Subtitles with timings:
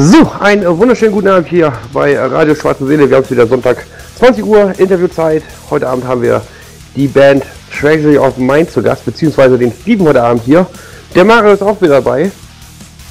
[0.00, 3.10] So, einen wunderschönen guten Abend hier bei Radio Schwarze Seele.
[3.10, 3.84] Wir haben es wieder Sonntag,
[4.16, 5.42] 20 Uhr, Interviewzeit.
[5.70, 6.40] Heute Abend haben wir
[6.94, 7.42] die Band
[7.76, 10.68] Treasury of Mind zu Gast, beziehungsweise den Steven heute Abend hier.
[11.16, 12.30] Der Mario ist auch wieder dabei.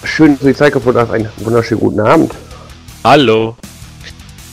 [0.06, 1.12] Schön, dass du die Zeit gefunden hast.
[1.12, 2.34] Einen wunderschönen guten Abend.
[3.04, 3.58] Hallo.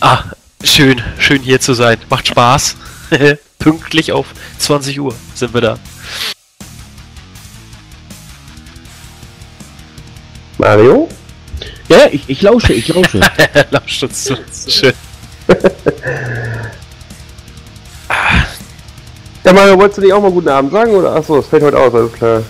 [0.00, 0.24] Ah,
[0.64, 1.98] schön, schön hier zu sein.
[2.10, 2.74] Macht Spaß.
[3.60, 4.26] Pünktlich auf
[4.58, 5.78] 20 Uhr sind wir da.
[10.58, 11.08] Mario?
[11.94, 13.20] Ja, ich, ich lausche, ich lausche.
[13.70, 14.36] Lauscht uns zu.
[14.66, 14.92] Schön.
[19.44, 20.90] Ja, Mario, wolltest du nicht auch mal guten Abend sagen?
[20.90, 21.14] Oder?
[21.14, 22.42] Achso, es fällt heute aus, alles klar.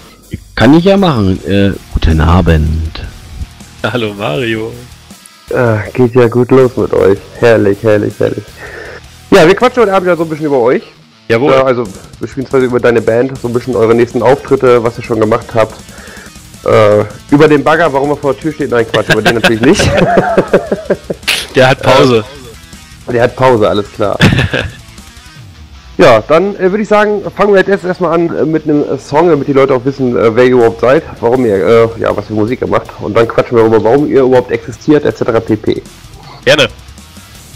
[0.54, 1.38] Kann ich ja machen.
[1.46, 3.02] Äh, guten Abend.
[3.82, 4.72] Hallo Mario.
[5.52, 7.18] Ah, geht ja gut los mit euch.
[7.38, 8.44] Herrlich, herrlich, herrlich.
[9.30, 10.84] Ja, wir quatschen heute Abend ja so ein bisschen über euch.
[11.28, 11.52] Jawohl.
[11.52, 11.84] Ja, also
[12.18, 15.74] beziehungsweise über deine Band, so ein bisschen eure nächsten Auftritte, was ihr schon gemacht habt.
[16.64, 19.60] Äh, über den Bagger, warum er vor der Tür steht, nein Quatsch, über den natürlich
[19.60, 19.82] nicht.
[21.54, 22.24] Der hat Pause.
[23.12, 24.18] Der hat Pause, alles klar.
[25.98, 28.98] ja, dann äh, würde ich sagen, fangen wir jetzt erstmal an äh, mit einem äh,
[28.98, 32.16] Song, damit die Leute auch wissen, äh, wer ihr überhaupt seid, warum ihr, äh, ja,
[32.16, 32.88] was für Musik ihr macht.
[33.00, 35.44] Und dann quatschen wir darüber, warum ihr überhaupt existiert, etc.
[35.44, 35.82] pp.
[36.44, 36.68] Gerne.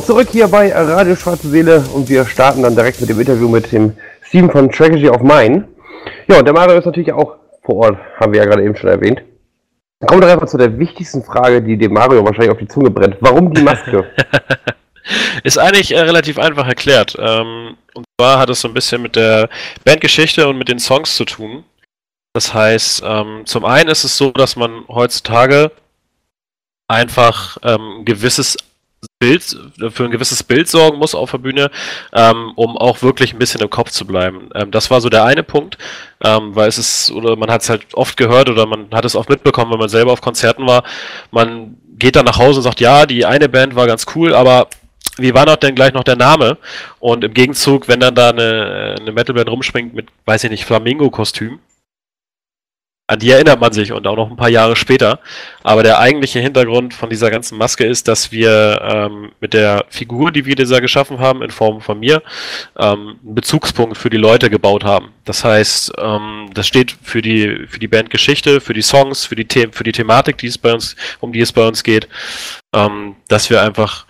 [0.00, 3.70] Zurück hier bei Radio Schwarze Seele und wir starten dann direkt mit dem Interview mit
[3.70, 5.68] dem Steven von Tragedy of Mine.
[6.26, 8.90] Ja, und der Mario ist natürlich auch vor Ort, haben wir ja gerade eben schon
[8.90, 9.22] erwähnt.
[10.04, 12.90] Kommen wir doch einfach zu der wichtigsten Frage, die dem Mario wahrscheinlich auf die Zunge
[12.90, 13.16] brennt.
[13.20, 14.10] Warum die Maske?
[15.44, 17.16] Ist eigentlich äh, relativ einfach erklärt.
[17.18, 19.48] Ähm, und zwar hat es so ein bisschen mit der
[19.84, 21.64] Bandgeschichte und mit den Songs zu tun.
[22.32, 25.70] Das heißt, ähm, zum einen ist es so, dass man heutzutage
[26.88, 28.56] einfach ähm, gewisses
[29.18, 29.56] Bild,
[29.90, 31.70] für ein gewisses Bild sorgen muss auf der Bühne,
[32.12, 34.50] ähm, um auch wirklich ein bisschen im Kopf zu bleiben.
[34.54, 35.78] Ähm, das war so der eine Punkt,
[36.22, 39.16] ähm, weil es ist, oder man hat es halt oft gehört oder man hat es
[39.16, 40.84] oft mitbekommen, wenn man selber auf Konzerten war,
[41.30, 44.68] man geht dann nach Hause und sagt, ja, die eine Band war ganz cool, aber
[45.16, 46.58] wie war noch denn gleich noch der Name?
[46.98, 51.60] Und im Gegenzug, wenn dann da eine, eine Metalband rumspringt mit, weiß ich nicht, Flamingo-Kostüm,
[53.06, 55.20] an die erinnert man sich und auch noch ein paar Jahre später.
[55.62, 60.32] Aber der eigentliche Hintergrund von dieser ganzen Maske ist, dass wir ähm, mit der Figur,
[60.32, 62.22] die wir dieser geschaffen haben, in Form von mir,
[62.78, 65.10] ähm, einen Bezugspunkt für die Leute gebaut haben.
[65.26, 69.46] Das heißt, ähm, das steht für die, für die Bandgeschichte, für die Songs, für die,
[69.52, 72.08] The für die Thematik, die es bei uns, um die es bei uns geht,
[72.74, 74.06] ähm, dass wir einfach,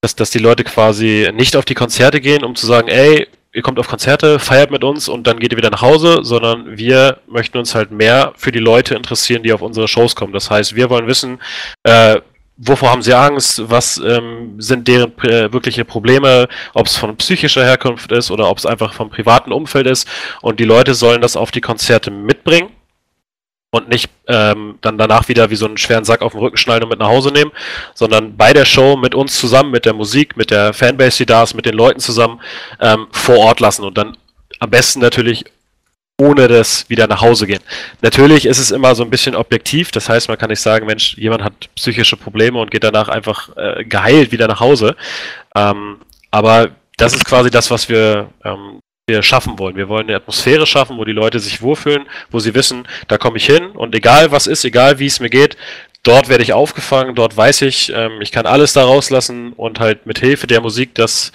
[0.00, 3.62] dass, dass die Leute quasi nicht auf die Konzerte gehen, um zu sagen, ey, ihr
[3.62, 7.20] kommt auf Konzerte, feiert mit uns und dann geht ihr wieder nach Hause, sondern wir
[7.26, 10.34] möchten uns halt mehr für die Leute interessieren, die auf unsere Shows kommen.
[10.34, 11.40] Das heißt, wir wollen wissen,
[11.82, 12.20] äh,
[12.58, 17.64] wovor haben sie Angst, was ähm, sind deren äh, wirkliche Probleme, ob es von psychischer
[17.64, 20.06] Herkunft ist oder ob es einfach vom privaten Umfeld ist.
[20.42, 22.68] Und die Leute sollen das auf die Konzerte mitbringen
[23.76, 26.82] und nicht ähm, dann danach wieder wie so einen schweren Sack auf den Rücken schnallen
[26.82, 27.52] und mit nach Hause nehmen,
[27.94, 31.42] sondern bei der Show mit uns zusammen, mit der Musik, mit der Fanbase, die da
[31.42, 32.40] ist, mit den Leuten zusammen
[32.80, 34.16] ähm, vor Ort lassen und dann
[34.58, 35.44] am besten natürlich
[36.18, 37.60] ohne das wieder nach Hause gehen.
[38.00, 41.16] Natürlich ist es immer so ein bisschen objektiv, das heißt, man kann nicht sagen, Mensch,
[41.18, 44.96] jemand hat psychische Probleme und geht danach einfach äh, geheilt wieder nach Hause.
[45.54, 45.98] Ähm,
[46.30, 49.76] aber das ist quasi das, was wir ähm, wir schaffen wollen.
[49.76, 53.36] Wir wollen eine Atmosphäre schaffen, wo die Leute sich wohlfühlen, wo sie wissen, da komme
[53.36, 55.56] ich hin und egal was ist, egal wie es mir geht,
[56.02, 60.06] dort werde ich aufgefangen, dort weiß ich, ähm, ich kann alles da rauslassen und halt
[60.06, 61.30] mit Hilfe der Musik das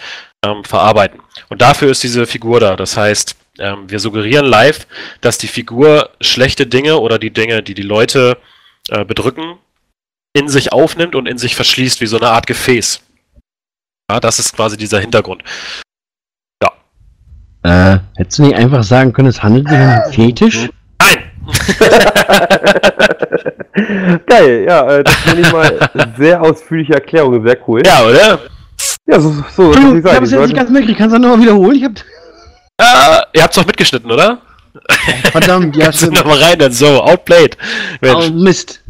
[0.46, 1.22] ähm, verarbeiten.
[1.48, 2.76] Und dafür ist diese Figur da.
[2.76, 4.86] Das heißt, ähm, wir suggerieren live,
[5.22, 8.38] dass die Figur schlechte Dinge oder die Dinge, die die Leute
[8.90, 9.58] äh, bedrücken,
[10.34, 13.02] in sich aufnimmt und in sich verschließt, wie so eine Art Gefäß.
[14.10, 15.44] Ja, das ist quasi dieser Hintergrund.
[17.64, 20.70] Äh, hättest du nicht einfach sagen können, es handelt sich um einen Fetisch?
[21.00, 21.18] Nein!
[24.28, 27.82] Geil, ja, äh, das finde ich mal sehr ausführliche Erklärung, sehr cool.
[27.86, 28.40] Ja, oder?
[29.08, 31.28] Ja, so, so Du, muss ich habe es jetzt nicht ganz mitgekriegt, kannst du das
[31.30, 31.76] nochmal wiederholen?
[31.78, 31.94] Ich hab,
[32.80, 34.40] Äh, ihr habt's doch mitgeschnitten, oder?
[35.32, 36.14] verdammt, ja, stimmt.
[36.14, 36.72] noch mal rein dann.
[36.72, 37.58] So, outplayed.
[38.04, 38.30] Oh, Mensch.
[38.32, 38.84] Mist.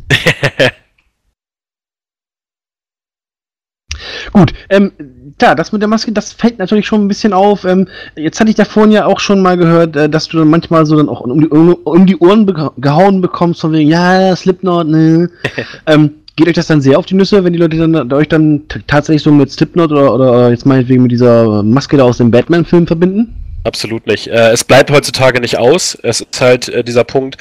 [4.32, 4.92] Gut, ähm,
[5.38, 7.66] klar, das mit der Maske, das fällt natürlich schon ein bisschen auf.
[7.66, 10.50] Ähm, jetzt hatte ich da vorhin ja auch schon mal gehört, äh, dass du dann
[10.50, 13.90] manchmal so dann auch um die, um, um die Ohren beka- gehauen bekommst, von wegen,
[13.90, 15.30] ja, Slipknot, ne.
[15.88, 18.30] ähm, geht euch das dann sehr auf die Nüsse, wenn die Leute dann da euch
[18.30, 22.32] dann tatsächlich so mit Slipknot oder, oder jetzt meinetwegen mit dieser Maske da aus dem
[22.32, 23.36] Batman-Film verbinden?
[23.64, 24.28] Absolut nicht.
[24.28, 25.96] Äh, es bleibt heutzutage nicht aus.
[26.02, 27.38] Es ist halt äh, dieser Punkt,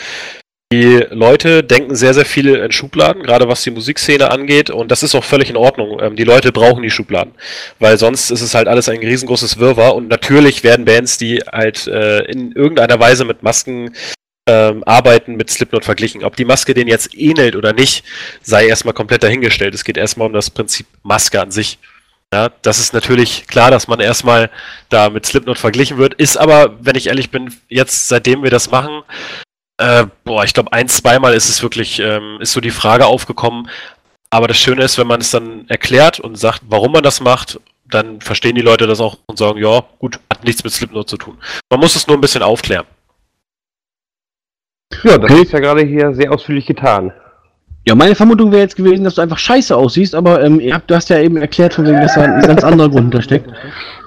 [0.73, 4.71] die Leute denken sehr, sehr viel in Schubladen, gerade was die Musikszene angeht.
[4.71, 5.99] Und das ist auch völlig in Ordnung.
[6.01, 7.35] Ähm, die Leute brauchen die Schubladen.
[7.81, 9.97] Weil sonst ist es halt alles ein riesengroßes Wirrwarr.
[9.97, 13.97] Und natürlich werden Bands, die halt äh, in irgendeiner Weise mit Masken
[14.47, 16.23] ähm, arbeiten, mit Slipknot verglichen.
[16.23, 18.05] Ob die Maske denen jetzt ähnelt oder nicht,
[18.41, 19.75] sei erstmal komplett dahingestellt.
[19.75, 21.79] Es geht erstmal um das Prinzip Maske an sich.
[22.33, 24.51] Ja, das ist natürlich klar, dass man erstmal
[24.89, 26.15] da mit Slipknot verglichen wird.
[26.15, 29.03] Ist aber, wenn ich ehrlich bin, jetzt seitdem wir das machen,
[29.81, 33.69] äh, boah, ich glaube, ein, zweimal ist es wirklich, ähm, ist so die Frage aufgekommen.
[34.31, 37.59] Aber das Schöne ist, wenn man es dann erklärt und sagt, warum man das macht,
[37.89, 41.17] dann verstehen die Leute das auch und sagen, ja, gut, hat nichts mit Slipknot zu
[41.17, 41.37] tun.
[41.69, 42.87] Man muss es nur ein bisschen aufklären.
[45.03, 45.43] Ja, das Okay.
[45.43, 47.13] ist ja gerade hier sehr ausführlich getan.
[47.87, 51.09] Ja, meine Vermutung wäre jetzt gewesen, dass du einfach scheiße aussiehst, aber ähm, du hast
[51.09, 53.51] ja eben erklärt, von wegen, dass da ein ganz anderer Grund hintersteckt.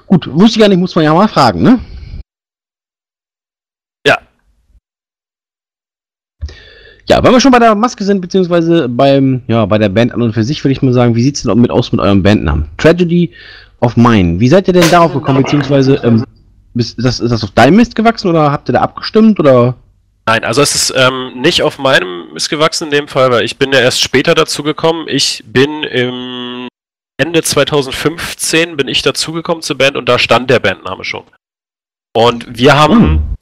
[0.05, 1.79] Gut, wusste ich gar nicht, muss man ja mal fragen, ne?
[4.05, 4.19] Ja.
[7.09, 10.21] Ja, wenn wir schon bei der Maske sind, beziehungsweise beim, ja, bei der Band an
[10.21, 12.69] und für sich, würde ich mal sagen, wie sieht's denn mit aus mit eurem Bandnamen?
[12.77, 13.31] Tragedy
[13.81, 14.39] of Mine.
[14.39, 16.23] Wie seid ihr denn darauf gekommen, beziehungsweise, ähm,
[16.75, 19.75] ist das, ist das auf deinem Mist gewachsen oder habt ihr da abgestimmt oder?
[20.25, 23.57] Nein, also es ist ähm, nicht auf meinem Mist gewachsen in dem Fall, weil ich
[23.57, 25.05] bin ja erst später dazu gekommen.
[25.09, 26.69] Ich bin im
[27.17, 31.23] Ende 2015 bin ich dazugekommen zur Band und da stand der Bandname schon.
[32.15, 33.35] Und wir haben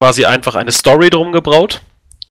[0.00, 1.80] quasi einfach eine Story drum gebraut.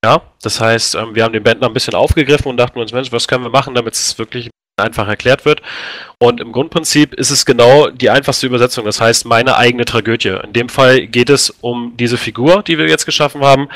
[0.03, 3.11] Ja, das heißt, ähm, wir haben den Bandnamen ein bisschen aufgegriffen und dachten uns, Mensch,
[3.11, 4.49] was können wir machen, damit es wirklich
[4.79, 5.61] einfach erklärt wird.
[6.19, 10.39] Und im Grundprinzip ist es genau die einfachste Übersetzung, das heißt meine eigene Tragödie.
[10.43, 13.69] In dem Fall geht es um diese Figur, die wir jetzt geschaffen haben,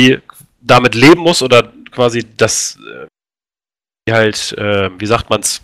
[0.00, 0.18] die
[0.60, 3.06] damit leben muss oder quasi das, äh,
[4.08, 5.62] die halt, äh, wie sagt man's,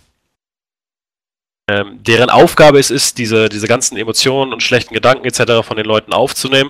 [1.67, 5.65] ähm, deren Aufgabe es ist, diese, diese ganzen Emotionen und schlechten Gedanken etc.
[5.65, 6.69] von den Leuten aufzunehmen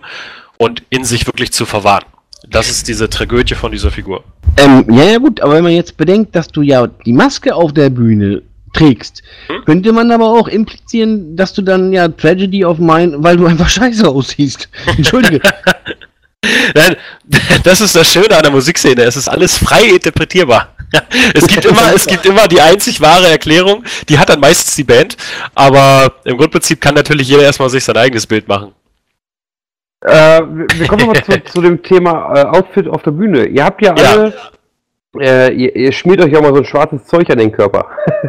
[0.57, 2.05] und in sich wirklich zu verwahren.
[2.49, 4.23] Das ist diese Tragödie von dieser Figur.
[4.57, 7.73] Ähm, ja, ja, gut, aber wenn man jetzt bedenkt, dass du ja die Maske auf
[7.73, 8.41] der Bühne
[8.73, 9.65] trägst, hm?
[9.65, 13.69] könnte man aber auch implizieren, dass du dann ja Tragedy of Mine, weil du einfach
[13.77, 14.69] scheiße aussiehst.
[14.97, 15.41] Entschuldige.
[16.73, 16.95] Nein,
[17.63, 19.03] das ist das Schöne an der Musikszene.
[19.03, 20.75] Es ist alles frei interpretierbar.
[21.33, 23.83] Es gibt immer, es gibt immer die einzig wahre Erklärung.
[24.07, 25.17] Die hat dann meistens die Band.
[25.53, 28.71] Aber im Grundprinzip kann natürlich jeder erstmal sich sein eigenes Bild machen.
[30.05, 30.41] Äh,
[30.75, 33.45] wir kommen nochmal zu, zu, dem Thema äh, Outfit auf der Bühne.
[33.45, 34.33] Ihr habt ja alle,
[35.15, 35.21] ja.
[35.21, 37.87] Äh, ihr, ihr, schmiert euch ja mal so ein schwarzes Zeug an den Körper.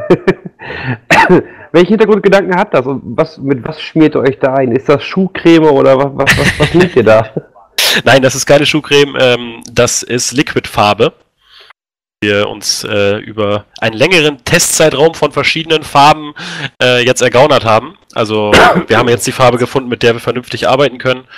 [1.73, 4.73] Welche Hintergrundgedanken hat das und was, mit was schmiert ihr euch da ein?
[4.73, 7.29] Ist das Schuhcreme oder was, was, was, was nehmt ihr da?
[8.05, 11.13] Nein, das ist keine Schuhcreme, ähm, das ist Liquidfarbe.
[12.27, 16.35] Wir uns äh, über einen längeren Testzeitraum von verschiedenen Farben
[16.83, 17.97] äh, jetzt ergaunert haben.
[18.15, 18.51] Also
[18.89, 21.29] wir haben jetzt die Farbe gefunden, mit der wir vernünftig arbeiten können,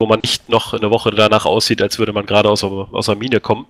[0.00, 3.14] wo man nicht noch eine Woche danach aussieht, als würde man gerade aus, aus der
[3.16, 3.66] Mine kommen.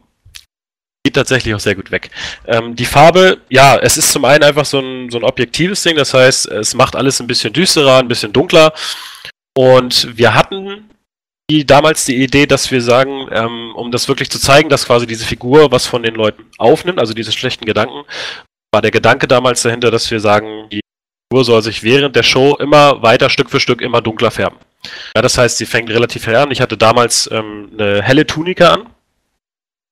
[1.05, 2.13] Geht tatsächlich auch sehr gut weg.
[2.47, 5.97] Ähm, die Farbe, ja, es ist zum einen einfach so ein, so ein objektives Ding,
[5.97, 8.73] das heißt, es macht alles ein bisschen düsterer, ein bisschen dunkler.
[9.57, 10.89] Und wir hatten
[11.51, 15.07] die, damals die Idee, dass wir sagen, ähm, um das wirklich zu zeigen, dass quasi
[15.07, 18.05] diese Figur was von den Leuten aufnimmt, also diese schlechten Gedanken,
[18.73, 20.81] war der Gedanke damals dahinter, dass wir sagen, die
[21.31, 24.59] Figur soll sich während der Show immer weiter Stück für Stück immer dunkler färben.
[25.15, 26.51] Ja, das heißt, sie fängt relativ hell an.
[26.51, 28.89] Ich hatte damals ähm, eine helle Tunika an.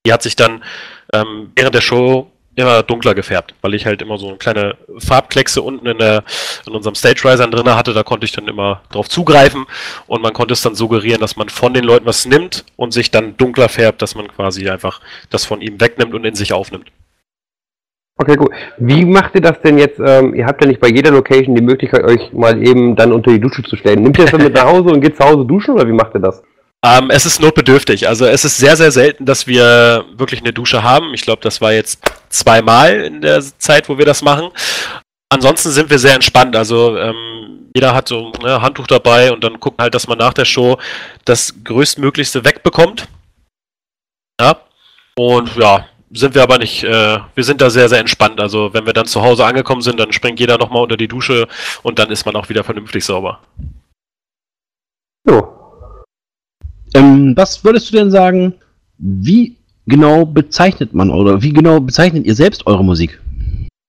[0.06, 0.64] Die hat sich dann
[1.12, 5.62] ähm, während der Show immer dunkler gefärbt, weil ich halt immer so eine kleine Farbkleckse
[5.62, 6.24] unten in, der,
[6.66, 7.92] in unserem Stage Riser drin hatte.
[7.92, 9.66] Da konnte ich dann immer drauf zugreifen
[10.06, 13.10] und man konnte es dann suggerieren, dass man von den Leuten was nimmt und sich
[13.10, 16.90] dann dunkler färbt, dass man quasi einfach das von ihm wegnimmt und in sich aufnimmt.
[18.16, 18.50] Okay, gut.
[18.76, 19.98] Wie macht ihr das denn jetzt?
[19.98, 23.30] Ähm, ihr habt ja nicht bei jeder Location die Möglichkeit, euch mal eben dann unter
[23.30, 24.02] die Dusche zu stellen.
[24.02, 26.14] Nimmt ihr das dann mit nach Hause und geht zu Hause duschen oder wie macht
[26.14, 26.42] ihr das?
[26.82, 28.08] Ähm, es ist notbedürftig.
[28.08, 31.12] Also es ist sehr, sehr selten, dass wir wirklich eine Dusche haben.
[31.12, 34.50] Ich glaube, das war jetzt zweimal in der Zeit, wo wir das machen.
[35.28, 36.56] Ansonsten sind wir sehr entspannt.
[36.56, 40.18] Also ähm, jeder hat so ein ne, Handtuch dabei und dann gucken halt, dass man
[40.18, 40.78] nach der Show
[41.24, 43.06] das größtmöglichste wegbekommt.
[44.40, 44.56] Ja.
[45.16, 48.40] Und ja, sind wir aber nicht, äh, wir sind da sehr, sehr entspannt.
[48.40, 51.46] Also wenn wir dann zu Hause angekommen sind, dann springt jeder nochmal unter die Dusche
[51.82, 53.40] und dann ist man auch wieder vernünftig sauber.
[55.28, 55.59] Jo.
[56.94, 58.54] Ähm, was würdest du denn sagen,
[58.98, 59.56] wie
[59.86, 63.20] genau bezeichnet man oder wie genau bezeichnet ihr selbst eure Musik?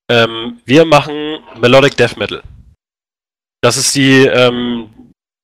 [0.10, 2.42] Ähm, wir machen Melodic Death Metal.
[3.62, 4.90] Das ist die, ähm,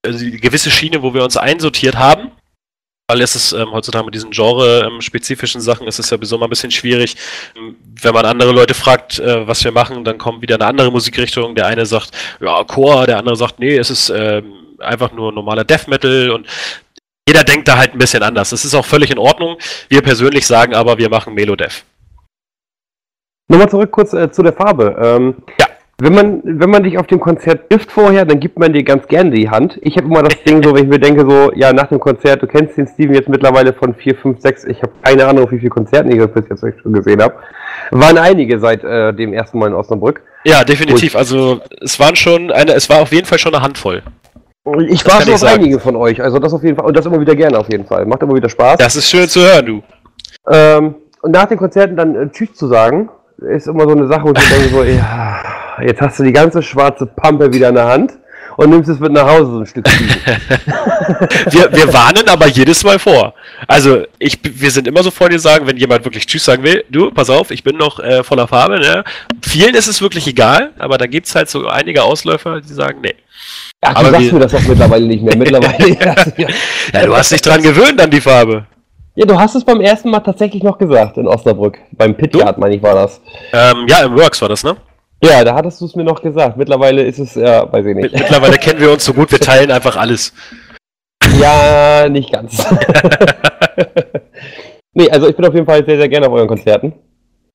[0.06, 2.32] also die gewisse Schiene, wo wir uns einsortiert haben
[3.10, 6.50] weil es ist ähm, heutzutage mit diesen genre-spezifischen Sachen ist es ja sowieso mal ein
[6.50, 7.16] bisschen schwierig.
[8.02, 11.56] Wenn man andere Leute fragt, äh, was wir machen, dann kommt wieder eine andere Musikrichtung.
[11.56, 12.12] Der eine sagt,
[12.42, 16.48] ja, Chor, der andere sagt, nee, es ist ähm, einfach nur normaler Death Metal und
[17.27, 18.51] jeder denkt da halt ein bisschen anders.
[18.51, 19.57] Das ist auch völlig in Ordnung.
[19.89, 21.84] Wir persönlich sagen aber, wir machen Melodeath.
[23.50, 24.96] Nochmal zurück kurz äh, zu der Farbe.
[25.01, 25.67] Ähm, ja.
[26.00, 29.07] Wenn man, wenn man dich auf dem Konzert trifft vorher, dann gibt man dir ganz
[29.07, 29.79] gerne die Hand.
[29.81, 32.43] Ich habe immer das Ding so, wenn ich mir denke, so, ja, nach dem Konzert,
[32.43, 35.57] du kennst den Steven jetzt mittlerweile von 4, 5, 6, ich habe keine Ahnung, wie
[35.57, 37.36] viele Konzerten ich bis jetzt schon gesehen habe.
[37.91, 40.22] Waren einige seit äh, dem ersten Mal in Osnabrück.
[40.43, 41.15] Ja, definitiv.
[41.15, 44.03] Also es waren schon eine, es war auf jeden Fall schon eine Handvoll.
[44.89, 47.19] Ich war so auf einige von euch, also das auf jeden Fall, und das immer
[47.19, 48.05] wieder gerne auf jeden Fall.
[48.05, 48.77] Macht immer wieder Spaß.
[48.77, 49.83] Das ist schön zu hören, du.
[50.50, 54.24] Ähm, und nach den Konzerten dann äh, Tschüss zu sagen, ist immer so eine Sache,
[54.25, 55.39] wo ich denke so, ja,
[55.81, 58.17] jetzt hast du die ganze schwarze Pampe wieder in der Hand
[58.57, 59.86] und nimmst es mit nach Hause so ein Stück
[61.51, 63.33] wir, wir warnen aber jedes Mal vor.
[63.67, 66.83] Also ich, wir sind immer so vor dir sagen, wenn jemand wirklich Tschüss sagen will,
[66.89, 68.79] du, pass auf, ich bin noch äh, voller Farbe.
[68.79, 69.03] Ne?
[69.41, 73.00] Vielen ist es wirklich egal, aber da gibt es halt so einige Ausläufer, die sagen,
[73.01, 73.15] nee.
[73.81, 75.38] Ach, du aber sagst mir das auch mittlerweile nicht mehr.
[75.38, 75.98] Mittlerweile.
[76.93, 78.65] ja, du hast dich dran gewöhnt an die Farbe.
[79.15, 81.79] Ja, du hast es beim ersten Mal tatsächlich noch gesagt in Osnabrück.
[81.91, 83.22] Beim Pitguard, meine ich, war das.
[83.53, 84.77] Ähm, ja, im Works war das, ne?
[85.24, 86.57] Ja, da hattest du es mir noch gesagt.
[86.57, 88.13] Mittlerweile ist es, ja, weiß ich nicht.
[88.13, 90.34] Mittlerweile kennen wir uns so gut, wir teilen einfach alles.
[91.39, 92.63] Ja, nicht ganz.
[94.93, 96.93] nee, also ich bin auf jeden Fall sehr, sehr gerne auf euren Konzerten.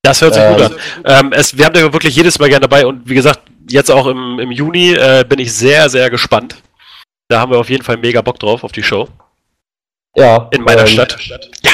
[0.03, 0.77] Das hört sich ähm, gut an.
[1.05, 3.41] Ähm, es, wir haben da wirklich jedes Mal gerne dabei und wie gesagt,
[3.71, 6.57] jetzt auch im, im Juni äh, bin ich sehr, sehr gespannt.
[7.29, 9.09] Da haben wir auf jeden Fall mega Bock drauf auf die Show.
[10.17, 10.49] Ja.
[10.53, 11.19] In meiner ähm, Stadt.
[11.63, 11.73] Ja.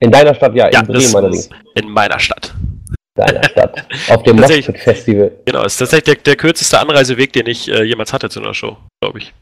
[0.00, 1.50] In deiner Stadt, ja, in ja, Bremen allerdings.
[1.74, 2.54] In meiner Stadt.
[3.14, 3.86] deiner Stadt.
[4.08, 4.36] Auf dem.
[4.36, 5.32] Moshpit Festival.
[5.44, 8.76] Genau, ist tatsächlich der, der kürzeste Anreiseweg, den ich äh, jemals hatte zu einer Show,
[9.00, 9.32] glaube ich.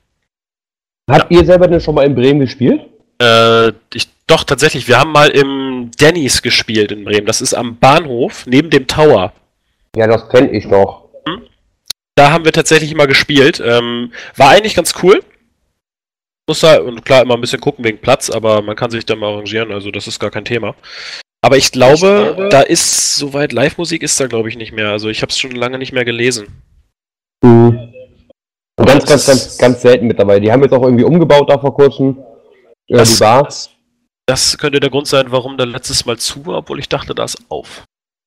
[1.11, 2.83] Habt ihr selber denn schon mal in Bremen gespielt?
[3.23, 4.09] Äh, ich.
[4.27, 7.27] Doch, tatsächlich, wir haben mal im Denny's gespielt in Bremen.
[7.27, 9.33] Das ist am Bahnhof, neben dem Tower.
[9.95, 11.03] Ja, das kenne ich doch.
[12.15, 13.63] Da haben wir tatsächlich mal gespielt.
[13.65, 15.23] Ähm, war eigentlich ganz cool.
[16.49, 19.17] Muss da, und klar, immer ein bisschen gucken wegen Platz, aber man kann sich da
[19.17, 20.75] mal arrangieren, also das ist gar kein Thema.
[21.45, 24.91] Aber ich glaube, da ist, soweit Live-Musik ist da, glaube ich, nicht mehr.
[24.91, 26.47] Also ich habe es schon lange nicht mehr gelesen.
[27.43, 27.93] Mhm.
[28.77, 30.41] Und ganz, ganz, ganz, ganz selten mit dabei.
[30.41, 32.17] Die haben jetzt auch irgendwie umgebaut da vor kurzem.
[32.89, 33.43] Äh, Das- die Bar.
[33.45, 33.71] Das,
[34.27, 37.25] das könnte der Grund sein, warum da letztes Mal zu war, obwohl ich dachte, da
[37.25, 37.85] ist auf.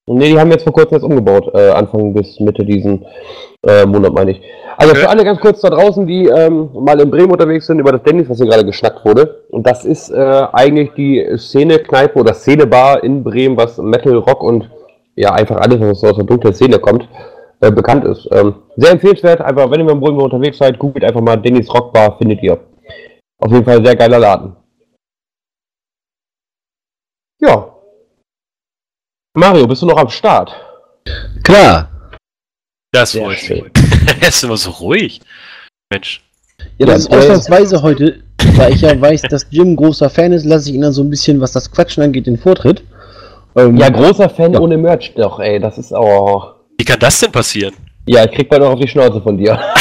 [0.08, 1.50] Nee, die haben jetzt vor kurzem jetzt umgebaut.
[1.56, 3.04] Äh, Anfang bis Mitte diesen
[3.66, 4.42] äh, Monat, meine ich.
[4.78, 5.02] Also Okay.
[5.02, 8.04] für alle ganz kurz da draußen, die ähm, mal in Bremen unterwegs sind, über das
[8.04, 9.46] Dennis, was hier gerade geschnackt wurde.
[9.50, 14.70] Und das ist äh, eigentlich die Szene-Kneipe oder Szene-Bar in Bremen, was Metal, Rock und
[15.16, 17.08] ja, einfach alles, was aus der dunklen Szene kommt,
[17.62, 18.28] äh, bekannt ist.
[18.32, 21.74] Ähm, sehr empfehlenswert, einfach, wenn ihr mal in Bremen unterwegs seid, googelt einfach mal Dennis
[21.74, 22.60] Rockbar, findet ihr.
[23.40, 24.56] Auf jeden Fall sehr geiler Laden.
[27.42, 27.70] Ja.
[29.38, 30.52] Mario, bist du noch am Start?
[31.44, 31.90] Klar.
[32.94, 33.64] Das Sehr freut schön.
[33.64, 33.72] mich.
[34.22, 35.20] Er ist immer so ruhig.
[35.92, 36.22] Mensch.
[36.78, 38.24] Ja, das ist ausnahmsweise heute,
[38.56, 41.04] da ich ja weiß, dass Jim ein großer Fan ist, lasse ich ihn dann so
[41.04, 42.84] ein bisschen, was das Quatschen angeht, den Vortritt.
[43.56, 44.60] Ähm, Ja, großer Fan Ja.
[44.62, 45.60] ohne Merch doch, ey.
[45.60, 46.56] Das ist auch.
[46.78, 47.76] Wie kann das denn passieren?
[48.08, 49.60] Ja, ich krieg bald noch auf die Schnauze von dir.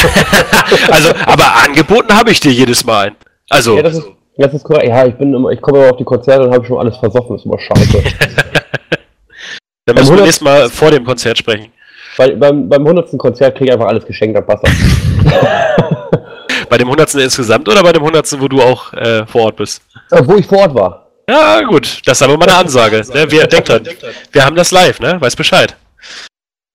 [0.91, 3.15] Also, aber angeboten habe ich dir jedes Mal.
[3.49, 4.87] Also, Ja, das ist, das ist korrekt.
[4.87, 7.35] Ja, ich bin immer, ich komme immer auf die Konzerte und habe schon alles versoffen.
[7.35, 8.03] Das ist immer scheiße.
[9.85, 11.71] dann müssen wir 100 nächstes Mal vor dem Konzert sprechen.
[12.17, 13.17] Weil beim, beim 100.
[13.17, 14.73] Konzert krieg ich einfach alles geschenkt, dann passt das.
[16.69, 17.15] Bei dem 100.
[17.15, 18.41] insgesamt oder bei dem 100.
[18.41, 19.81] wo du auch äh, vor Ort bist?
[20.11, 21.11] Äh, wo ich vor Ort war.
[21.29, 22.01] Ja, gut.
[22.05, 23.01] Das ist aber mal eine Ansage.
[23.13, 23.31] Ne?
[23.31, 23.87] Wir, denkt dran,
[24.31, 25.19] wir haben das live, ne?
[25.19, 25.75] Weiß Bescheid.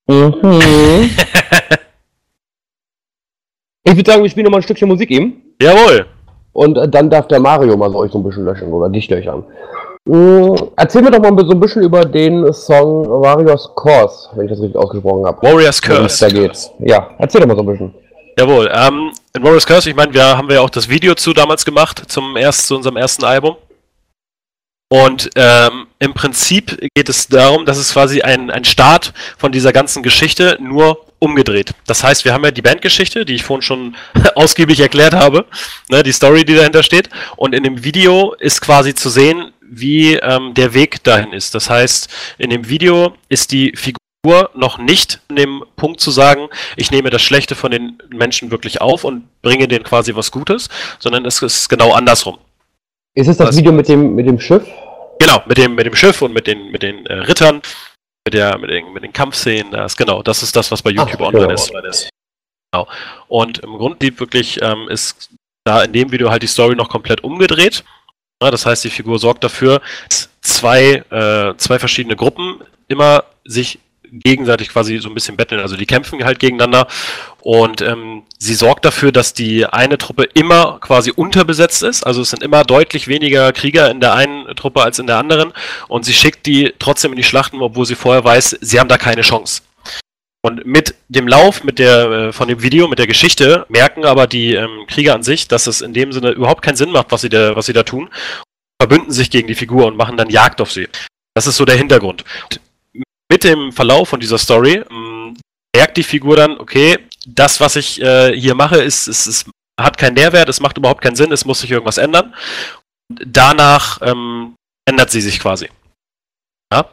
[0.07, 1.11] Mhm.
[3.85, 5.43] ich würde sagen, wir spielen noch mal ein Stückchen Musik eben.
[5.61, 6.07] Jawohl.
[6.53, 9.09] Und äh, dann darf der Mario mal so euch so ein bisschen löschen oder dich
[9.09, 9.45] löchern.
[10.07, 14.51] Mm, Erzähl mir doch mal so ein bisschen über den Song Warriors Course, wenn ich
[14.51, 15.43] das richtig ausgesprochen habe.
[15.43, 16.27] Warriors Curse.
[16.27, 16.71] da geht.
[16.81, 17.95] Ja, erzähl doch mal so ein bisschen.
[18.39, 18.71] Jawohl.
[18.73, 21.65] Ähm, in Warriors Curse, ich meine, wir haben wir ja auch das Video zu damals
[21.65, 23.57] gemacht, zum erst, zu unserem ersten Album.
[24.93, 29.73] Und ähm, im Prinzip geht es darum, dass es quasi ein, ein Start von dieser
[29.73, 31.73] ganzen Geschichte nur umgedreht.
[31.87, 33.97] Das heißt, wir haben ja die Bandgeschichte, die ich vorhin schon
[34.35, 35.47] ausgiebig erklärt habe,
[35.89, 37.09] ne, die Story, die dahinter steht.
[37.37, 41.55] Und in dem Video ist quasi zu sehen, wie ähm, der Weg dahin ist.
[41.55, 46.49] Das heißt, in dem Video ist die Figur noch nicht in dem Punkt zu sagen,
[46.75, 50.69] ich nehme das Schlechte von den Menschen wirklich auf und bringe denen quasi was Gutes,
[50.99, 52.39] sondern es ist genau andersrum.
[53.15, 53.57] Ist es das Was?
[53.57, 54.67] Video mit dem, mit dem Schiff?
[55.19, 57.61] Genau, mit dem, mit dem Schiff und mit den, mit den äh, Rittern,
[58.25, 61.21] mit, der, mit, den, mit den Kampfszenen, das, genau, das ist das, was bei YouTube
[61.21, 61.89] Ach, online genau.
[61.89, 62.11] ist.
[62.73, 62.89] Genau.
[63.29, 65.31] Und im Grunde wirklich ähm, ist
[65.65, 67.85] da in dem Video halt die Story noch komplett umgedreht.
[68.43, 73.79] Ja, das heißt, die Figur sorgt dafür, dass zwei, äh, zwei verschiedene Gruppen immer sich
[74.13, 75.61] gegenseitig quasi so ein bisschen betteln.
[75.61, 76.87] Also die kämpfen halt gegeneinander
[77.41, 82.05] und ähm, sie sorgt dafür, dass die eine Truppe immer quasi unterbesetzt ist.
[82.05, 85.53] Also es sind immer deutlich weniger Krieger in der einen Truppe als in der anderen
[85.89, 88.99] und sie schickt die trotzdem in die Schlachten, obwohl sie vorher weiß, sie haben da
[88.99, 89.63] keine Chance.
[90.43, 94.27] Und mit dem Lauf, mit der, äh, von dem Video, mit der Geschichte, merken aber
[94.27, 97.21] die ähm, Krieger an sich, dass es in dem Sinne überhaupt keinen Sinn macht, was
[97.21, 98.09] sie da, was sie da tun,
[98.81, 100.89] verbünden sich gegen die Figur und machen dann Jagd auf sie.
[101.35, 102.25] Das ist so der Hintergrund.
[102.51, 102.61] Und
[103.31, 105.37] mit dem Verlauf von dieser Story ähm,
[105.75, 109.97] merkt die Figur dann, okay, das, was ich äh, hier mache, ist, ist, ist, hat
[109.97, 112.35] keinen Nährwert, es macht überhaupt keinen Sinn, es muss sich irgendwas ändern.
[113.09, 114.55] Und danach ähm,
[114.89, 115.69] ändert sie sich quasi.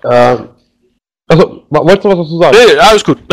[0.04, 0.38] Äh,
[1.30, 2.58] also, wolltest du was dazu sagen?
[2.58, 3.18] Nee, alles gut.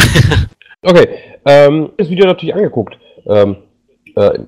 [0.86, 1.08] Okay,
[1.46, 2.98] ähm, das Video natürlich angeguckt.
[3.26, 3.56] Ähm,
[4.16, 4.38] äh,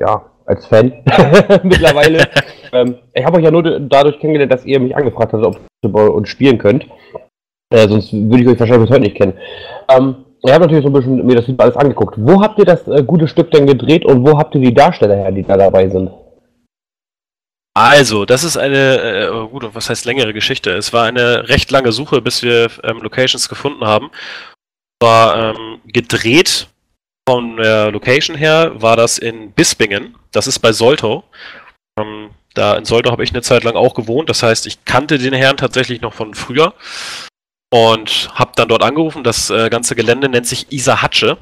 [0.00, 0.86] ja, als Fan
[1.62, 2.28] mittlerweile.
[2.72, 5.92] ähm, ich habe euch ja nur dadurch kennengelernt, dass ihr mich angefragt habt, ob ihr
[5.92, 6.86] bei uns spielen könnt.
[7.70, 9.34] Äh, sonst würde ich euch wahrscheinlich bis heute nicht kennen.
[9.88, 12.14] Ähm, ich habe natürlich so ein bisschen mir das alles angeguckt.
[12.18, 15.16] Wo habt ihr das äh, gute Stück denn gedreht und wo habt ihr die Darsteller
[15.16, 16.10] her, die da dabei sind?
[17.74, 20.72] Also, das ist eine, äh, gut, was heißt längere Geschichte?
[20.72, 24.10] Es war eine recht lange Suche, bis wir ähm, Locations gefunden haben.
[25.00, 26.68] War ähm, gedreht
[27.28, 30.16] von der Location her, war das in Bispingen.
[30.32, 31.22] Das ist bei Soltau.
[31.98, 34.28] Ähm, da in Soltau habe ich eine Zeit lang auch gewohnt.
[34.28, 36.74] Das heißt, ich kannte den Herrn tatsächlich noch von früher
[37.70, 39.24] und habe dann dort angerufen.
[39.24, 41.38] Das äh, ganze Gelände nennt sich Isahatsche.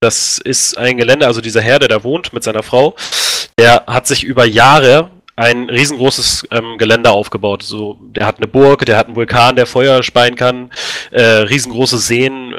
[0.00, 2.96] Das ist ein Gelände, also dieser Herr, der da wohnt mit seiner Frau,
[3.58, 7.62] der hat sich über Jahre ein riesengroßes ähm, Geländer aufgebaut.
[7.62, 10.70] So, der hat eine Burg, der hat einen Vulkan, der Feuer speien kann,
[11.10, 12.54] äh, riesengroße Seen,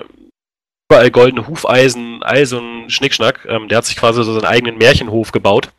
[0.90, 3.46] überall goldene Hufeisen, all so ein Schnickschnack.
[3.48, 5.70] Ähm, der hat sich quasi so seinen eigenen Märchenhof gebaut.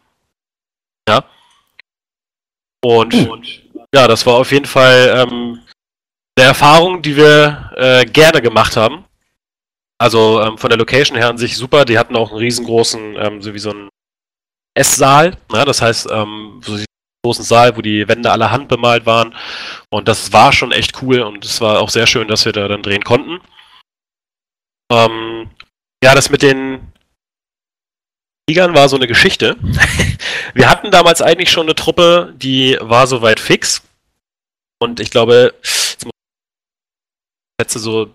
[1.09, 1.24] Ja.
[2.85, 3.62] Und, und
[3.94, 5.61] ja, das war auf jeden Fall ähm,
[6.37, 9.05] eine Erfahrung, die wir äh, gerne gemacht haben.
[9.99, 11.85] Also ähm, von der Location her an sich super.
[11.85, 13.88] Die hatten auch einen riesengroßen, ähm, so wie so ein
[14.75, 15.37] Esssaal.
[15.53, 16.85] Ja, das heißt, ähm, so einen
[17.25, 19.35] großen Saal, wo die Wände alle handbemalt waren.
[19.90, 22.66] Und das war schon echt cool und es war auch sehr schön, dass wir da
[22.66, 23.40] dann drehen konnten.
[24.90, 25.51] Ähm,
[26.03, 26.92] ja, das mit den
[28.49, 29.57] Tigern war so eine Geschichte.
[30.55, 33.83] wir hatten damals eigentlich schon eine Truppe, die war soweit fix.
[34.81, 35.55] Und ich glaube,
[37.62, 38.12] jetzt so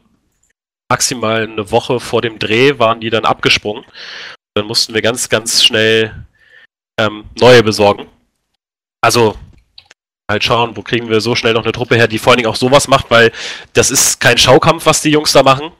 [0.89, 3.83] maximal eine Woche vor dem Dreh waren die dann abgesprungen.
[4.55, 6.25] Dann mussten wir ganz, ganz schnell
[6.99, 8.07] ähm, neue besorgen.
[9.01, 9.37] Also
[10.29, 12.49] halt schauen, wo kriegen wir so schnell noch eine Truppe her, die vor allen Dingen
[12.49, 13.31] auch sowas macht, weil
[13.73, 15.71] das ist kein Schaukampf, was die Jungs da machen,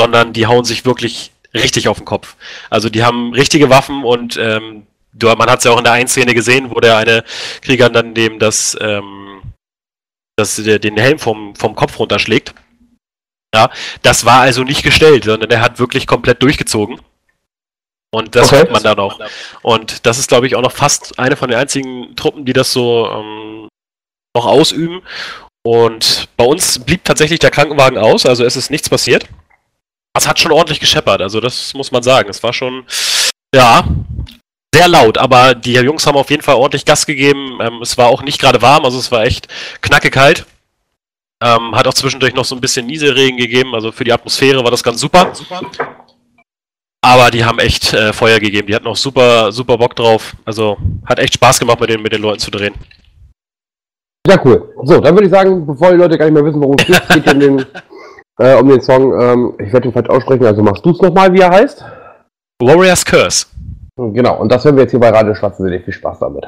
[0.00, 2.36] sondern die hauen sich wirklich richtig auf den Kopf.
[2.70, 4.86] Also die haben richtige Waffen und ähm,
[5.20, 7.24] man hat es ja auch in der einen Szene gesehen, wo der eine
[7.60, 9.42] Krieger dann dem das, ähm,
[10.36, 12.54] das den Helm vom, vom Kopf runterschlägt.
[13.54, 13.70] Ja,
[14.02, 17.00] das war also nicht gestellt, sondern er hat wirklich komplett durchgezogen.
[18.10, 18.58] Und das okay.
[18.58, 19.18] hört man dann auch.
[19.62, 22.72] Und das ist, glaube ich, auch noch fast eine von den einzigen Truppen, die das
[22.72, 23.68] so ähm,
[24.34, 25.02] noch ausüben.
[25.66, 29.26] Und bei uns blieb tatsächlich der Krankenwagen aus, also es ist nichts passiert.
[30.16, 32.30] Es hat schon ordentlich gescheppert, also das muss man sagen.
[32.30, 32.86] Es war schon,
[33.54, 33.86] ja,
[34.74, 37.58] sehr laut, aber die Jungs haben auf jeden Fall ordentlich Gas gegeben.
[37.60, 39.48] Ähm, es war auch nicht gerade warm, also es war echt
[39.82, 40.46] knacke kalt.
[41.42, 44.70] Ähm, hat auch zwischendurch noch so ein bisschen Nieselregen gegeben, also für die Atmosphäre war
[44.70, 45.32] das ganz super.
[45.32, 45.60] super.
[47.00, 48.66] Aber die haben echt äh, Feuer gegeben.
[48.66, 50.34] Die hatten auch super, super Bock drauf.
[50.44, 52.74] Also hat echt Spaß gemacht, mit den, mit den Leuten zu drehen.
[54.26, 54.74] Ja, cool.
[54.82, 57.24] So, dann würde ich sagen, bevor die Leute gar nicht mehr wissen, worum es geht,
[57.24, 57.66] geht um den,
[58.38, 59.18] äh, um den Song.
[59.18, 61.84] Ähm, ich werde ihn falsch aussprechen, also machst du es nochmal, wie er heißt?
[62.60, 63.46] Warrior's Curse.
[63.96, 65.80] Genau, und das hören wir jetzt hier bei Radio Schwarze Seele.
[65.80, 66.44] Viel Spaß damit.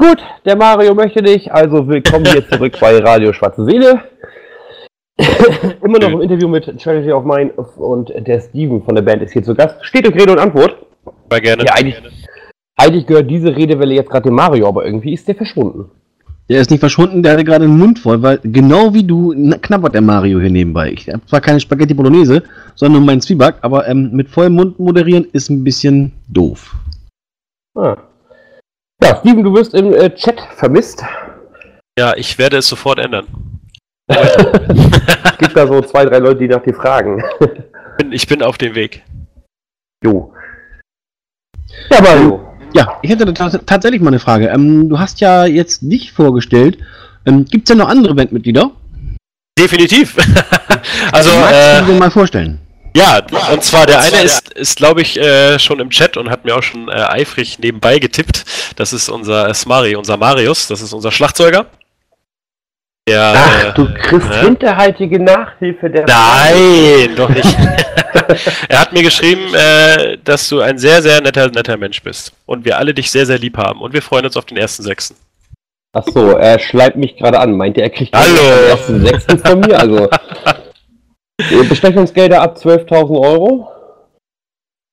[0.00, 4.00] Gut, der Mario möchte dich, also willkommen hier zurück bei Radio Schwarze Seele.
[5.82, 9.32] Immer noch im Interview mit Tragedy of Mine und der Steven von der Band ist
[9.32, 9.74] hier zu Gast.
[9.84, 10.76] Steht euch Rede und Antwort.
[11.28, 11.64] War gerne.
[11.64, 12.00] Ja, eigentlich,
[12.76, 15.90] eigentlich gehört diese Redewelle jetzt gerade dem Mario, aber irgendwie ist der verschwunden.
[16.48, 19.58] Der ist nicht verschwunden, der hatte gerade den Mund voll, weil genau wie du na-
[19.58, 20.92] knabbert der Mario hier nebenbei.
[20.92, 22.44] Ich habe zwar keine Spaghetti Bolognese,
[22.76, 26.76] sondern nur meinen Zwieback, aber ähm, mit vollem Mund moderieren ist ein bisschen doof.
[27.76, 27.96] Ah.
[29.02, 31.04] Ja, Steven, du wirst im äh, Chat vermisst.
[31.98, 33.26] Ja, ich werde es sofort ändern.
[34.08, 34.36] Es
[35.38, 37.22] gibt da so zwei, drei Leute, die nach dir fragen.
[37.98, 39.02] Bin- Ich bin auf dem Weg.
[40.04, 40.32] Jo.
[41.90, 42.44] Ja, Mario.
[42.74, 44.48] Ja, ich hätte tatsächlich mal eine Frage.
[44.48, 46.78] Ähm, du hast ja jetzt dich vorgestellt.
[47.26, 48.70] Ähm, Gibt es ja noch andere Bandmitglieder?
[49.58, 50.16] Definitiv.
[51.12, 52.58] also, Magst äh, du dir mal vorstellen?
[52.98, 56.44] Ja, und zwar der eine ist, ist glaube ich, äh, schon im Chat und hat
[56.44, 58.44] mir auch schon äh, eifrig nebenbei getippt.
[58.74, 61.66] Das ist unser äh, Smari, unser Marius, das ist unser Schlagzeuger.
[63.08, 64.40] Der, Ach, äh, du kriegst ne?
[64.40, 66.06] hinterhaltige Nachhilfe der.
[66.06, 67.56] Nein, doch nicht.
[68.68, 72.32] er hat mir geschrieben, äh, dass du ein sehr, sehr netter, netter Mensch bist.
[72.46, 73.80] Und wir alle dich sehr, sehr lieb haben.
[73.80, 75.14] Und wir freuen uns auf den ersten Sechsten.
[75.92, 77.56] Ach so, er schleimt mich gerade an.
[77.56, 78.34] Meint er, er kriegt Hallo.
[78.34, 79.78] den ersten Sechsten von mir?
[79.78, 80.10] Also.
[81.40, 83.68] äh, Bestechungsgelder ab 12.000 Euro?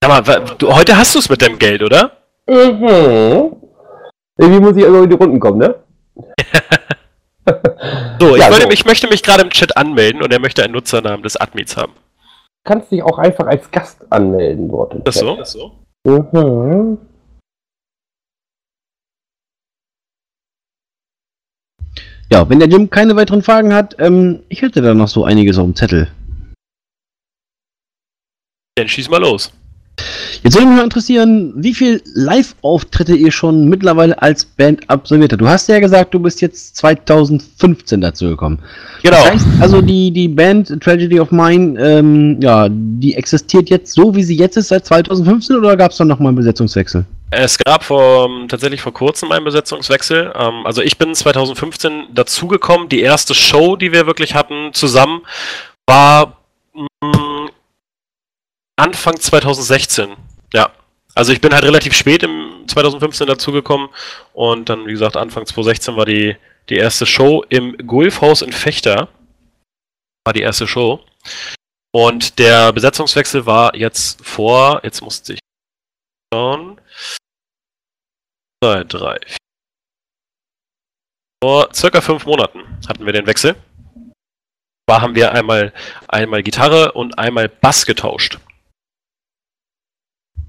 [0.04, 2.12] Sag mal, du, heute hast du es mit deinem Geld, oder?
[2.48, 3.56] Mhm.
[4.38, 5.76] Irgendwie muss ich also in die Runden kommen, ne?
[8.20, 8.70] So, ich, Ja, wollte, so.
[8.72, 11.94] ich möchte mich gerade im Chat anmelden und er möchte einen Nutzernamen des Admins haben.
[11.94, 14.94] Du kannst dich auch einfach als Gast anmelden dort.
[14.96, 15.46] im das Chat.
[15.48, 15.72] so?
[16.08, 16.98] Mhm.
[22.32, 25.58] Ja, wenn der Jim keine weiteren Fragen hat, ähm, ich hätte da noch so einiges
[25.60, 26.08] auf dem Zettel.
[28.78, 29.54] Dann schieß mal los.
[30.44, 35.42] Jetzt würde mich mal interessieren, wie viel Live-Auftritte ihr schon mittlerweile als Band absolviert habt.
[35.42, 38.60] Du hast ja gesagt, du bist jetzt 2015 dazu gekommen.
[39.02, 39.16] Genau.
[39.16, 44.14] Das heißt also, die, die Band Tragedy of Mine, ähm, ja, die existiert jetzt so,
[44.14, 47.06] wie sie jetzt ist, seit 2015 oder gab es dann nochmal einen Besetzungswechsel?
[47.32, 50.34] Es gab vor, tatsächlich vor kurzem einen Besetzungswechsel.
[50.38, 52.90] Ähm, also ich bin 2015 dazugekommen.
[52.90, 55.22] Die erste Show, die wir wirklich hatten zusammen,
[55.88, 56.36] war
[56.74, 57.25] mh,
[58.78, 60.16] Anfang 2016.
[60.54, 60.72] Ja.
[61.14, 63.90] Also ich bin halt relativ spät im 2015 dazugekommen
[64.34, 66.36] und dann, wie gesagt, Anfang 2016 war die,
[66.70, 69.08] die erste Show im Gulfhaus in Fechter.
[70.26, 71.00] War die erste Show.
[71.94, 75.40] Und der Besetzungswechsel war jetzt vor, jetzt musste ich
[76.34, 76.82] schauen.
[78.62, 79.38] Zwei, drei, vier.
[81.42, 82.60] Vor circa fünf Monaten
[82.90, 83.56] hatten wir den Wechsel.
[84.88, 85.72] Da haben wir einmal,
[86.08, 88.40] einmal Gitarre und einmal Bass getauscht.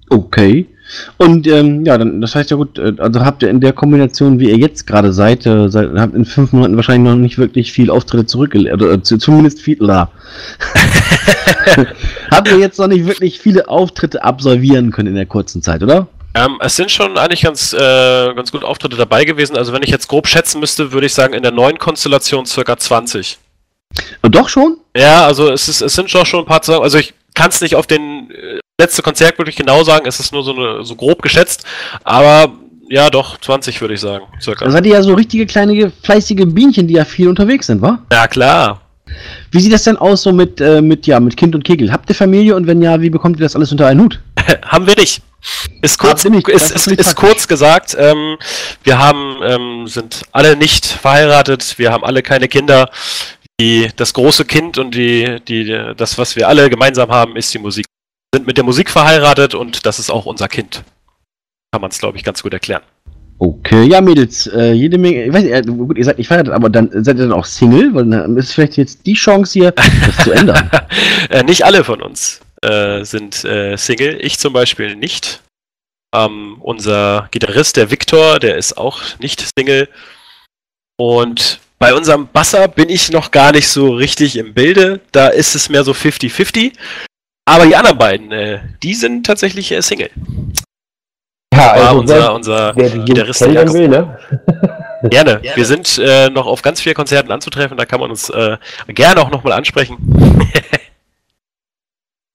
[0.08, 0.66] Okay.
[1.16, 4.38] Und ähm, ja, dann das heißt ja gut, äh, also habt ihr in der Kombination,
[4.38, 7.72] wie ihr jetzt gerade seid, äh, seid, habt in fünf Monaten wahrscheinlich noch nicht wirklich
[7.72, 10.10] viel Auftritte zurückgelegt, oder äh, zu- zumindest viel, oder
[12.30, 16.06] habt ihr jetzt noch nicht wirklich viele Auftritte absolvieren können in der kurzen Zeit, oder?
[16.34, 17.78] Ähm, es sind schon eigentlich ganz, äh,
[18.34, 19.56] ganz gut Auftritte dabei gewesen.
[19.56, 22.76] Also wenn ich jetzt grob schätzen müsste, würde ich sagen, in der neuen Konstellation circa
[22.76, 23.38] 20.
[24.22, 24.76] Und doch schon?
[24.96, 26.82] Ja, also es, ist, es sind schon schon ein paar Songs.
[26.82, 30.32] Also ich kann es nicht auf den äh, letzte Konzert wirklich genau sagen, es ist
[30.32, 31.64] nur so, eine, so grob geschätzt.
[32.04, 32.52] Aber
[32.88, 34.64] ja, doch, 20 würde ich sagen, circa.
[34.64, 37.98] Da seid ihr ja so richtige kleine fleißige Bienchen, die ja viel unterwegs sind, wa?
[38.12, 38.80] ja, klar.
[39.50, 41.92] Wie sieht das denn aus so mit, äh, mit, ja, mit Kind und Kegel?
[41.92, 44.20] Habt ihr Familie und wenn ja, wie bekommt ihr das alles unter einen Hut?
[44.66, 45.22] haben wir nicht.
[45.80, 46.48] Ist kurz, nicht?
[46.48, 48.36] ist, ist ist, kurz gesagt, ähm,
[48.82, 52.90] wir haben, ähm, sind alle nicht verheiratet, wir haben alle keine Kinder.
[53.60, 57.58] Die, das große Kind und die, die, das, was wir alle gemeinsam haben, ist die
[57.58, 57.86] Musik.
[58.36, 60.84] Sind mit der Musik verheiratet und das ist auch unser Kind.
[61.72, 62.82] Kann man es, glaube ich, ganz gut erklären.
[63.38, 66.52] Okay, ja, Mädels, äh, jede Menge, ich weiß nicht, äh, gut, ihr seid nicht verheiratet,
[66.52, 69.72] aber dann seid ihr dann auch Single, weil dann ist vielleicht jetzt die Chance hier,
[69.72, 70.70] das zu ändern.
[71.30, 74.18] äh, nicht alle von uns äh, sind äh, Single.
[74.20, 75.40] Ich zum Beispiel nicht.
[76.14, 79.88] Ähm, unser Gitarrist, der Victor, der ist auch nicht Single.
[80.98, 85.00] Und bei unserem Basser bin ich noch gar nicht so richtig im Bilde.
[85.12, 86.74] Da ist es mehr so 50-50.
[87.48, 90.10] Aber die anderen beiden, äh, die sind tatsächlich äh, Single.
[91.54, 93.72] Ja, War also unser, unser wer Gitarrist Jakob.
[93.72, 94.18] will, ne?
[95.10, 95.40] Gerne.
[95.54, 97.76] Wir sind äh, noch auf ganz vielen Konzerten anzutreffen.
[97.76, 98.56] Da kann man uns äh,
[98.88, 99.96] gerne auch nochmal ansprechen.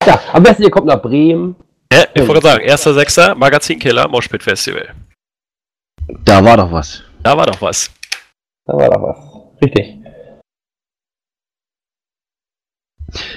[0.04, 1.54] Ja, am besten ihr kommt nach Bremen.
[1.92, 3.36] Ja, ich wollte gerade sagen, 1.6.
[3.36, 4.88] Magazinkiller, Moshpit Festival.
[6.24, 7.04] Da war doch was.
[7.22, 7.88] Da war doch was.
[8.66, 9.62] Da war doch was.
[9.62, 10.01] Richtig.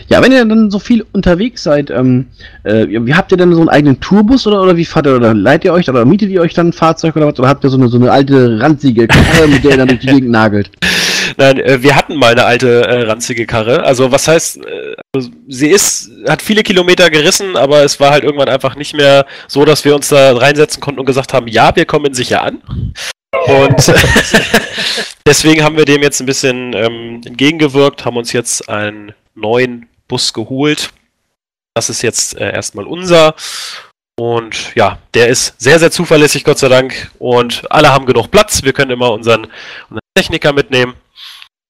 [0.08, 2.28] Ja, wenn ihr dann so viel unterwegs seid, ähm,
[2.64, 5.34] äh, wie habt ihr denn so einen eigenen Tourbus oder, oder wie fahrt ihr, oder
[5.34, 7.40] leiht ihr euch oder mietet ihr euch dann ein Fahrzeug oder was?
[7.40, 10.00] Oder habt ihr so eine, so eine alte, ranzige Karre, mit der ihr dann durch
[10.00, 10.72] die Gegend nagelt?
[11.38, 13.84] Nein, äh, wir hatten mal eine alte äh, ranzige Karre.
[13.84, 18.24] Also was heißt, äh, also, sie ist, hat viele Kilometer gerissen, aber es war halt
[18.24, 21.76] irgendwann einfach nicht mehr so, dass wir uns da reinsetzen konnten und gesagt haben, ja,
[21.76, 22.62] wir kommen sicher an.
[23.48, 23.94] Und
[25.28, 30.34] deswegen haben wir dem jetzt ein bisschen ähm, entgegengewirkt, haben uns jetzt einen neuen Bus
[30.34, 30.92] geholt.
[31.74, 33.36] Das ist jetzt äh, erstmal unser.
[34.18, 37.12] Und ja, der ist sehr, sehr zuverlässig, Gott sei Dank.
[37.20, 38.64] Und alle haben genug Platz.
[38.64, 39.48] Wir können immer unseren,
[39.90, 40.96] unseren Techniker mitnehmen.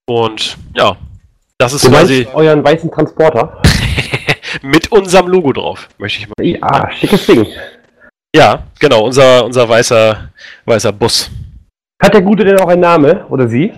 [0.07, 0.95] Und ja,
[1.57, 3.61] das ist Du quasi euren weißen Transporter?
[4.61, 6.45] mit unserem Logo drauf, möchte ich mal.
[6.45, 7.47] Ja, schickes Ding.
[8.35, 10.29] Ja, genau, unser, unser weißer,
[10.65, 11.31] weißer Bus.
[12.01, 13.23] Hat der Gute denn auch einen Namen?
[13.25, 13.73] Oder sie?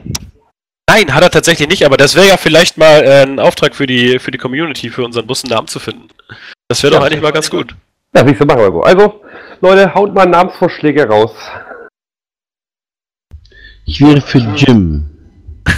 [0.89, 3.87] Nein, hat er tatsächlich nicht, aber das wäre ja vielleicht mal äh, ein Auftrag für
[3.87, 6.07] die, für die Community, für unseren Bus einen Namen zu finden.
[6.69, 7.75] Das wäre Ja, doch eigentlich mal ganz gut.
[8.15, 8.81] Ja, du, machen wir so.
[8.81, 9.21] Also,
[9.61, 11.35] Leute, haut mal Namensvorschläge raus.
[13.85, 15.09] Ich wäre für Jim.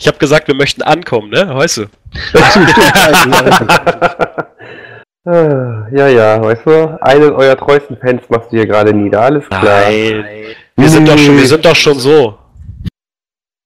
[0.00, 1.54] Ich habe gesagt, wir möchten ankommen, ne?
[1.54, 1.86] Weißt du?
[2.14, 2.74] Stimmt.
[5.92, 9.20] ja, ja, weißt du, einen eurer treuesten Fans machst du hier gerade nieder.
[9.22, 9.62] Alles klar.
[9.62, 10.26] Nein.
[10.76, 12.38] Wir sind doch schon, wir sind doch schon so.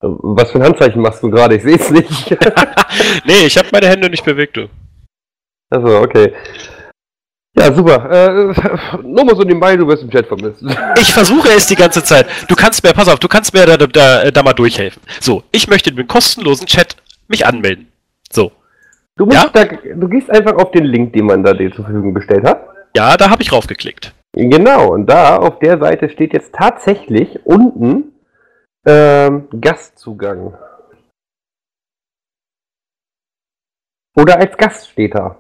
[0.01, 1.57] Was für ein Handzeichen machst du gerade?
[1.57, 2.37] Ich sehe es nicht.
[3.25, 4.69] Nee, ich habe meine Hände nicht bewegt, du.
[5.71, 6.33] Also, okay.
[7.57, 8.11] Ja, super.
[8.11, 8.55] Äh,
[9.03, 10.63] nur mal so nebenbei, du wirst im Chat vermisst.
[11.01, 12.27] Ich versuche es die ganze Zeit.
[12.49, 15.03] Du kannst mir, pass auf, du kannst mir da, da, da mal durchhelfen.
[15.21, 16.97] So, ich möchte mit dem kostenlosen Chat
[17.29, 17.89] mich anmelden.
[18.33, 18.53] So.
[19.17, 19.51] Du, musst Ja?
[19.53, 22.67] da, du gehst einfach auf den Link, den man da dir zur Verfügung gestellt hat.
[22.97, 24.15] Ja, da habe ich raufgeklickt.
[24.35, 28.08] Genau, und da auf der Seite steht jetzt tatsächlich unten
[28.89, 30.57] ähm, Gastzugang.
[34.17, 35.37] Oder als Gast steht da.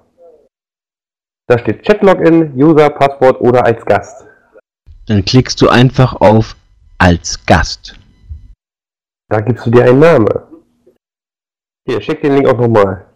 [1.48, 4.26] Da steht Chat-Login, User, Passwort oder als Gast.
[5.06, 6.54] Dann klickst du einfach auf
[6.98, 7.98] als Gast.
[9.30, 10.28] Da gibst du dir einen Namen.
[11.86, 13.06] Hier, schick den Link auch nochmal.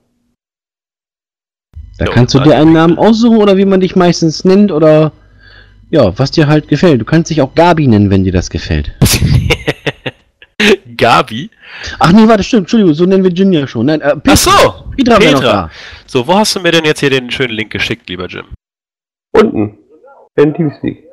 [1.98, 5.12] Da Ja, kannst du dir einen Namen aussuchen oder wie man dich meistens nennt oder
[5.90, 7.02] ja, was dir halt gefällt.
[7.02, 8.92] Du kannst dich auch Gabi nennen, wenn dir das gefällt.
[10.96, 11.50] Gabi?
[11.98, 13.86] Ach nee, warte, stimmt, Entschuldigung, so nennen wir Jim ja schon.
[13.86, 14.32] Nein, äh, Petra.
[14.32, 15.40] Ach so, Petra, Petra.
[15.40, 15.70] da.
[16.06, 18.46] So, wo hast du mir denn jetzt hier den schönen Link geschickt, lieber Jim?
[19.32, 19.78] Unten.
[20.36, 21.04] In Teamspeak.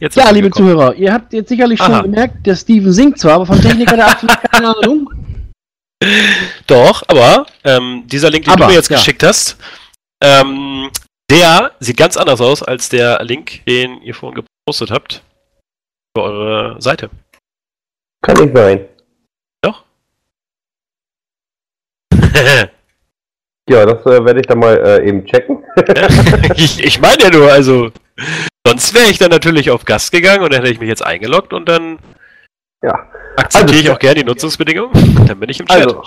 [0.00, 0.68] Jetzt Ja, liebe gekommen.
[0.70, 2.02] Zuhörer, ihr habt jetzt sicherlich schon Aha.
[2.02, 5.10] gemerkt, der Steven singt zwar, aber von Technik hat er absolut keine Ahnung.
[6.66, 8.98] Doch, aber ähm, dieser Link, den Aber, du mir jetzt ja.
[8.98, 9.56] geschickt hast,
[10.22, 10.90] ähm,
[11.30, 15.22] der sieht ganz anders aus als der Link, den ihr vorhin gepostet habt.
[16.16, 17.10] Für eure Seite.
[18.22, 18.88] Kann nicht sein.
[19.62, 19.84] Doch?
[23.66, 25.64] Ja, das äh, werde ich dann mal äh, eben checken.
[26.56, 27.90] ich ich meine ja nur, also.
[28.66, 31.54] Sonst wäre ich dann natürlich auf Gast gegangen und dann hätte ich mich jetzt eingeloggt
[31.54, 31.98] und dann
[32.82, 33.08] Ja.
[33.36, 34.92] akzeptiere ich Also, auch gerne die Nutzungsbedingungen.
[35.26, 35.78] Dann bin ich im Chat.
[35.78, 36.02] Also,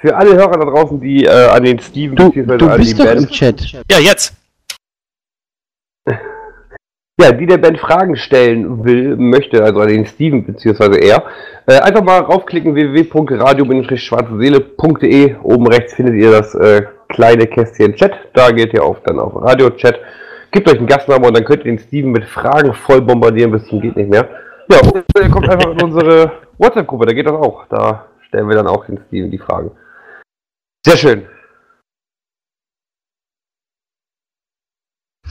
[0.00, 2.98] für alle Hörer da draußen, die äh, an den Steven Du, du an die bist
[2.98, 3.72] doch im Band, Chat.
[3.90, 4.34] Ja, jetzt.
[7.20, 11.24] ja, die der Band Fragen stellen will, möchte, also an den Steven beziehungsweise er,
[11.66, 15.36] äh, einfach mal raufklicken www.radio-schwarzeseele.de.
[15.42, 18.12] Oben rechts findet ihr das äh, kleine Kästchen Chat.
[18.34, 19.98] Da geht ihr auf dann auf Radio-Chat.
[20.50, 23.64] Gebt euch einen Gastnamen und dann könnt ihr den Steven mit Fragen voll bombardieren bis
[23.66, 24.28] zum geht nicht mehr.
[24.70, 27.66] Ja, und ihr kommt einfach in unsere WhatsApp-Gruppe, da geht das auch.
[27.68, 29.70] Da stellen wir dann auch den Steven die Fragen.
[30.86, 31.26] Sehr schön.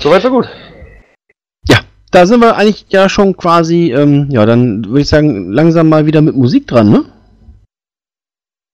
[0.04, 0.50] Soweit so gut.
[2.12, 6.06] Da sind wir eigentlich ja schon quasi, ähm, ja, dann würde ich sagen, langsam mal
[6.06, 7.06] wieder mit Musik dran, ne?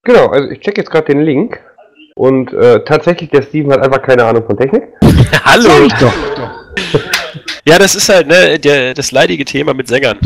[0.04, 1.58] Genau, also ich check jetzt gerade den Link
[2.16, 4.90] und äh, tatsächlich, der Steven hat einfach keine Ahnung von Technik.
[5.46, 5.70] Hallo.
[5.70, 6.14] Sag ich doch.
[7.66, 10.18] Ja, das ist halt ne, der, das leidige Thema mit Sängern.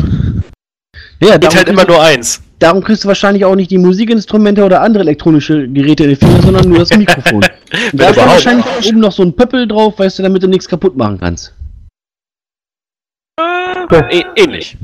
[1.20, 2.42] Ja, Geht darum, halt immer nur eins.
[2.64, 6.42] Darum kriegst du wahrscheinlich auch nicht die Musikinstrumente oder andere elektronische Geräte in den Finger,
[6.42, 7.44] sondern nur das Mikrofon.
[7.92, 10.96] Da ist wahrscheinlich oben noch so ein Pöppel drauf, weißt du, damit du nichts kaputt
[10.96, 11.54] machen kannst.
[13.90, 14.78] Äh, ähnlich.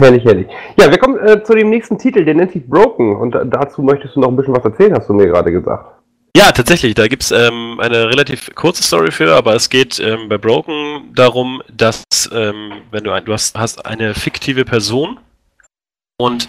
[0.00, 0.46] Herrlich, herrlich.
[0.78, 3.82] Ja, wir kommen äh, zu dem nächsten Titel, der nennt sich Broken und da, dazu
[3.82, 5.98] möchtest du noch ein bisschen was erzählen, hast du mir gerade gesagt.
[6.36, 10.38] Ja, tatsächlich, da gibt's ähm, eine relativ kurze Story für, aber es geht ähm, bei
[10.38, 15.18] Broken darum, dass ähm, wenn du ein, du hast, hast eine fiktive Person
[16.20, 16.48] und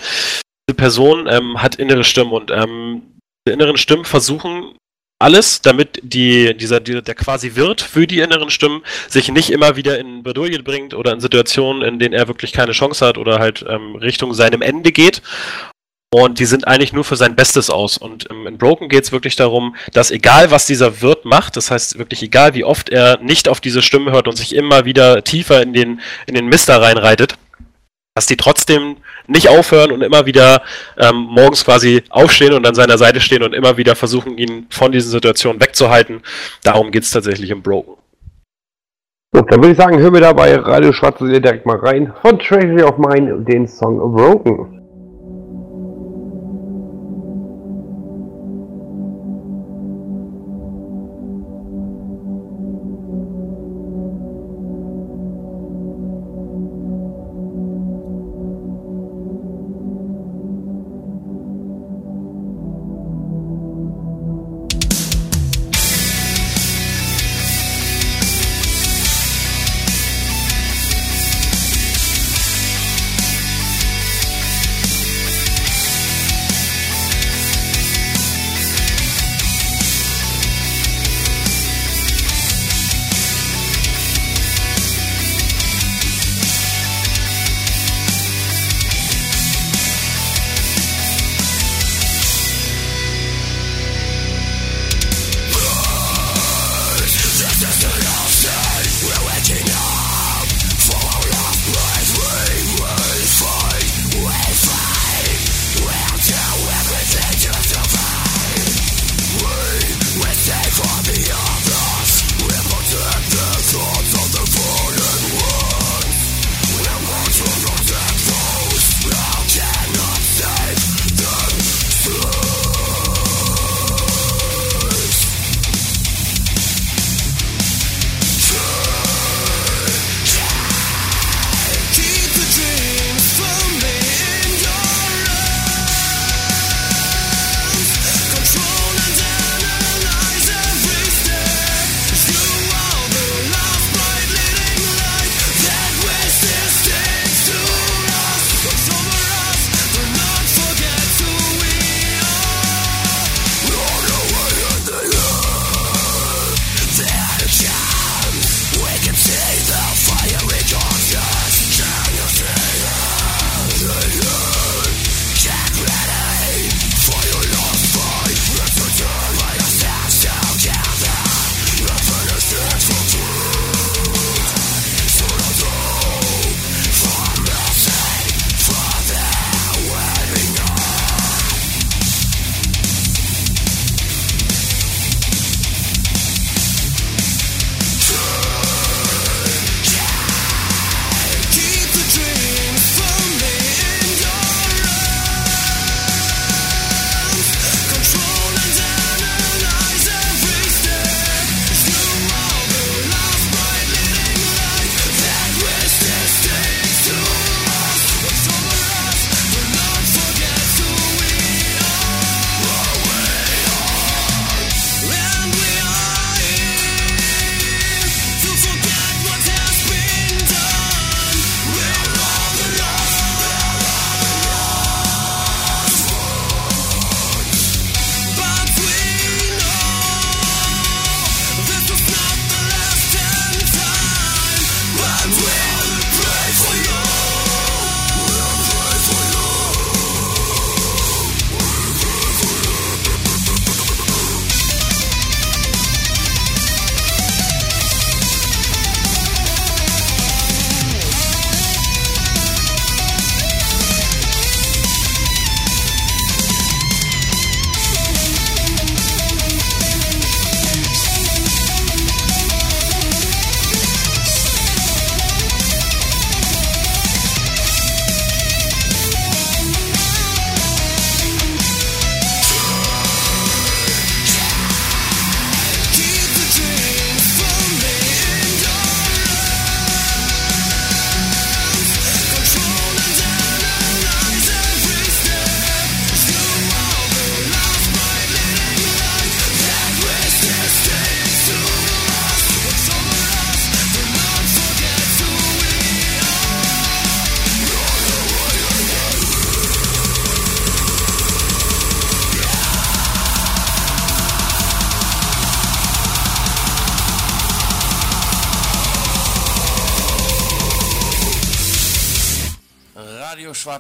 [0.70, 3.02] diese Person ähm, hat innere Stimmen und ähm,
[3.48, 4.76] die inneren Stimmen versuchen
[5.22, 9.76] alles, damit die, dieser, die, der quasi Wirt für die inneren Stimmen sich nicht immer
[9.76, 13.40] wieder in Bredouille bringt oder in Situationen, in denen er wirklich keine Chance hat oder
[13.40, 15.22] halt ähm, Richtung seinem Ende geht.
[16.12, 17.98] Und die sind eigentlich nur für sein Bestes aus.
[17.98, 21.70] Und ähm, in Broken geht es wirklich darum, dass egal was dieser Wirt macht, das
[21.70, 25.24] heißt wirklich egal wie oft er nicht auf diese Stimme hört und sich immer wieder
[25.24, 27.36] tiefer in den, in den Mister reinreitet,
[28.16, 28.98] dass die trotzdem
[29.28, 30.62] nicht aufhören und immer wieder
[30.98, 34.92] ähm, morgens quasi aufstehen und an seiner Seite stehen und immer wieder versuchen, ihn von
[34.92, 36.22] diesen Situationen wegzuhalten.
[36.64, 37.96] Darum geht es tatsächlich im Broken.
[39.32, 42.40] So, dann würde ich sagen, hören wir da bei Radio Schwarze direkt mal rein von
[42.40, 44.79] Treasury of Mine den Song Broken.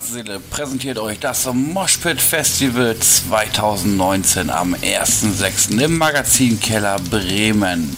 [0.10, 5.80] Schwarze Seele präsentiert euch das Moshpit Festival 2019 am 1.6.
[5.80, 7.96] im Magazinkeller Bremen.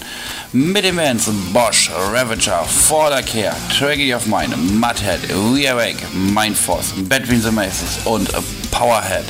[0.51, 7.51] Mit den Bands Bosch, Ravager, Fordercare, Tragedy of Mine, Mudhead, We Awake, Mindforce, Between the
[7.51, 8.29] Maces und
[8.71, 9.25] Powerhead.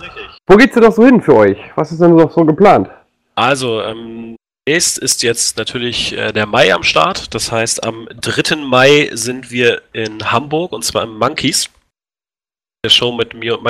[0.48, 1.58] Wo geht's denn noch so hin für euch?
[1.76, 2.90] Was ist denn noch so geplant?
[3.36, 4.36] Also, ähm,
[4.68, 7.34] nächst ist jetzt natürlich äh, der Mai am Start.
[7.34, 8.58] Das heißt, am 3.
[8.58, 11.70] Mai sind wir in Hamburg und zwar im Monkeys.
[12.84, 13.62] Der Show mit Mio-.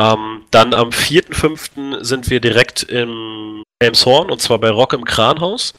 [0.00, 2.02] Ähm, dann am 4.5.
[2.02, 5.74] sind wir direkt im Elmshorn und zwar bei Rock im Kranhaus.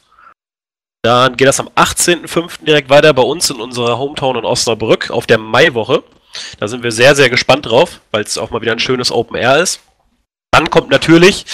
[1.04, 2.64] Dann geht das am 18.5.
[2.64, 6.02] direkt weiter bei uns in unserer Hometown in Osnabrück auf der Maiwoche.
[6.58, 9.36] Da sind wir sehr, sehr gespannt drauf, weil es auch mal wieder ein schönes Open
[9.36, 9.80] Air ist.
[10.52, 11.44] Dann kommt natürlich,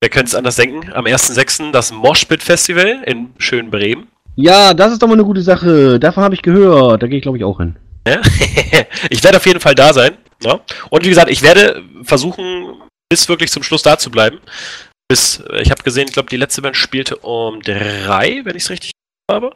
[0.00, 1.72] wer könnte es anders denken, am 1.6.
[1.72, 4.08] das Moshpit Festival in schönen Bremen.
[4.36, 5.98] Ja, das ist doch mal eine gute Sache.
[5.98, 7.02] Davon habe ich gehört.
[7.02, 7.76] Da gehe ich, glaube ich, auch hin.
[8.06, 8.20] Ja?
[9.10, 10.16] ich werde auf jeden Fall da sein.
[10.42, 10.60] Ja?
[10.90, 14.38] Und wie gesagt, ich werde versuchen, bis wirklich zum Schluss da zu bleiben.
[15.08, 18.62] Bis, äh, ich habe gesehen, ich glaube, die letzte Band spielte um drei, wenn ich
[18.64, 18.92] es richtig
[19.30, 19.52] habe.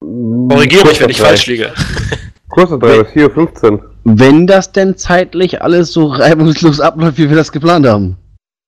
[0.00, 1.74] Korrigiere mich, wenn ich falsch liege.
[2.50, 3.94] Kurzer 3 bis 4.15 Uhr.
[4.04, 8.16] Wenn das denn zeitlich alles so reibungslos abläuft, wie wir das geplant haben.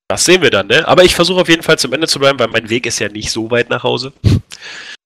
[0.09, 0.87] Das sehen wir dann, ne?
[0.87, 3.09] Aber ich versuche auf jeden Fall zum Ende zu bleiben, weil mein Weg ist ja
[3.09, 4.13] nicht so weit nach Hause.
[4.23, 4.41] Ich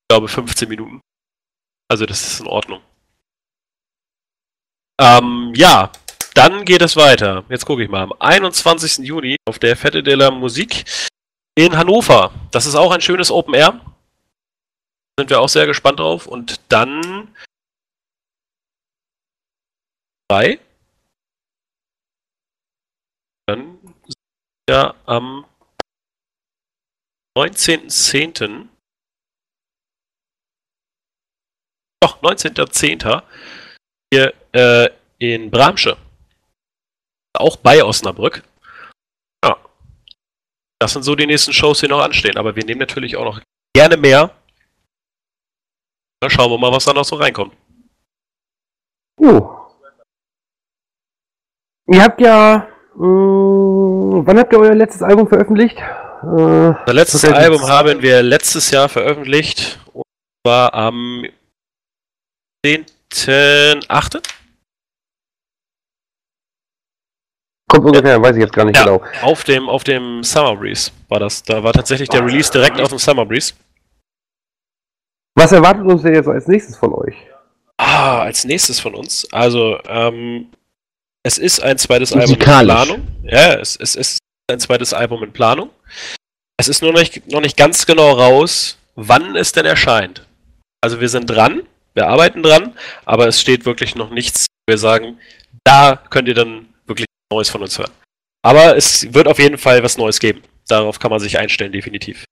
[0.08, 1.00] glaube 15 Minuten.
[1.88, 2.80] Also das ist in Ordnung.
[5.00, 5.90] Ähm, ja,
[6.34, 7.44] dann geht es weiter.
[7.48, 8.02] Jetzt gucke ich mal.
[8.02, 8.98] Am 21.
[8.98, 10.84] Juni auf der Fette de la Musik
[11.54, 12.32] in Hannover.
[12.50, 13.80] Das ist auch ein schönes Open Air.
[15.18, 16.26] Sind wir auch sehr gespannt drauf.
[16.26, 17.28] Und dann
[20.28, 20.60] drei.
[23.46, 23.78] Dann
[24.68, 25.46] ja am
[27.36, 28.68] 19.10.
[32.02, 33.22] Doch, 19.10.
[34.12, 35.96] hier äh, in Bramsche.
[37.38, 38.42] Auch bei Osnabrück.
[39.44, 39.58] Ja.
[40.80, 42.38] Das sind so die nächsten Shows, die noch anstehen.
[42.38, 43.40] Aber wir nehmen natürlich auch noch
[43.74, 44.34] gerne mehr.
[46.20, 47.54] Dann schauen wir mal, was da noch so reinkommt.
[49.20, 49.65] Uh.
[51.88, 52.68] Ihr habt ja.
[52.94, 55.76] Mh, wann habt ihr euer letztes Album veröffentlicht?
[55.78, 57.24] Äh, Unser letztes.
[57.24, 59.78] Album haben wir letztes Jahr veröffentlicht.
[59.92, 60.02] Und
[60.44, 61.24] zwar am
[62.64, 64.22] 10.8.
[67.68, 68.84] kommt ungefähr, weiß ich jetzt gar nicht Ja.
[68.84, 69.04] genau.
[69.22, 71.42] Auf dem, auf dem Summer Breeze war das.
[71.42, 73.54] Da war tatsächlich der Release direkt auf dem Summer Breeze.
[75.36, 77.14] Was erwartet uns denn jetzt als nächstes von euch?
[77.76, 79.28] Ah, als nächstes von uns.
[79.32, 80.50] Also, ähm,
[81.26, 82.38] es ist ein zweites Album in.
[82.38, 83.08] Planung.
[83.24, 84.18] Ja, es, es ist
[84.48, 85.70] ein zweites Album in Planung.
[86.56, 90.24] Es ist nur noch nicht, noch nicht ganz genau raus, wann es denn erscheint.
[90.80, 91.62] Also wir sind dran,
[91.94, 94.46] wir arbeiten dran, aber es steht wirklich noch nichts.
[94.68, 95.18] wo Wir sagen,
[95.64, 97.90] da könnt ihr dann wirklich Neues von uns hören.
[98.42, 100.42] Aber es wird auf jeden Fall was Neues geben.
[100.68, 102.24] Darauf kann man sich einstellen, definitiv.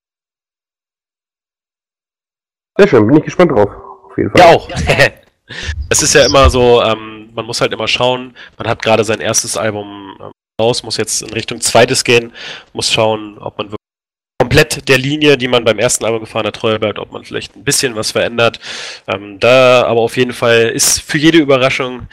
[2.79, 3.71] Sehr schön, bin ich gespannt drauf.
[4.05, 4.41] Auf jeden Fall.
[4.41, 4.71] Ja, auch.
[5.91, 9.21] es ist ja immer so, ähm, man muss halt immer schauen, man hat gerade sein
[9.21, 12.33] erstes Album ähm, raus, muss jetzt in Richtung zweites gehen,
[12.73, 13.79] muss schauen, ob man wirklich
[14.41, 17.57] komplett der Linie, die man beim ersten Album gefahren hat, treu bleibt, ob man vielleicht
[17.57, 18.61] ein bisschen was verändert.
[19.07, 22.09] Ähm, da aber auf jeden Fall ist für jede Überraschung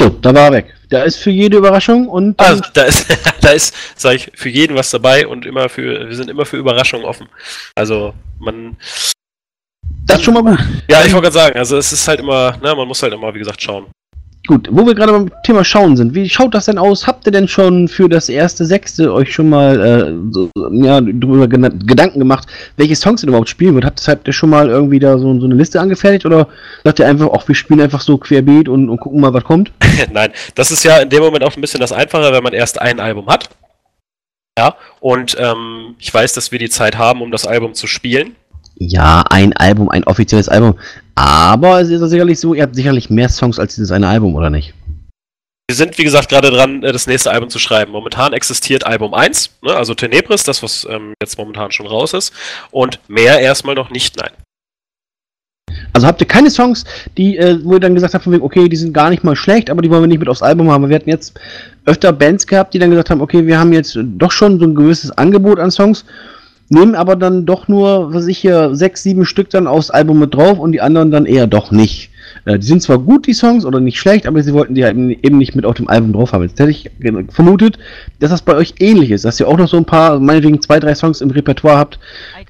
[0.00, 0.74] So, da war er weg.
[0.88, 2.40] Da ist für jede Überraschung und.
[2.40, 3.06] Also, da ist,
[3.42, 6.56] da ist, sag ich, für jeden was dabei und immer für, wir sind immer für
[6.56, 7.28] Überraschungen offen.
[7.74, 8.78] Also, man.
[10.06, 10.58] Das ist schon mal gut.
[10.88, 13.32] Ja, ich wollte gerade sagen, also es ist halt immer, ne, man muss halt immer,
[13.34, 13.86] wie gesagt, schauen.
[14.46, 17.06] Gut, wo wir gerade beim Thema Schauen sind, wie schaut das denn aus?
[17.06, 21.46] Habt ihr denn schon für das erste Sechste euch schon mal äh, so, ja, darüber
[21.46, 23.84] Gedanken gemacht, welche Songs ihr überhaupt spielen wird?
[23.84, 26.48] Habt, habt ihr schon mal irgendwie da so, so, eine Liste angefertigt oder
[26.84, 29.72] sagt ihr einfach, auch wir spielen einfach so querbeet und, und gucken mal, was kommt?
[30.12, 32.80] Nein, das ist ja in dem Moment auch ein bisschen das Einfache, wenn man erst
[32.80, 33.50] ein Album hat.
[34.58, 38.34] Ja, und ähm, ich weiß, dass wir die Zeit haben, um das Album zu spielen.
[38.82, 40.78] Ja, ein Album, ein offizielles Album.
[41.14, 44.48] Aber es ist sicherlich so, ihr habt sicherlich mehr Songs als dieses eine Album, oder
[44.48, 44.72] nicht?
[45.68, 47.92] Wir sind, wie gesagt, gerade dran, äh, das nächste Album zu schreiben.
[47.92, 52.32] Momentan existiert Album 1, ne, also Tenebris, das, was ähm, jetzt momentan schon raus ist.
[52.70, 54.30] Und mehr erstmal noch nicht, nein.
[55.92, 56.84] Also habt ihr keine Songs,
[57.18, 59.82] die, äh, wo ihr dann gesagt habt, okay, die sind gar nicht mal schlecht, aber
[59.82, 60.88] die wollen wir nicht mit aufs Album haben.
[60.88, 61.38] Wir hatten jetzt
[61.84, 64.74] öfter Bands gehabt, die dann gesagt haben, okay, wir haben jetzt doch schon so ein
[64.74, 66.06] gewisses Angebot an Songs
[66.70, 70.34] nehmen aber dann doch nur, was ich hier, sechs, sieben Stück dann aufs Album mit
[70.34, 72.10] drauf und die anderen dann eher doch nicht.
[72.44, 74.96] Äh, die sind zwar gut, die Songs, oder nicht schlecht, aber sie wollten die halt
[74.96, 76.42] eben nicht mit auf dem Album drauf haben.
[76.42, 76.90] Jetzt hätte ich
[77.30, 77.78] vermutet,
[78.20, 80.78] dass das bei euch ähnlich ist, dass ihr auch noch so ein paar, meinetwegen zwei,
[80.80, 81.98] drei Songs im Repertoire habt,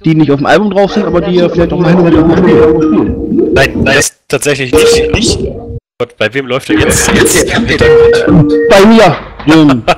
[0.05, 2.37] die nicht auf dem Album drauf sind, aber die ihr vielleicht auch mal hin und
[2.37, 3.53] spielen.
[3.53, 5.13] Nein, nein, ist tatsächlich nicht.
[5.13, 5.39] nicht.
[5.97, 7.11] Gott, bei wem läuft er jetzt?
[7.13, 7.47] jetzt
[8.69, 9.97] bei mir.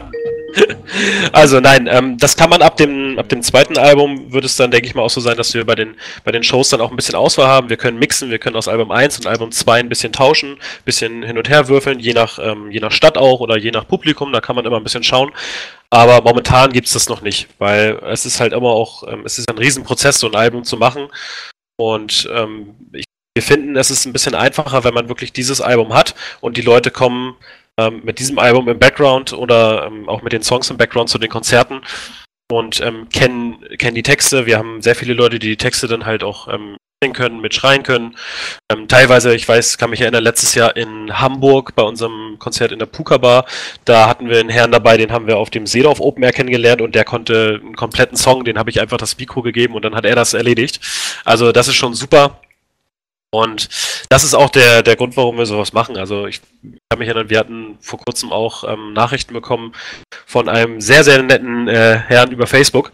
[1.32, 4.72] Also nein, ähm, das kann man ab dem, ab dem zweiten Album, wird es dann,
[4.72, 6.92] denke ich mal, auch so sein, dass wir bei den, bei den Shows dann auch
[6.92, 7.70] ein bisschen Auswahl haben.
[7.70, 10.86] Wir können mixen, wir können aus Album 1 und Album 2 ein bisschen tauschen, ein
[10.86, 13.88] bisschen hin und her würfeln, je nach, ähm, je nach Stadt auch oder je nach
[13.88, 15.32] Publikum, da kann man immer ein bisschen schauen.
[15.90, 19.38] Aber momentan gibt es das noch nicht, weil es ist halt immer auch, ähm, es
[19.38, 21.08] ist ein Riesenprozess, so ein Album zu machen.
[21.76, 23.06] Und ähm, ich,
[23.36, 26.62] wir finden, es ist ein bisschen einfacher, wenn man wirklich dieses Album hat und die
[26.62, 27.36] Leute kommen
[27.80, 31.18] ähm, mit diesem Album im Background oder ähm, auch mit den Songs im Background zu
[31.18, 31.82] den Konzerten
[32.52, 34.46] und ähm, kennen, kennen die Texte.
[34.46, 36.78] Wir haben sehr viele Leute, die die Texte dann halt auch ähm,
[37.12, 38.16] können, mitschreien können.
[38.72, 42.80] Ähm, teilweise, ich weiß, kann mich erinnern, letztes Jahr in Hamburg bei unserem Konzert in
[42.80, 43.46] der Puka Bar,
[43.84, 46.82] da hatten wir einen Herrn dabei, den haben wir auf dem Seedorf Open Air kennengelernt
[46.82, 49.96] und der konnte einen kompletten Song, den habe ich einfach das Mikro gegeben und dann
[49.96, 50.80] hat er das erledigt.
[51.26, 52.40] Also das ist schon super.
[53.34, 53.68] Und
[54.10, 55.98] das ist auch der, der Grund, warum wir sowas machen.
[55.98, 56.40] Also ich
[56.88, 59.74] kann mich erinnern, wir hatten vor kurzem auch ähm, Nachrichten bekommen
[60.28, 62.92] von einem sehr, sehr netten äh, Herrn über Facebook,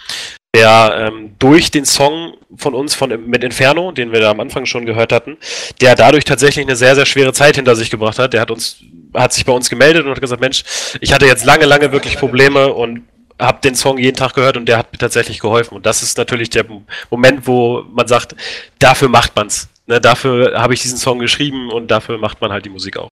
[0.55, 4.65] der ähm, durch den Song von uns von mit Inferno, den wir da am Anfang
[4.65, 5.37] schon gehört hatten,
[5.81, 8.31] der dadurch tatsächlich eine sehr, sehr schwere Zeit hinter sich gebracht hat.
[8.31, 8.77] Der hat uns,
[9.13, 10.63] hat sich bei uns gemeldet und hat gesagt, Mensch,
[11.01, 13.01] ich hatte jetzt lange, lange wirklich Probleme und
[13.37, 15.75] habe den Song jeden Tag gehört und der hat mir tatsächlich geholfen.
[15.75, 16.65] Und das ist natürlich der
[17.09, 18.35] Moment, wo man sagt,
[18.79, 19.67] dafür macht man's.
[19.89, 23.09] Ne, dafür habe ich diesen Song geschrieben und dafür macht man halt die Musik auch.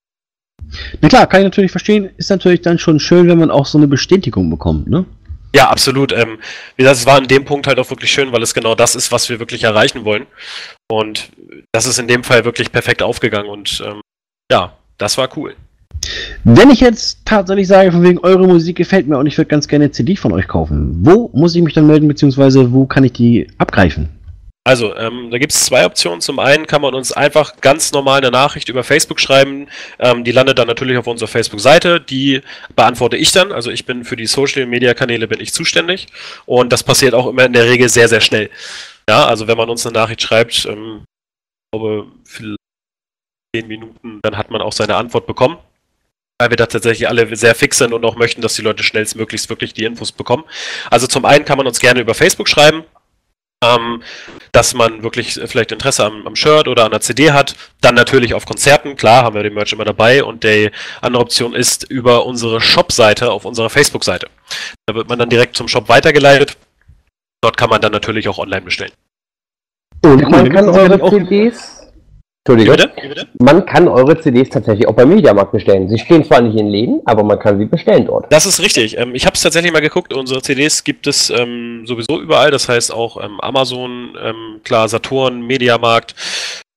[1.01, 2.11] Na klar, kann ich natürlich verstehen.
[2.17, 5.05] Ist natürlich dann schon schön, wenn man auch so eine Bestätigung bekommt, ne?
[5.55, 6.11] Ja, absolut.
[6.11, 6.37] Ähm,
[6.75, 8.93] wie gesagt, es war in dem Punkt halt auch wirklich schön, weil es genau das
[8.93, 10.27] ist, was wir wirklich erreichen wollen.
[10.87, 11.31] Und
[11.71, 14.01] das ist in dem Fall wirklich perfekt aufgegangen und ähm,
[14.51, 15.55] ja, das war cool.
[16.43, 19.67] Wenn ich jetzt tatsächlich sage, von wegen eure Musik gefällt mir und ich würde ganz
[19.67, 23.03] gerne eine CD von euch kaufen, wo muss ich mich dann melden, beziehungsweise wo kann
[23.03, 24.09] ich die abgreifen?
[24.67, 26.19] Also, ähm, da gibt es zwei Optionen.
[26.19, 29.69] Zum einen kann man uns einfach ganz normal eine Nachricht über Facebook schreiben.
[29.97, 32.01] Ähm, die landet dann natürlich auf unserer Facebook-Seite.
[32.01, 32.41] Die
[32.75, 33.53] beantworte ich dann.
[33.53, 36.07] Also ich bin für die Social-Media-Kanäle bin ich zuständig.
[36.45, 38.49] Und das passiert auch immer in der Regel sehr, sehr schnell.
[39.09, 42.57] Ja, also wenn man uns eine Nachricht schreibt, ähm, ich glaube, für
[43.55, 45.59] zehn Minuten, dann hat man auch seine Antwort bekommen
[46.39, 49.49] weil wir da tatsächlich alle sehr fix sind und auch möchten, dass die Leute schnellstmöglichst
[49.49, 50.43] wirklich die Infos bekommen.
[50.91, 52.83] Also zum einen kann man uns gerne über Facebook schreiben,
[53.63, 54.03] ähm,
[54.51, 57.55] dass man wirklich vielleicht Interesse am, am, Shirt oder an der CD hat.
[57.81, 60.23] Dann natürlich auf Konzerten, klar, haben wir den Merch immer dabei.
[60.23, 64.29] Und die andere Option ist über unsere Shop-Seite auf unserer Facebook-Seite.
[64.85, 66.57] Da wird man dann direkt zum Shop weitergeleitet.
[67.41, 68.93] Dort kann man dann natürlich auch online bestellen.
[70.03, 71.76] Und man kann eure CDs
[72.47, 72.91] Entschuldigung.
[73.01, 73.27] Wie bitte?
[73.39, 75.89] Man kann eure CDs tatsächlich auch beim Mediamarkt bestellen.
[75.89, 78.31] Sie stehen zwar nicht in Läden, aber man kann sie bestellen dort.
[78.31, 78.97] Das ist richtig.
[78.97, 80.13] Ähm, ich habe es tatsächlich mal geguckt.
[80.13, 82.51] Unsere CDs gibt es ähm, sowieso überall.
[82.51, 86.15] Das heißt auch ähm, Amazon, ähm, klar, Saturn, Mediamarkt.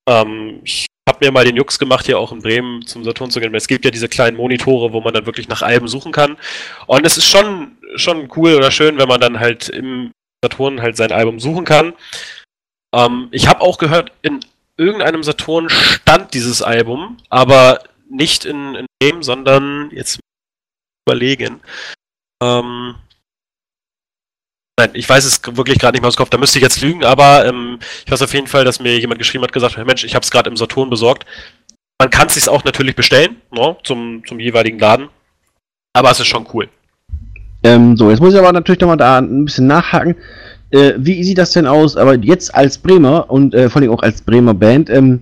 [0.09, 3.41] Ähm, ich habe mir mal den Jux gemacht, hier auch in Bremen zum Saturn zu
[3.41, 3.55] gehen.
[3.55, 6.37] Es gibt ja diese kleinen Monitore, wo man dann wirklich nach Alben suchen kann.
[6.87, 10.11] Und es ist schon, schon cool oder schön, wenn man dann halt im
[10.45, 11.93] Saturn halt sein Album suchen kann.
[12.95, 14.41] Ähm, ich habe auch gehört, in
[14.81, 20.19] irgendeinem Saturn stand dieses Album, aber nicht in, in Game, sondern jetzt
[21.07, 21.61] überlegen.
[22.43, 22.95] Ähm,
[24.79, 26.81] nein, ich weiß es wirklich gerade nicht mehr aus dem Kopf, da müsste ich jetzt
[26.81, 30.05] lügen, aber ähm, ich weiß auf jeden Fall, dass mir jemand geschrieben hat, gesagt, Mensch,
[30.05, 31.27] ich habe es gerade im Saturn besorgt.
[32.01, 35.09] Man kann es sich auch natürlich bestellen, ne, zum, zum jeweiligen Laden.
[35.93, 36.69] Aber es ist schon cool.
[37.63, 40.17] Ähm, so, jetzt muss ich aber natürlich nochmal da ein bisschen nachhaken.
[40.71, 41.97] Äh, wie sieht das denn aus?
[41.97, 45.21] Aber jetzt als Bremer und äh, vor allem auch als Bremer Band, ähm,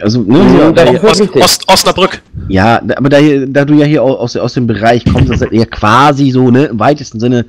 [0.00, 1.34] also, ne, Ja, da, Ost.
[1.34, 2.20] Ost, Osnabrück.
[2.48, 5.50] ja, aber da, da du ja hier au- aus, aus dem Bereich kommst, das ist
[5.52, 7.46] ja quasi so, ne, im weitesten Sinne.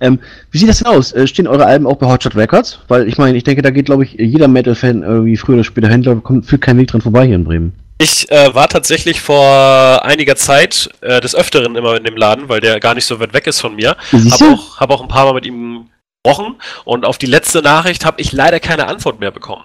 [0.00, 0.20] Ähm,
[0.52, 1.12] wie sieht das denn aus?
[1.12, 2.78] Äh, stehen eure Alben auch bei Hotshot Records?
[2.86, 5.88] Weil ich meine, ich denke, da geht, glaube ich, jeder Metal-Fan irgendwie früher oder später
[5.88, 7.72] hin, glaub, kommt führt kein Weg dran vorbei hier in Bremen.
[8.00, 12.60] Ich äh, war tatsächlich vor einiger Zeit äh, des Öfteren immer in dem Laden, weil
[12.60, 13.96] der gar nicht so weit weg ist von mir.
[14.12, 15.86] Habe auch, hab auch ein paar Mal mit ihm
[16.28, 19.64] gesprochen und auf die letzte Nachricht habe ich leider keine Antwort mehr bekommen.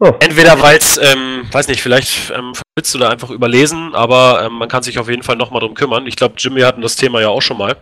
[0.00, 0.12] Oh.
[0.20, 4.54] Entweder weil es, ähm, weiß nicht, vielleicht ähm, willst du da einfach überlesen, aber ähm,
[4.54, 6.06] man kann sich auf jeden Fall nochmal drum kümmern.
[6.06, 7.76] Ich glaube, Jimmy hatten das Thema ja auch schon mal.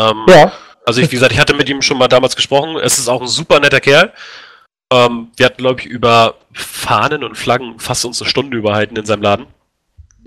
[0.00, 0.52] Ähm, Ja.
[0.84, 2.76] Also ich, wie gesagt, ich hatte mit ihm schon mal damals gesprochen.
[2.82, 4.12] Es ist auch ein super netter Kerl.
[4.92, 9.04] Ähm, wir hatten, glaube ich, über Fahnen und Flaggen fast uns eine Stunde überhalten in
[9.06, 9.46] seinem Laden.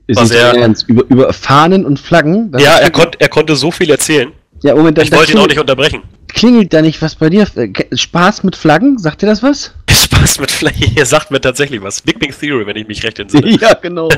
[0.08, 0.88] Ist sehr- dein Ernst.
[0.88, 2.52] Über, über Fahnen und Flaggen?
[2.54, 4.32] Das ja, er, konnt, er konnte so viel erzählen.
[4.66, 6.02] Ja, Moment, Ich wollte ihn auch nicht unterbrechen.
[6.28, 7.46] klingelt da nicht was bei dir?
[7.56, 8.98] Äh, Spaß mit Flaggen?
[8.98, 9.76] Sagt dir das was?
[9.92, 10.92] Spaß mit Flaggen.
[10.96, 12.02] Er sagt mir tatsächlich was.
[12.02, 13.48] Big Bang Theory, wenn ich mich recht entsinne.
[13.62, 14.10] ja, genau.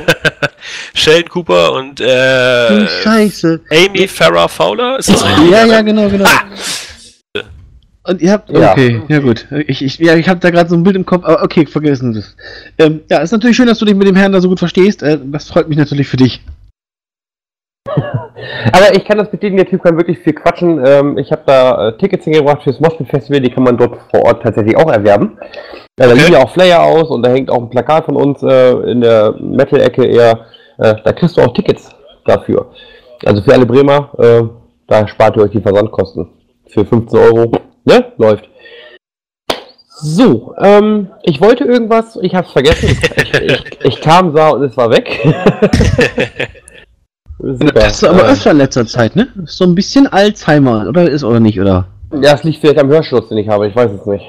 [0.94, 3.60] Sheldon Cooper und äh, Scheiße.
[3.70, 4.98] Amy Farrah Fowler?
[4.98, 5.50] Ist das richtig?
[5.50, 6.24] Ja, ja, genau, genau.
[8.04, 8.48] Und ihr habt.
[8.48, 8.72] Ja.
[8.72, 9.46] Okay, ja, gut.
[9.66, 12.14] Ich, ich, ja, ich habe da gerade so ein Bild im Kopf, aber okay, vergessen
[12.14, 12.34] das.
[12.78, 15.02] Ähm, ja, ist natürlich schön, dass du dich mit dem Herrn da so gut verstehst.
[15.02, 16.40] Äh, das freut mich natürlich für dich.
[18.72, 20.84] Aber ich kann das bestätigen, der Typ kann wirklich viel quatschen.
[20.86, 24.24] Ähm, ich habe da äh, Tickets hingebracht fürs Moshpit Festival, die kann man dort vor
[24.24, 25.38] Ort tatsächlich auch erwerben.
[25.98, 26.20] Ja, da Okay.
[26.20, 29.00] liegen ja auch Flyer aus und da hängt auch ein Plakat von uns äh, in
[29.00, 30.46] der Metal-Ecke eher.
[30.78, 31.90] Äh, da kriegst du auch Tickets
[32.24, 32.66] dafür.
[33.24, 34.42] Also für alle Bremer, äh,
[34.86, 36.28] da spart ihr euch die Versandkosten.
[36.68, 37.50] Für 15 Euro,
[37.84, 38.12] ne?
[38.18, 38.48] Läuft.
[40.00, 42.90] So, ähm, ich wollte irgendwas, ich hab's vergessen.
[43.16, 45.18] Ich, ich, ich kam, sah und es war weg.
[47.38, 47.72] Super.
[47.72, 49.28] Das ist aber öfter in letzter Zeit, ne?
[49.44, 51.86] Ist so ein bisschen Alzheimer, oder ist oder nicht, oder?
[52.12, 54.24] Ja, es liegt vielleicht am Hörschutz, den ich habe, ich weiß es nicht.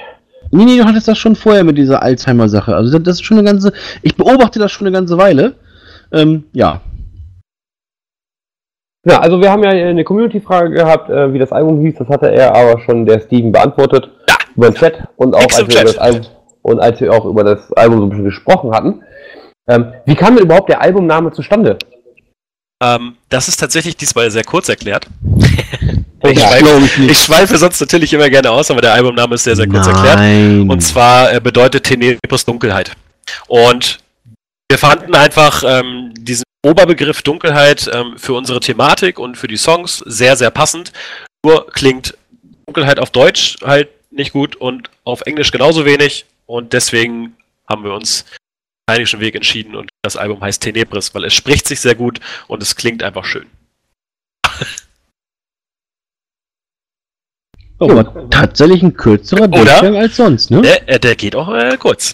[0.51, 2.75] Nee, nee, du hattest das schon vorher mit dieser Alzheimer-Sache.
[2.75, 3.71] Also das, das ist schon eine ganze.
[4.01, 5.55] Ich beobachte das schon eine ganze Weile.
[6.11, 6.81] Ähm, ja.
[9.05, 12.31] Ja, also wir haben ja eine Community-Frage gehabt, äh, wie das Album hieß, das hatte
[12.31, 14.09] er aber schon der Steven beantwortet.
[14.27, 14.35] Ja.
[14.55, 16.21] Über den Chat und auch als wir das Album
[16.61, 19.01] und als wir auch über das Album so ein bisschen gesprochen hatten.
[19.67, 21.77] Ähm, wie kam denn überhaupt der Albumname zustande?
[22.81, 25.07] Ähm, das ist tatsächlich diesmal sehr kurz erklärt.
[26.21, 29.35] Ja, ich, schweife, glaub ich ich schweife sonst natürlich immer gerne aus, aber der Albumname
[29.35, 30.17] ist sehr, sehr kurz erklärt.
[30.17, 30.69] Nein.
[30.69, 32.91] Und zwar äh, bedeutet Tenebris Dunkelheit.
[33.47, 33.99] Und
[34.69, 40.03] wir fanden einfach ähm, diesen Oberbegriff Dunkelheit ähm, für unsere Thematik und für die Songs
[40.05, 40.91] sehr, sehr passend.
[41.45, 42.17] Nur klingt
[42.65, 46.25] Dunkelheit auf Deutsch halt nicht gut und auf Englisch genauso wenig.
[46.45, 48.25] Und deswegen haben wir uns
[48.89, 52.63] lateinischen Weg entschieden und das Album heißt Tenebris, weil es spricht sich sehr gut und
[52.63, 53.45] es klingt einfach schön.
[57.81, 59.47] Oh, aber tatsächlich ein kürzerer?
[59.47, 60.61] Durchgang als sonst, ne?
[60.61, 62.13] Der, äh, der geht auch äh, kurz.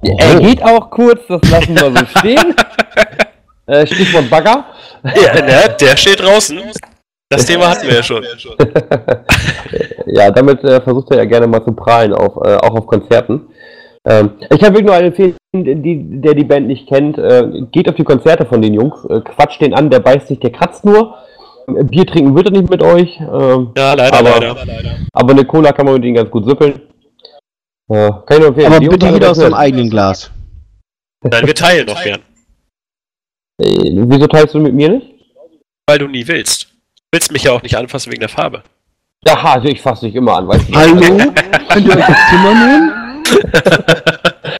[0.00, 0.16] Oh.
[0.18, 2.54] Er geht auch kurz, das lassen wir so stehen.
[3.66, 4.64] äh, Stichwort Bagger.
[5.04, 6.60] Ja, ne, der steht draußen.
[7.28, 8.24] Das Thema hatten wir ja schon.
[10.06, 13.48] ja, damit äh, versucht er ja gerne mal zu prahlen, auf, äh, auch auf Konzerten.
[14.08, 17.88] Ähm, ich kann wirklich nur einen empfehlen, die, der die Band nicht kennt, äh, geht
[17.88, 20.84] auf die Konzerte von den Jungs, äh, quatscht den an, der beißt sich, der kratzt
[20.84, 21.16] nur.
[21.66, 24.96] Bier trinken wird er nicht mit euch, ähm, Ja, leider, Aber- leider.
[25.12, 26.74] aber eine Cola kann man mit ihnen ganz gut süppeln.
[27.88, 28.66] Äh, kann ich nur empfehlen.
[28.68, 30.30] Aber Die bitte jeder haben aus seinem eigenen Glas.
[31.24, 32.20] Nein, wir teilen noch gern.
[33.60, 35.14] Äh, wieso teilst du mit mir nicht?
[35.88, 36.64] Weil du nie willst.
[36.66, 38.62] Du willst mich ja auch nicht anfassen wegen der Farbe.
[39.26, 40.74] Ja, also ich fasse dich immer an, weißt du.
[40.76, 41.00] Hallo?
[41.68, 42.92] Könnt ihr euch das Zimmer nehmen?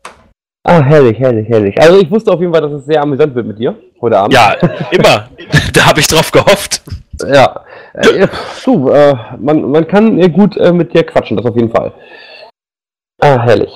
[0.69, 1.81] Ah, herrlich, herrlich, herrlich.
[1.81, 4.35] Also ich wusste auf jeden Fall, dass es sehr amüsant wird mit dir heute Abend.
[4.35, 4.55] Ja,
[4.91, 5.29] immer.
[5.73, 6.83] da habe ich drauf gehofft.
[7.25, 7.61] Ja,
[7.95, 8.27] äh,
[8.65, 11.93] du, äh, man, man kann äh, gut äh, mit dir quatschen, das auf jeden Fall.
[13.21, 13.71] Ah, herrlich.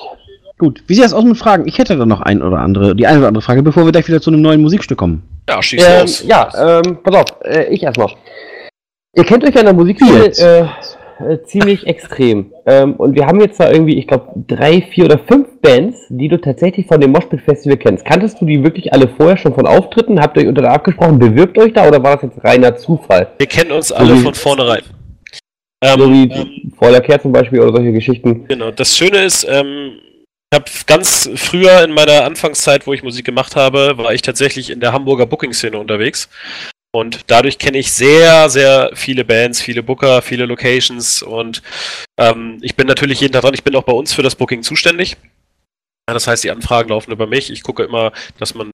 [0.57, 1.65] Gut, wie sieht das aus mit Fragen?
[1.65, 4.09] Ich hätte da noch ein oder andere, die eine oder andere Frage, bevor wir gleich
[4.09, 5.23] wieder zu einem neuen Musikstück kommen.
[5.47, 6.23] Ja, schieß Ähm, los.
[6.27, 8.09] ja, ähm, pass auf, äh, ich erstmal.
[9.15, 10.41] Ihr kennt euch ja in der Musikszene Jetzt.
[10.43, 10.65] äh,
[11.29, 12.51] äh, ziemlich extrem.
[12.65, 16.27] Ähm, und wir haben jetzt da irgendwie, ich glaube, drei, vier oder fünf Bands, die
[16.27, 18.05] du tatsächlich von dem Moshpit Festival kennst.
[18.05, 20.19] Kanntest du die wirklich alle vorher schon von Auftritten?
[20.19, 21.19] Habt ihr euch unter abgesprochen?
[21.19, 23.27] Bewirbt euch da oder war das jetzt reiner Zufall?
[23.37, 24.81] Wir kennen uns alle wie- von vornherein.
[25.83, 28.45] So Ähm, wie Fräulein Kehr zum Beispiel oder solche Geschichten.
[28.47, 28.69] genau.
[28.71, 29.93] Das Schöne ist, ähm,
[30.53, 34.69] ich habe ganz früher in meiner Anfangszeit, wo ich Musik gemacht habe, war ich tatsächlich
[34.69, 36.29] in der Hamburger Booking-Szene unterwegs.
[36.93, 41.61] Und dadurch kenne ich sehr, sehr viele Bands, viele Booker, viele Locations und
[42.17, 43.53] ähm, ich bin natürlich jeden Tag dran.
[43.53, 45.15] Ich bin auch bei uns für das Booking zuständig.
[46.05, 47.49] Das heißt, die Anfragen laufen über mich.
[47.49, 48.71] Ich gucke immer, dass man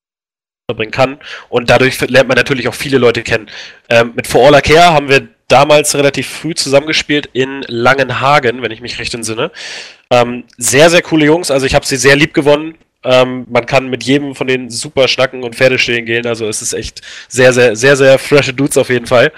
[0.76, 1.20] bringen kann.
[1.50, 3.50] Und dadurch lernt man natürlich auch viele Leute kennen.
[3.90, 8.72] Ähm, mit For All I Care haben wir damals relativ früh zusammengespielt in Langenhagen, wenn
[8.72, 9.52] ich mich recht entsinne.
[10.10, 11.52] Ähm, sehr, sehr coole Jungs.
[11.52, 12.78] Also ich habe sie sehr lieb gewonnen.
[13.04, 16.26] Ähm, man kann mit jedem von denen super schnacken und Pferde stehen gehen.
[16.26, 19.32] Also es ist echt sehr, sehr, sehr, sehr frische Dudes auf jeden Fall.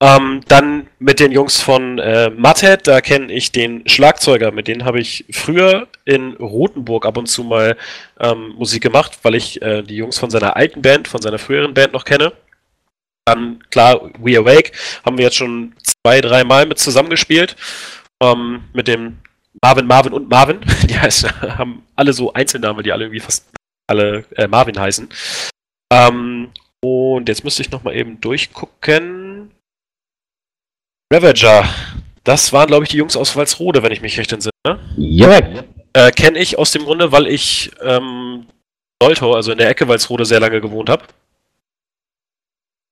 [0.00, 4.84] Ähm, dann mit den Jungs von äh, Mudhead, da kenne ich den Schlagzeuger, mit denen
[4.84, 7.76] habe ich früher in Rothenburg ab und zu mal
[8.20, 11.74] ähm, Musik gemacht, weil ich äh, die Jungs von seiner alten Band, von seiner früheren
[11.74, 12.32] Band noch kenne.
[13.24, 14.70] Dann, klar, We Awake
[15.04, 17.56] haben wir jetzt schon zwei, drei Mal mit zusammengespielt.
[18.22, 19.18] Ähm, mit dem
[19.62, 20.60] Marvin, Marvin und Marvin.
[20.88, 23.48] Die heißen, haben alle so Einzelnamen, die alle irgendwie fast
[23.88, 25.08] alle äh, Marvin heißen.
[25.92, 26.50] Ähm,
[26.80, 29.50] und jetzt müsste ich nochmal eben durchgucken.
[31.12, 31.68] Ravager.
[32.24, 34.52] Das waren, glaube ich, die Jungs aus Walsrode, wenn ich mich recht entsinne.
[34.66, 34.78] Ne?
[34.96, 35.40] Ja.
[35.94, 38.46] Äh, Kenne ich aus dem Grunde, weil ich ähm,
[39.02, 41.04] Soltau, also in der Ecke Walsrode, sehr lange gewohnt habe.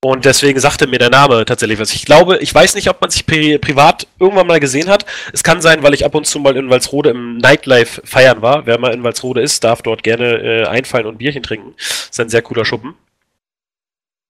[0.06, 1.92] Und deswegen sagte mir der Name tatsächlich was.
[1.92, 5.04] Ich glaube, ich weiß nicht, ob man sich pri privat irgendwann mal gesehen hat.
[5.32, 8.66] Es kann sein, weil ich ab und zu mal in Walsrode im Nightlife feiern war.
[8.66, 11.74] Wer mal in Walsrode ist, darf dort gerne äh, einfallen und Bierchen trinken.
[11.76, 12.94] ist ein sehr cooler Schuppen.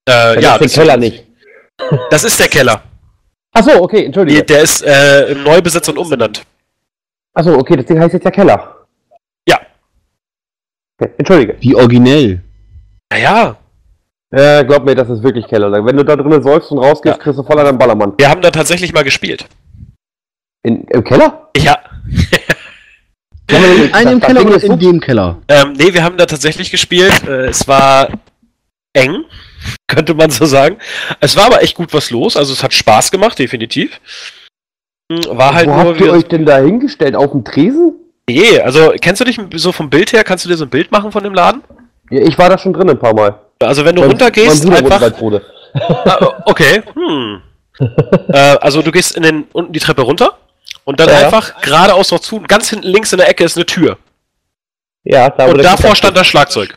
[0.09, 1.25] Äh, ja, das ist der Keller nicht.
[2.09, 2.83] Das ist der Keller.
[3.53, 4.45] Achso, okay, entschuldige.
[4.45, 6.43] Der ist äh, im Neubesitz und umbenannt.
[7.35, 8.87] Achso, okay, das Ding heißt jetzt ja Keller.
[9.47, 9.61] Ja.
[10.99, 11.57] Okay, entschuldige.
[11.61, 12.41] Wie originell.
[13.11, 13.59] Naja.
[14.31, 15.73] Äh, glaub mir, das ist wirklich Keller.
[15.85, 17.23] Wenn du da drinnen säufst und rausgehst, ja.
[17.23, 18.15] kriegst du voll an den Ballermann.
[18.19, 19.47] Wir haben da tatsächlich mal gespielt.
[20.63, 21.51] In, Im Keller?
[21.57, 21.79] Ja.
[23.49, 25.39] in einem Keller oder in dem Keller?
[25.49, 27.27] Ähm, nee, wir haben da tatsächlich gespielt.
[27.27, 28.09] Äh, es war
[28.93, 29.25] eng.
[29.89, 30.77] könnte man so sagen.
[31.21, 34.01] Es war aber echt gut was los, also es hat Spaß gemacht, definitiv.
[35.11, 37.15] Hm, war halt Wo nur, habt ihr euch denn da hingestellt?
[37.15, 37.95] Auf dem Tresen?
[38.29, 40.91] Nee, also kennst du dich so vom Bild her, kannst du dir so ein Bild
[40.91, 41.63] machen von dem Laden?
[42.11, 43.41] Ja, ich war da schon drin ein paar Mal.
[43.61, 45.03] Also wenn du mein, runtergehst, mein einfach...
[45.75, 47.43] ah, okay, hm.
[48.29, 50.39] äh, also du gehst in den, unten die Treppe runter
[50.85, 51.61] und dann ja, einfach ja.
[51.63, 53.99] geradeaus noch zu, ganz hinten links in der Ecke ist eine Tür.
[55.05, 56.77] Ja, da Und davor stand das Schlagzeug.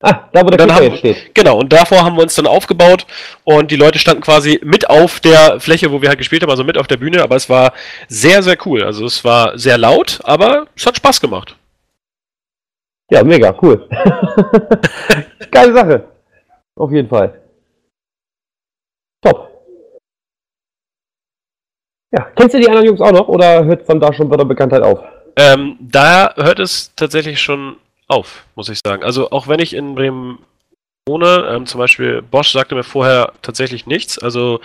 [0.00, 1.34] Ah, da wo der dann haben, steht.
[1.34, 3.06] Genau, und davor haben wir uns dann aufgebaut
[3.44, 6.62] und die Leute standen quasi mit auf der Fläche, wo wir halt gespielt haben, also
[6.62, 7.72] mit auf der Bühne, aber es war
[8.08, 8.84] sehr, sehr cool.
[8.84, 11.56] Also es war sehr laut, aber es hat Spaß gemacht.
[13.10, 13.88] Ja, mega, cool.
[15.50, 16.08] Geile Sache.
[16.76, 17.40] Auf jeden Fall.
[19.22, 19.50] Top.
[22.16, 24.44] Ja, kennst du die anderen Jungs auch noch oder hört von da schon bei der
[24.44, 25.00] Bekanntheit auf?
[25.36, 27.76] Ähm, da hört es tatsächlich schon
[28.06, 29.02] auf, muss ich sagen.
[29.02, 30.38] Also auch wenn ich in Bremen
[31.08, 34.18] wohne, ähm, zum Beispiel Bosch sagte mir vorher tatsächlich nichts.
[34.18, 34.60] Also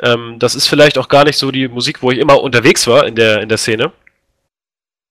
[0.00, 3.06] ähm, das ist vielleicht auch gar nicht so die Musik, wo ich immer unterwegs war
[3.06, 3.92] in der, in der Szene.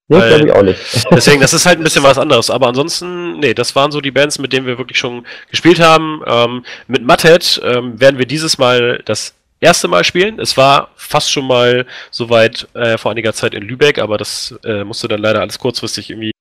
[0.10, 0.80] Nee, glaube ich auch nicht.
[1.12, 2.50] deswegen, das ist halt ein bisschen was anderes.
[2.50, 6.22] Aber ansonsten, nee, das waren so die Bands, mit denen wir wirklich schon gespielt haben.
[6.26, 10.40] Ähm, mit Mutthead ähm, werden wir dieses Mal das erste Mal spielen.
[10.40, 14.84] Es war fast schon mal soweit äh, vor einiger Zeit in Lübeck, aber das äh,
[14.84, 16.32] musste dann leider alles kurzfristig irgendwie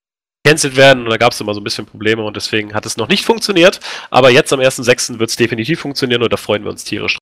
[0.45, 2.97] gecancelt werden und da gab es immer so ein bisschen Probleme und deswegen hat es
[2.97, 3.81] noch nicht funktioniert.
[4.09, 5.19] Aber jetzt am 1.6.
[5.19, 7.19] wird es definitiv funktionieren und da freuen wir uns tierisch.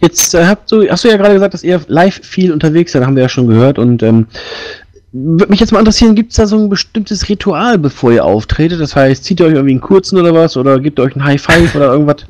[0.00, 3.04] Jetzt äh, habt du, hast du ja gerade gesagt, dass ihr live viel unterwegs seid,
[3.04, 4.26] haben wir ja schon gehört und ähm,
[5.12, 8.80] würde mich jetzt mal interessieren, gibt es da so ein bestimmtes Ritual, bevor ihr auftretet?
[8.80, 11.24] Das heißt, zieht ihr euch irgendwie einen kurzen oder was oder gebt ihr euch einen
[11.24, 12.26] High Five oder irgendwas?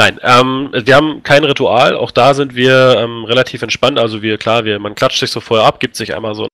[0.00, 1.94] Nein, ähm, wir haben kein Ritual.
[1.96, 4.00] Auch da sind wir ähm, relativ entspannt.
[4.00, 6.48] Also wir, klar, wir, man klatscht sich so vorher ab, gibt sich einmal so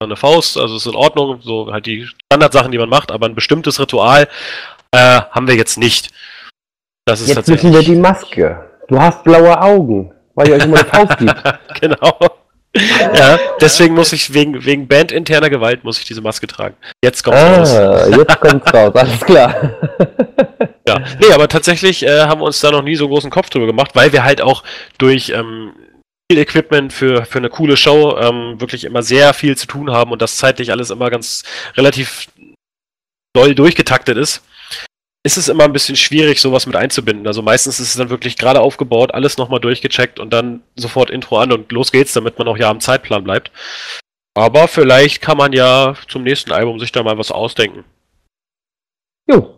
[0.00, 3.34] eine Faust, also ist in Ordnung, so halt die Standardsachen, die man macht, aber ein
[3.34, 4.28] bestimmtes Ritual
[4.92, 6.10] äh, haben wir jetzt nicht.
[7.06, 8.70] Das ist jetzt wissen wir die Maske.
[8.88, 11.34] Du hast blaue Augen, weil ihr euch immer eine Faust gibt.
[11.80, 12.18] genau.
[13.14, 16.76] ja, deswegen muss ich wegen, wegen bandinterner Gewalt muss ich diese Maske tragen.
[17.02, 18.16] Jetzt kommt's ah, raus.
[18.16, 19.54] Jetzt kommt's raus, alles klar.
[20.88, 23.66] ja, nee, aber tatsächlich äh, haben wir uns da noch nie so großen Kopf drüber
[23.66, 24.64] gemacht, weil wir halt auch
[24.98, 25.72] durch ähm,
[26.30, 30.10] viel Equipment für, für eine coole Show ähm, wirklich immer sehr viel zu tun haben
[30.10, 31.44] und das zeitlich alles immer ganz
[31.76, 32.28] relativ
[33.34, 34.42] doll durchgetaktet ist,
[35.24, 37.26] ist es immer ein bisschen schwierig, sowas mit einzubinden.
[37.26, 41.38] Also meistens ist es dann wirklich gerade aufgebaut, alles nochmal durchgecheckt und dann sofort Intro
[41.38, 43.50] an und los geht's, damit man auch ja am Zeitplan bleibt.
[44.34, 47.84] Aber vielleicht kann man ja zum nächsten Album sich da mal was ausdenken.
[49.26, 49.54] Jo.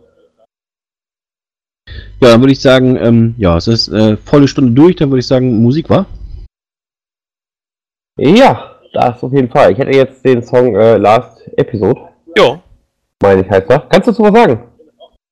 [2.21, 5.19] Ja, dann würde ich sagen, ähm, ja, es ist äh, volle Stunde durch, dann würde
[5.19, 6.05] ich sagen, Musik war.
[8.17, 9.73] Ja, das auf jeden Fall.
[9.73, 12.09] Ich hätte jetzt den Song äh, Last Episode.
[12.37, 12.61] Ja.
[13.21, 13.81] Meine ich heißt er.
[13.81, 14.76] Kannst du dazu was sagen?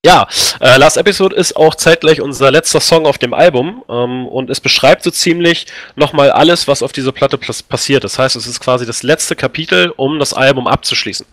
[0.05, 0.27] Ja,
[0.59, 4.61] äh, Last Episode ist auch zeitgleich unser letzter Song auf dem Album ähm, und es
[4.61, 8.03] beschreibt so ziemlich nochmal alles, was auf dieser Platte passiert.
[8.03, 11.25] Das heißt, es ist quasi das letzte Kapitel, um das Album abzuschließen.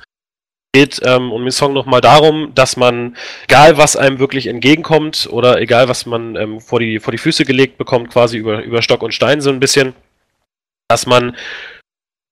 [0.75, 3.15] geht ähm, um den Song nochmal darum, dass man,
[3.47, 7.45] egal was einem wirklich entgegenkommt oder egal was man ähm, vor, die, vor die Füße
[7.45, 9.93] gelegt bekommt, quasi über, über Stock und Stein so ein bisschen,
[10.89, 11.37] dass man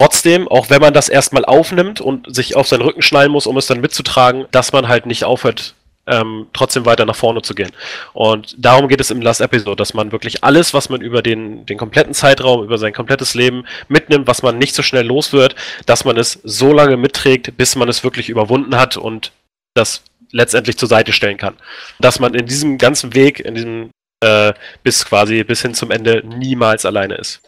[0.01, 3.59] trotzdem, auch wenn man das erstmal aufnimmt und sich auf seinen Rücken schnallen muss, um
[3.59, 5.75] es dann mitzutragen, dass man halt nicht aufhört,
[6.07, 7.71] ähm, trotzdem weiter nach vorne zu gehen.
[8.13, 11.67] Und darum geht es im Last Episode, dass man wirklich alles, was man über den,
[11.67, 15.55] den kompletten Zeitraum, über sein komplettes Leben mitnimmt, was man nicht so schnell los wird,
[15.87, 19.33] dass man es so lange mitträgt, bis man es wirklich überwunden hat und
[19.75, 21.55] das letztendlich zur Seite stellen kann.
[22.01, 23.91] Dass man in diesem ganzen Weg, in diesem
[24.23, 27.41] äh, bis quasi bis hin zum Ende niemals alleine ist.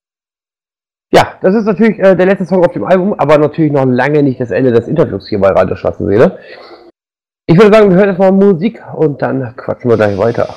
[1.13, 4.23] Ja, das ist natürlich äh, der letzte Song auf dem Album, aber natürlich noch lange
[4.23, 6.39] nicht das Ende des Interviews hier bei Radio Schwarze Seele.
[7.47, 10.55] Ich würde sagen, wir hören erstmal Musik und dann quatschen wir gleich weiter.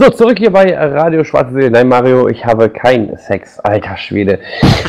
[0.00, 1.72] So, zurück hier bei Radio Schwarze Seele.
[1.72, 3.58] Nein, Mario, ich habe keinen Sex.
[3.58, 4.38] Alter Schwede.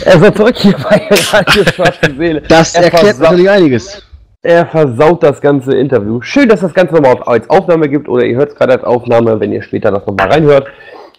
[0.05, 1.01] Also zurück hier bei
[1.33, 2.41] Radio Schwarze Seele.
[2.41, 4.03] Das Er erklärt natürlich einiges.
[4.43, 6.21] Er versaut das ganze Interview.
[6.21, 9.39] Schön, dass das Ganze nochmal als Aufnahme gibt oder ihr hört es gerade als Aufnahme,
[9.39, 10.67] wenn ihr später das nochmal reinhört.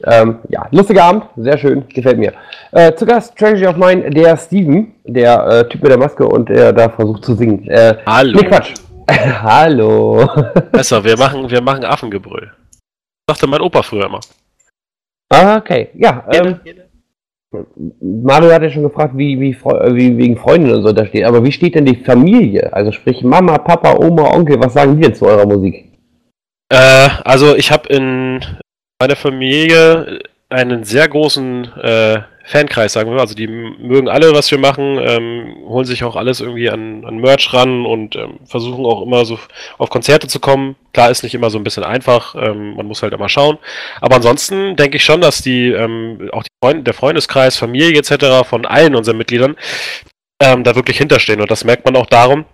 [0.06, 2.32] Ähm, ja, lustiger Abend, sehr schön, gefällt mir.
[2.70, 6.48] Äh, zu Gast Treasury of Mine, der Steven, der äh, Typ mit der Maske und
[6.48, 7.66] der da versucht zu singen.
[7.68, 8.38] Äh, Hallo.
[8.40, 8.72] Nee, Quatsch.
[9.42, 10.28] Hallo.
[10.70, 12.52] Besser, wir machen, wir machen Affengebrüll.
[13.30, 14.18] Sagte mein Opa früher immer.
[15.28, 16.26] Ah, okay, ja.
[16.32, 16.58] Ähm,
[18.00, 21.22] Mario hat ja schon gefragt, wie, wie, äh, wie wegen Freundinnen und so da steht.
[21.22, 22.72] Aber wie steht denn die Familie?
[22.72, 25.92] Also sprich Mama, Papa, Oma, Onkel, was sagen die denn zu eurer Musik?
[26.72, 28.44] Äh, also ich habe in
[29.00, 30.18] meiner Familie
[30.50, 33.20] einen sehr großen äh, Fankreis, sagen wir.
[33.20, 37.18] Also die mögen alle, was wir machen, ähm, holen sich auch alles irgendwie an, an
[37.18, 39.38] Merch ran und ähm, versuchen auch immer so
[39.78, 40.74] auf Konzerte zu kommen.
[40.92, 43.58] Klar ist nicht immer so ein bisschen einfach, ähm, man muss halt immer schauen.
[44.00, 48.44] Aber ansonsten denke ich schon, dass die ähm, auch die Freund der Freundeskreis, Familie etc.
[48.48, 49.56] von allen unseren Mitgliedern
[50.42, 51.40] ähm, da wirklich hinterstehen.
[51.40, 52.44] Und das merkt man auch darum,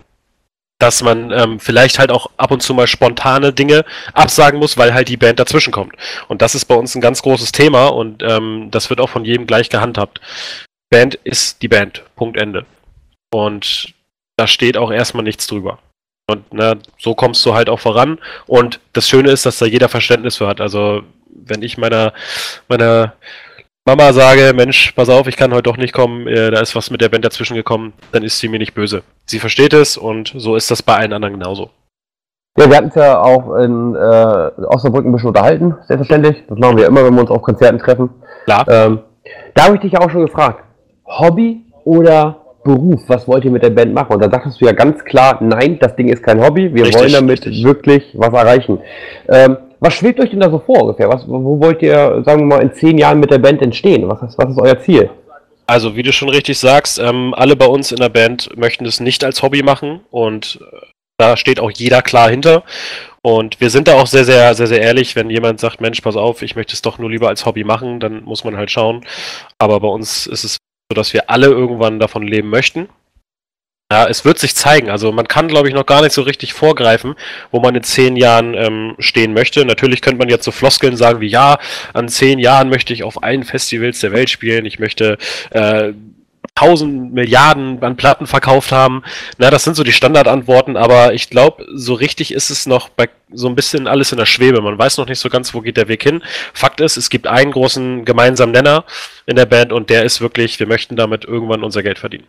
[0.78, 4.92] dass man ähm, vielleicht halt auch ab und zu mal spontane Dinge absagen muss, weil
[4.92, 5.94] halt die Band dazwischen kommt.
[6.28, 9.24] Und das ist bei uns ein ganz großes Thema und ähm, das wird auch von
[9.24, 10.20] jedem gleich gehandhabt.
[10.90, 12.04] Band ist die Band.
[12.14, 12.66] Punkt Ende.
[13.32, 13.94] Und
[14.36, 15.78] da steht auch erstmal nichts drüber.
[16.28, 18.18] Und ne, so kommst du halt auch voran.
[18.46, 20.60] Und das Schöne ist, dass da jeder Verständnis für hat.
[20.60, 22.12] Also, wenn ich meiner,
[22.68, 23.14] meiner
[23.88, 26.90] Mama sage, Mensch, pass auf, ich kann heute doch nicht kommen, äh, da ist was
[26.90, 29.02] mit der Band dazwischen gekommen, dann ist sie mir nicht böse.
[29.26, 31.70] Sie versteht es und so ist das bei allen anderen genauso.
[32.58, 36.42] Ja, wir hatten es ja auch in äh, Osnabrück ein bisschen unterhalten, selbstverständlich.
[36.48, 38.10] Das machen wir immer, wenn wir uns auf Konzerten treffen.
[38.44, 38.66] Klar.
[38.68, 38.98] Ähm,
[39.54, 40.64] da habe ich dich ja auch schon gefragt,
[41.06, 44.14] Hobby oder Beruf, was wollt ihr mit der Band machen?
[44.14, 47.00] Und da sagtest du ja ganz klar, nein, das Ding ist kein Hobby, wir Richtig,
[47.00, 47.64] wollen damit richtig.
[47.64, 48.80] wirklich was erreichen.
[49.28, 51.08] Ähm, was schwebt euch denn da so vor ungefähr?
[51.08, 54.08] Was, wo wollt ihr, sagen wir mal, in zehn Jahren mit der Band entstehen?
[54.08, 55.10] Was ist, was ist euer Ziel?
[55.66, 59.00] Also, wie du schon richtig sagst, ähm, alle bei uns in der Band möchten es
[59.00, 60.86] nicht als Hobby machen und äh,
[61.18, 62.62] da steht auch jeder klar hinter.
[63.22, 66.14] Und wir sind da auch sehr, sehr, sehr, sehr ehrlich, wenn jemand sagt, Mensch, pass
[66.14, 69.04] auf, ich möchte es doch nur lieber als Hobby machen, dann muss man halt schauen.
[69.58, 72.88] Aber bei uns ist es so, dass wir alle irgendwann davon leben möchten.
[73.92, 74.90] Ja, es wird sich zeigen.
[74.90, 77.14] Also man kann, glaube ich, noch gar nicht so richtig vorgreifen,
[77.52, 79.64] wo man in zehn Jahren ähm, stehen möchte.
[79.64, 81.58] Natürlich könnte man jetzt so Floskeln sagen wie, ja,
[81.92, 84.66] an zehn Jahren möchte ich auf allen Festivals der Welt spielen.
[84.66, 85.18] Ich möchte
[85.50, 85.92] äh,
[86.56, 89.04] tausend Milliarden an Platten verkauft haben.
[89.38, 93.08] Na, das sind so die Standardantworten, aber ich glaube, so richtig ist es noch bei
[93.32, 94.60] so ein bisschen alles in der Schwebe.
[94.62, 96.24] Man weiß noch nicht so ganz, wo geht der Weg hin.
[96.54, 98.84] Fakt ist, es gibt einen großen gemeinsamen Nenner
[99.26, 102.26] in der Band und der ist wirklich, wir möchten damit irgendwann unser Geld verdienen.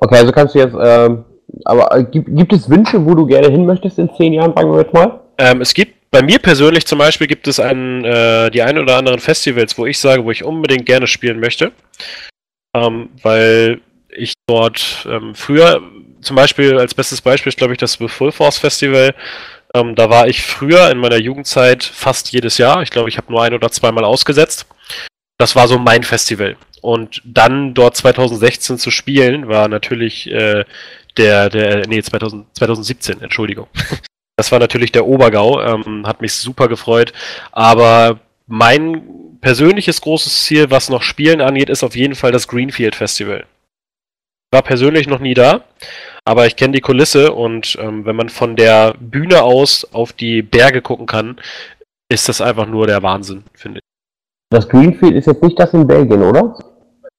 [0.00, 1.24] Okay, also kannst du jetzt, ähm,
[1.64, 4.72] aber äh, gibt, gibt es Wünsche, wo du gerne hin möchtest in zehn Jahren, sagen
[4.72, 5.20] wir jetzt mal?
[5.38, 8.96] Ähm, es gibt bei mir persönlich zum Beispiel gibt es einen, äh, die ein oder
[8.96, 11.72] anderen Festivals, wo ich sage, wo ich unbedingt gerne spielen möchte.
[12.74, 15.80] Ähm, weil ich dort ähm, früher,
[16.20, 19.14] zum Beispiel als bestes Beispiel ist, glaube ich, das The Full Force Festival.
[19.74, 22.82] Ähm, da war ich früher in meiner Jugendzeit fast jedes Jahr.
[22.82, 24.66] Ich glaube, ich habe nur ein oder zweimal ausgesetzt.
[25.38, 26.56] Das war so mein Festival.
[26.80, 30.64] Und dann dort 2016 zu spielen, war natürlich äh,
[31.16, 33.66] der, der, nee, 2000, 2017, Entschuldigung.
[34.36, 37.12] Das war natürlich der Obergau, ähm, hat mich super gefreut.
[37.52, 39.02] Aber mein
[39.42, 43.44] persönliches großes Ziel, was noch Spielen angeht, ist auf jeden Fall das Greenfield Festival.
[44.50, 45.64] War persönlich noch nie da,
[46.24, 50.40] aber ich kenne die Kulisse und ähm, wenn man von der Bühne aus auf die
[50.40, 51.38] Berge gucken kann,
[52.08, 53.84] ist das einfach nur der Wahnsinn, finde ich.
[54.50, 56.69] Das Greenfield ist jetzt nicht das in Belgien, oder?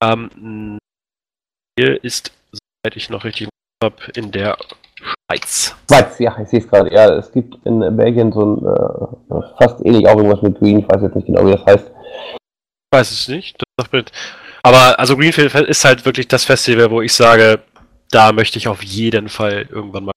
[0.01, 0.77] Ähm,
[1.77, 3.49] hier ist, soweit ich noch richtig
[3.83, 4.57] habe, in der
[4.95, 5.75] Schweiz.
[5.89, 6.93] Schweiz, ja, ich sehe es gerade.
[6.93, 10.89] Ja, es gibt in Belgien so ein, äh, fast ähnlich auch irgendwas mit Green, ich
[10.89, 11.87] weiß jetzt nicht genau, wie das heißt.
[11.87, 13.63] Ich weiß es nicht.
[14.63, 17.59] Aber also Greenfield ist halt wirklich das Festival, wo ich sage,
[18.11, 20.11] da möchte ich auf jeden Fall irgendwann mal.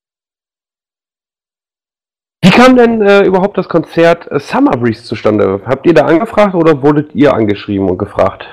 [2.43, 5.63] Wie kam denn äh, überhaupt das Konzert äh, Summer Breeze zustande?
[5.65, 8.45] Habt ihr da angefragt oder wurdet ihr angeschrieben und gefragt?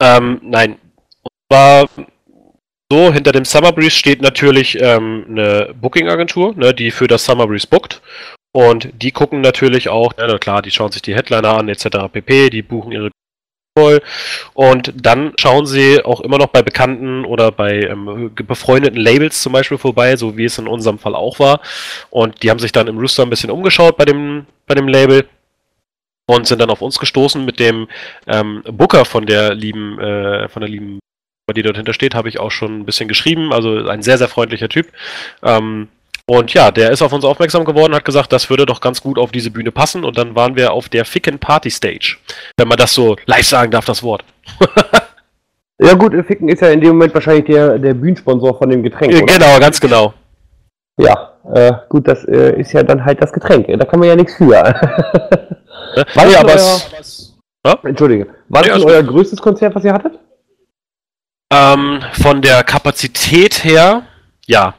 [0.00, 0.76] Ähm, nein.
[1.22, 1.88] Und zwar
[2.90, 7.46] so, hinter dem Summer Breeze steht natürlich ähm, eine Booking-Agentur, ne, die für das Summer
[7.46, 8.00] Breeze bookt.
[8.52, 12.08] Und die gucken natürlich auch, ja, na klar, die schauen sich die Headliner an, etc.
[12.10, 13.10] pp, die buchen ihre
[13.78, 14.02] voll.
[14.54, 19.52] Und dann schauen sie auch immer noch bei bekannten oder bei ähm, befreundeten Labels zum
[19.52, 21.60] Beispiel vorbei, so wie es in unserem Fall auch war.
[22.10, 25.28] Und die haben sich dann im Rooster ein bisschen umgeschaut bei dem, bei dem Label
[26.28, 27.88] und sind dann auf uns gestoßen mit dem
[28.26, 30.98] ähm, Booker von der lieben, äh, von der lieben,
[31.56, 33.52] die dort hinter steht, habe ich auch schon ein bisschen geschrieben.
[33.52, 34.88] Also ein sehr, sehr freundlicher Typ.
[35.42, 35.88] Ähm,
[36.26, 39.18] Und ja, der ist auf uns aufmerksam geworden, hat gesagt, das würde doch ganz gut
[39.18, 40.04] auf diese Bühne passen.
[40.04, 42.18] Und dann waren wir auf der Ficken Party Stage.
[42.58, 44.22] Wenn man das so live sagen darf, das Wort.
[45.80, 49.14] Ja gut, Ficken ist ja in dem Moment wahrscheinlich der, der Bühnensponsor von dem Getränk,
[49.14, 49.32] oder?
[49.32, 50.12] genau, ganz genau.
[50.98, 53.68] Ja, äh, gut, das äh, ist ja dann halt das Getränk.
[53.68, 54.56] Da kann man ja nichts für.
[55.96, 56.04] Ne?
[56.14, 56.86] War das
[57.64, 57.88] aber Ja?
[57.88, 58.34] Entschuldige.
[58.48, 60.18] War Ja, das ist denn euer größtes Konzert, was ihr hattet?
[61.52, 64.02] Ähm, von der Kapazität her,
[64.46, 64.74] ja.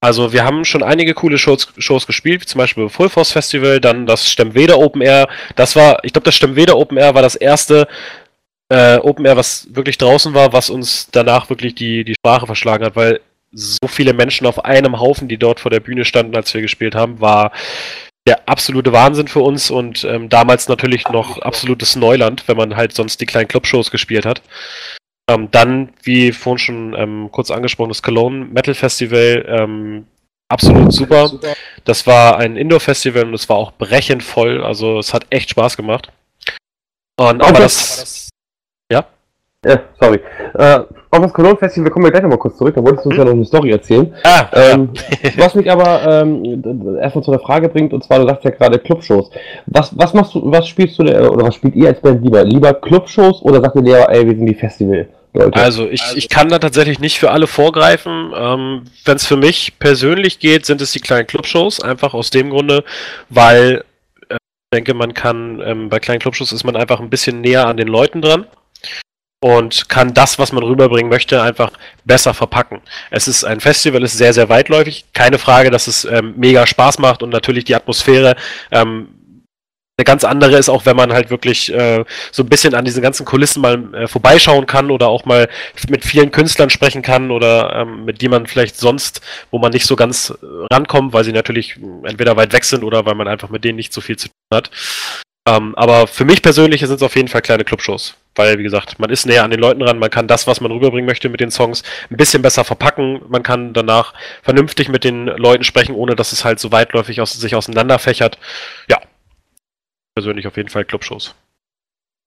[0.00, 3.80] Also wir haben schon einige coole Shows, Shows gespielt, wie zum Beispiel Full Force Festival,
[3.80, 5.28] dann das Stemmweder Open Air.
[5.54, 7.88] Das war, ich glaube, das Stemmweder Open Air war das erste
[8.68, 12.84] äh, Open Air, was wirklich draußen war, was uns danach wirklich die, die Sprache verschlagen
[12.84, 13.20] hat, weil
[13.52, 16.94] so viele Menschen auf einem Haufen, die dort vor der Bühne standen, als wir gespielt
[16.94, 17.52] haben, war
[18.26, 22.92] der absolute Wahnsinn für uns und ähm, damals natürlich noch absolutes Neuland, wenn man halt
[22.92, 24.42] sonst die kleinen Clubshows gespielt hat.
[25.28, 30.06] Ähm, dann, wie vorhin schon ähm, kurz angesprochen, das Cologne Metal Festival, ähm,
[30.48, 31.30] absolut super.
[31.84, 35.76] Das war ein Indoor-Festival und es war auch brechend voll, also es hat echt Spaß
[35.76, 36.12] gemacht.
[37.18, 38.28] Und aber das,
[39.66, 40.20] Äh, sorry.
[40.54, 40.80] Äh,
[41.10, 42.74] auf das Cologne Festival kommen wir gleich nochmal kurz zurück.
[42.74, 44.14] Da wolltest du uns ja noch eine Story erzählen.
[44.24, 44.90] ah, Ähm,
[45.36, 48.78] was mich aber ähm, erstmal zu der Frage bringt, und zwar, du sagst ja gerade
[48.78, 49.30] Clubshows.
[49.66, 52.44] Was, was machst du, was spielst du denn, oder was spielt ihr als Band lieber?
[52.44, 55.56] Lieber Clubshows oder sagt ihr lieber, ey, wir sind die Festival-Leute?
[55.60, 58.32] Also ich, ich kann da tatsächlich nicht für alle vorgreifen.
[58.36, 62.50] Ähm, Wenn es für mich persönlich geht, sind es die kleinen Clubshows, einfach aus dem
[62.50, 62.84] Grunde,
[63.30, 63.84] weil
[64.28, 67.66] äh, ich denke, man kann, ähm, bei kleinen Clubshows ist man einfach ein bisschen näher
[67.66, 68.46] an den Leuten dran
[69.40, 71.70] und kann das, was man rüberbringen möchte, einfach
[72.04, 72.80] besser verpacken.
[73.10, 75.04] Es ist ein Festival, ist sehr, sehr weitläufig.
[75.12, 78.36] Keine Frage, dass es ähm, mega Spaß macht und natürlich die Atmosphäre
[78.70, 79.08] ähm,
[79.98, 83.02] eine ganz andere ist, auch wenn man halt wirklich äh, so ein bisschen an diesen
[83.02, 85.48] ganzen Kulissen mal äh, vorbeischauen kann oder auch mal
[85.88, 89.86] mit vielen Künstlern sprechen kann oder ähm, mit die man vielleicht sonst, wo man nicht
[89.86, 93.26] so ganz äh, rankommt, weil sie natürlich mh, entweder weit weg sind oder weil man
[93.26, 94.70] einfach mit denen nicht so viel zu tun hat.
[95.46, 98.98] Ähm, aber für mich persönlich sind es auf jeden Fall kleine Clubshows, weil wie gesagt,
[98.98, 101.40] man ist näher an den Leuten ran, man kann das, was man rüberbringen möchte mit
[101.40, 104.12] den Songs, ein bisschen besser verpacken, man kann danach
[104.42, 108.38] vernünftig mit den Leuten sprechen, ohne dass es halt so weitläufig aus, sich auseinanderfächert.
[108.88, 109.00] Ja,
[110.16, 111.36] persönlich auf jeden Fall Clubshows.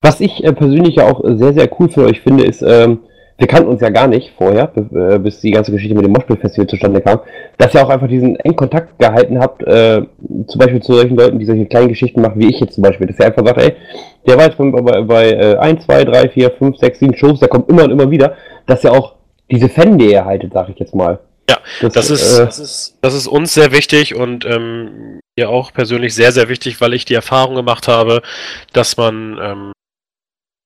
[0.01, 3.03] Was ich äh, persönlich ja auch sehr, sehr cool für euch finde, ist, ähm,
[3.39, 6.11] wir kannten uns ja gar nicht vorher, be- äh, bis die ganze Geschichte mit dem
[6.11, 7.21] Moshpit-Festival zustande kam,
[7.57, 10.01] dass ihr auch einfach diesen engen Kontakt gehalten habt, äh,
[10.47, 13.07] zum Beispiel zu solchen Leuten, die solche kleinen Geschichten machen, wie ich jetzt zum Beispiel,
[13.07, 13.75] dass ihr einfach sagt, ey,
[14.27, 17.39] der war jetzt bei, bei, bei äh, 1, 2, 3, 4, 5, 6, 7 Shows,
[17.39, 18.35] der kommt immer und immer wieder,
[18.67, 19.15] dass ihr auch
[19.49, 21.19] diese Fan-Nähe erhaltet, sag ich jetzt mal.
[21.49, 25.73] Ja, Das ist, äh, das ist, das ist uns sehr wichtig und ähm, mir auch
[25.73, 28.21] persönlich sehr, sehr wichtig, weil ich die Erfahrung gemacht habe,
[28.73, 29.71] dass man ähm,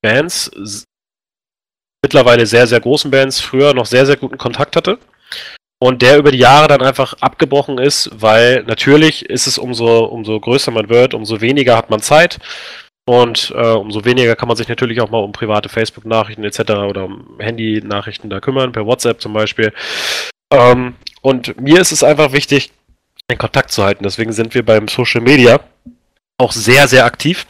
[0.02, 0.52] Bands,
[2.04, 5.00] mittlerweile sehr, sehr großen Bands, früher noch sehr, sehr guten Kontakt hatte.
[5.80, 10.40] Und der über die Jahre dann einfach abgebrochen ist, weil natürlich ist es umso, umso
[10.40, 12.40] größer man wird, umso weniger hat man Zeit.
[13.06, 16.60] Und äh, umso weniger kann man sich natürlich auch mal um private Facebook-Nachrichten etc.
[16.88, 19.74] oder um Handy-Nachrichten da kümmern, per WhatsApp zum Beispiel.
[20.54, 22.72] Ähm, und mir ist es einfach wichtig,
[23.30, 24.06] den Kontakt zu halten.
[24.06, 25.60] Deswegen sind wir beim Social Media
[26.38, 27.46] auch sehr, sehr aktiv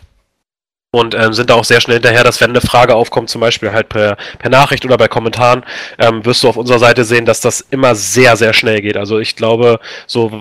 [0.94, 3.72] und ähm, sind da auch sehr schnell hinterher, dass wenn eine Frage aufkommt, zum Beispiel
[3.72, 5.66] halt per, per Nachricht oder bei Kommentaren,
[5.98, 8.96] ähm, wirst du auf unserer Seite sehen, dass das immer sehr, sehr schnell geht.
[8.96, 10.32] Also ich glaube, so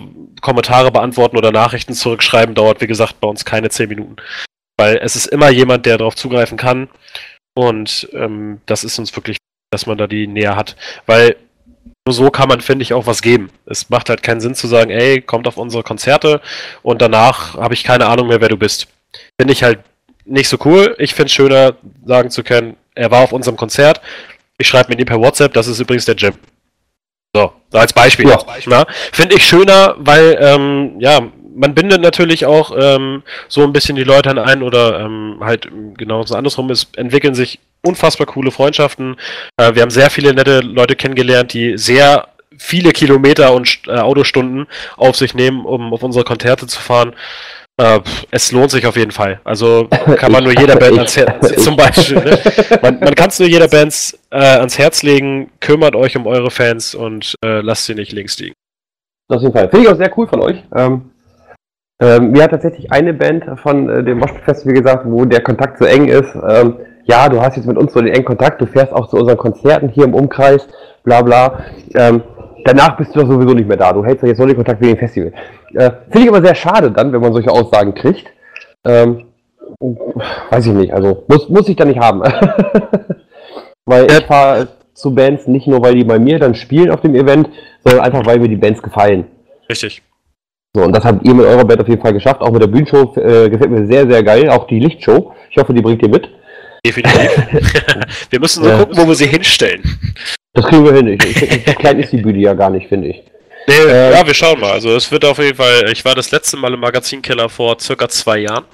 [0.43, 4.17] Kommentare beantworten oder Nachrichten zurückschreiben dauert, wie gesagt, bei uns keine 10 Minuten.
[4.77, 6.91] Weil es ist immer jemand, der darauf zugreifen kann.
[7.55, 9.39] Und ähm, das ist uns wirklich,
[9.71, 10.77] dass man da die Nähe hat.
[11.07, 11.37] Weil
[12.07, 13.49] nur so kann man, finde ich, auch was geben.
[13.65, 16.43] Es macht halt keinen Sinn zu sagen, ey, kommt auf unsere Konzerte
[16.83, 18.89] und danach habe ich keine Ahnung mehr, wer du bist.
[19.41, 19.79] Finde ich halt
[20.25, 20.95] nicht so cool.
[20.99, 21.75] Ich finde es schöner,
[22.05, 24.01] sagen zu können, er war auf unserem Konzert.
[24.59, 26.35] Ich schreibe mit ihm per WhatsApp, das ist übrigens der Jim.
[27.35, 28.29] So, als Beispiel.
[28.29, 28.39] Ja.
[28.67, 28.87] Ja.
[29.13, 31.21] Finde ich schöner, weil, ähm, ja,
[31.55, 35.69] man bindet natürlich auch ähm, so ein bisschen die Leute an ein oder ähm, halt
[35.97, 36.71] genau so andersrum.
[36.71, 39.17] Es entwickeln sich unfassbar coole Freundschaften.
[39.57, 42.29] Äh, wir haben sehr viele nette Leute kennengelernt, die sehr
[42.59, 44.67] viele Kilometer und äh, Autostunden
[44.97, 47.15] auf sich nehmen, um auf unsere Konzerte zu fahren.
[47.81, 48.01] Äh,
[48.31, 49.41] es lohnt sich auf jeden Fall.
[49.45, 52.19] Also kann man nur jeder Band ans Herz, zum Beispiel.
[52.19, 52.39] Ne?
[52.83, 55.51] Man, man kann es nur jeder Band äh, ans Herz legen.
[55.61, 58.55] Kümmert euch um eure Fans und äh, lasst sie nicht links liegen.
[59.29, 59.69] Auf jeden Fall.
[59.71, 60.63] Finde ich auch sehr cool von euch.
[60.77, 61.11] Ähm,
[62.01, 65.79] ähm, mir hat tatsächlich eine Band von äh, dem Moshpit Festival gesagt, wo der Kontakt
[65.79, 66.35] so eng ist.
[66.49, 69.17] Ähm, ja, du hast jetzt mit uns so den engen Kontakt, du fährst auch zu
[69.17, 70.67] unseren Konzerten hier im Umkreis,
[71.05, 71.65] bla bla.
[71.95, 72.23] Ähm,
[72.65, 73.93] danach bist du doch sowieso nicht mehr da.
[73.93, 75.33] Du hältst doch jetzt nur den Kontakt wegen dem Festival.
[75.75, 78.27] Äh, Finde ich aber sehr schade dann, wenn man solche Aussagen kriegt.
[78.85, 79.25] Ähm,
[80.51, 82.23] weiß ich nicht, also muss, muss ich da nicht haben.
[83.85, 87.15] weil ich fahre zu Bands nicht nur, weil die bei mir dann spielen auf dem
[87.15, 87.49] Event,
[87.85, 89.25] sondern einfach, weil mir die Bands gefallen.
[89.69, 90.03] Richtig.
[90.75, 92.41] So, und das habt ihr mit eurer Band auf jeden Fall geschafft.
[92.41, 94.49] Auch mit der Bühnenshow äh, gefällt mir sehr, sehr geil.
[94.49, 95.35] Auch die Lichtshow.
[95.51, 96.31] Ich hoffe, die bringt ihr mit.
[96.85, 97.31] Definitiv.
[98.31, 98.79] wir müssen so Ja.
[98.79, 99.83] gucken, wo wir sie hinstellen.
[100.55, 101.07] Das kriegen wir hin.
[101.09, 103.23] Ich, ich, klein ist die Bühne ja gar nicht, finde ich.
[103.69, 104.73] Nee, Äh, ja, wir schauen mal.
[104.73, 108.09] Also es wird auf jeden Fall, ich war das letzte Mal im Magazinkeller vor circa
[108.09, 108.65] zwei Jahren.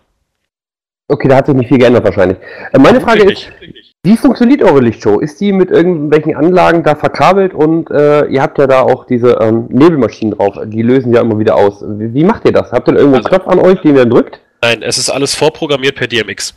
[1.09, 2.39] Okay, da hat sich nicht viel geändert wahrscheinlich.
[2.73, 3.95] Äh, meine Frage ist, Richtig.
[4.03, 5.21] wie funktioniert eure Lichtshow?
[5.21, 9.39] Ist die mit irgendwelchen Anlagen da verkabelt und äh, ihr habt ja da auch diese
[9.41, 11.83] ähm, Nebelmaschinen drauf, die lösen ja immer wieder aus.
[11.83, 12.73] Wie, wie macht ihr das?
[12.73, 14.41] Habt ihr irgendwo einen Also- Knopf an euch, den ihr drückt?
[14.63, 16.55] Nein, es ist alles vorprogrammiert per DMX.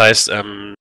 [0.00, 0.72] Heißt, ähm,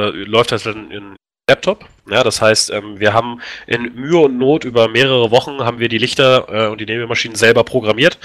[0.00, 1.16] äh, läuft das dann in
[1.46, 1.84] Laptop.
[2.08, 5.90] Ja, das heißt, ähm, wir haben in Mühe und Not über mehrere Wochen haben wir
[5.90, 8.18] die Lichter äh, und die Nebelmaschinen selber programmiert.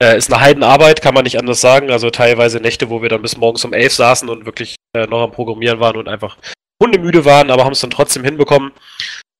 [0.00, 1.90] Äh, ist eine Heidenarbeit, kann man nicht anders sagen.
[1.90, 5.24] Also teilweise Nächte, wo wir dann bis morgens um elf saßen und wirklich äh, noch
[5.24, 6.38] am Programmieren waren und einfach
[6.80, 8.70] hundemüde waren, aber haben es dann trotzdem hinbekommen.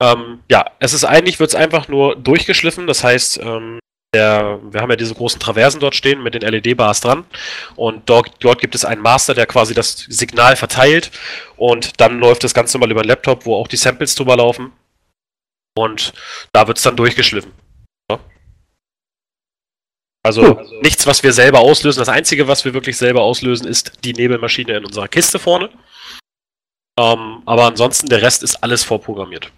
[0.03, 2.89] Ähm, ja, es ist eigentlich, wird es einfach nur durchgeschliffen.
[2.89, 3.79] Das heißt, ähm,
[4.15, 7.25] der, wir haben ja diese großen Traversen dort stehen mit den LED-Bars dran
[7.77, 11.11] und dort, dort gibt es einen Master, der quasi das Signal verteilt
[11.57, 14.73] und dann läuft das Ganze mal über den Laptop, wo auch die Samples drüber laufen
[15.75, 16.13] und
[16.53, 17.53] da wird es dann durchgeschliffen.
[18.11, 18.19] Ja.
[20.23, 20.81] Also Cool.
[20.83, 22.01] nichts, was wir selber auslösen.
[22.01, 25.71] Das Einzige, was wir wirklich selber auslösen, ist die Nebelmaschine in unserer Kiste vorne.
[27.01, 29.51] Ähm, aber ansonsten, der Rest ist alles vorprogrammiert.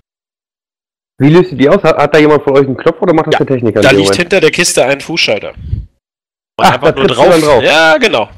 [1.25, 1.83] Wie löst ihr die aus?
[1.83, 3.81] Hat, hat da jemand von euch einen Knopf oder macht das Ja, der Techniker?
[3.81, 4.17] Da liegt Moment?
[4.21, 5.55] hinter der Kiste ein Fußschalter.
[5.57, 7.29] Man Ach, einfach da nur drauf.
[7.31, 7.63] dann drauf.
[7.63, 8.29] Ja, genau.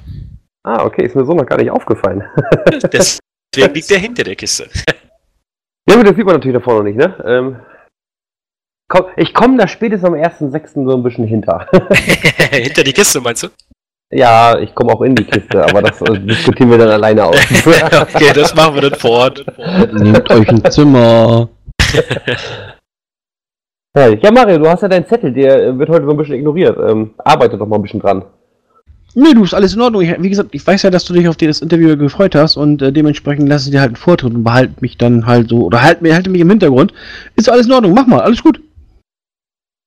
[0.63, 2.23] Ah, okay, ist mir so noch gar nicht aufgefallen.
[2.93, 4.69] Deswegen liegt der hinter der Kiste.
[5.89, 7.17] Ja gut, das sieht man natürlich davor noch nicht, ne?
[7.27, 7.57] Ähm,
[8.89, 10.89] komm, ich komme da spätestens am 1.6.
[10.89, 11.67] so ein bisschen hinter.
[12.53, 13.49] hinter die Kiste, meinst du?
[14.13, 17.37] ja, ich komme auch in die Kiste, aber das äh, diskutieren wir dann alleine aus.
[17.67, 19.45] okay, das machen wir dann vor Ort.
[19.93, 21.49] Nehmt euch ein Zimmer.
[23.97, 24.23] Herrlich.
[24.23, 26.77] ja, Mario, du hast ja deinen Zettel, der äh, wird heute so ein bisschen ignoriert.
[26.87, 28.27] Ähm, arbeite doch mal ein bisschen dran.
[29.15, 30.03] Nee, du, ist alles in Ordnung.
[30.03, 32.83] Ich, wie gesagt, ich weiß ja, dass du dich auf das Interview gefreut hast und
[32.83, 35.83] äh, dementsprechend lasse ich dir halt einen Vortritt und behalte mich dann halt so, oder
[35.83, 36.93] halt, halte mich im Hintergrund.
[37.37, 38.61] Ist alles in Ordnung, mach mal, alles gut.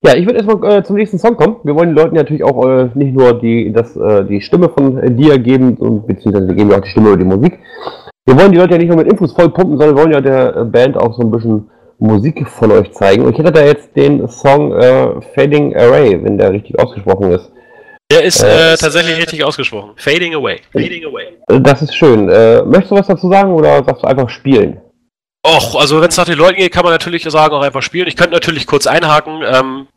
[0.03, 1.57] Ja, ich würde erstmal äh, zum nächsten Song kommen.
[1.64, 5.18] Wir wollen den Leuten natürlich auch äh, nicht nur die, das, äh, die Stimme von
[5.18, 7.60] dir geben, und, beziehungsweise wir geben ja auch die Stimme über die Musik.
[8.26, 10.22] Wir wollen die Leute ja nicht nur mit Infos voll pumpen, sondern wir wollen ja
[10.22, 11.69] der äh, Band auch so ein bisschen
[12.00, 13.26] Musik von euch zeigen.
[13.26, 17.52] Und ich hätte da jetzt den Song äh, Fading Array, wenn der richtig ausgesprochen ist.
[18.12, 19.92] Der ist Äh, äh, tatsächlich richtig ausgesprochen.
[19.98, 20.60] Fading away.
[20.72, 21.28] Fading away.
[21.62, 22.30] Das ist schön.
[22.30, 24.82] Äh, möchtest du was dazu sagen oder sagst du einfach spielen?
[25.46, 28.08] Och, also wenn es nach den Leuten geht, kann man natürlich sagen, auch einfach spielen.
[28.08, 29.42] Ich könnte natürlich kurz einhaken.
[29.46, 29.88] Ähm,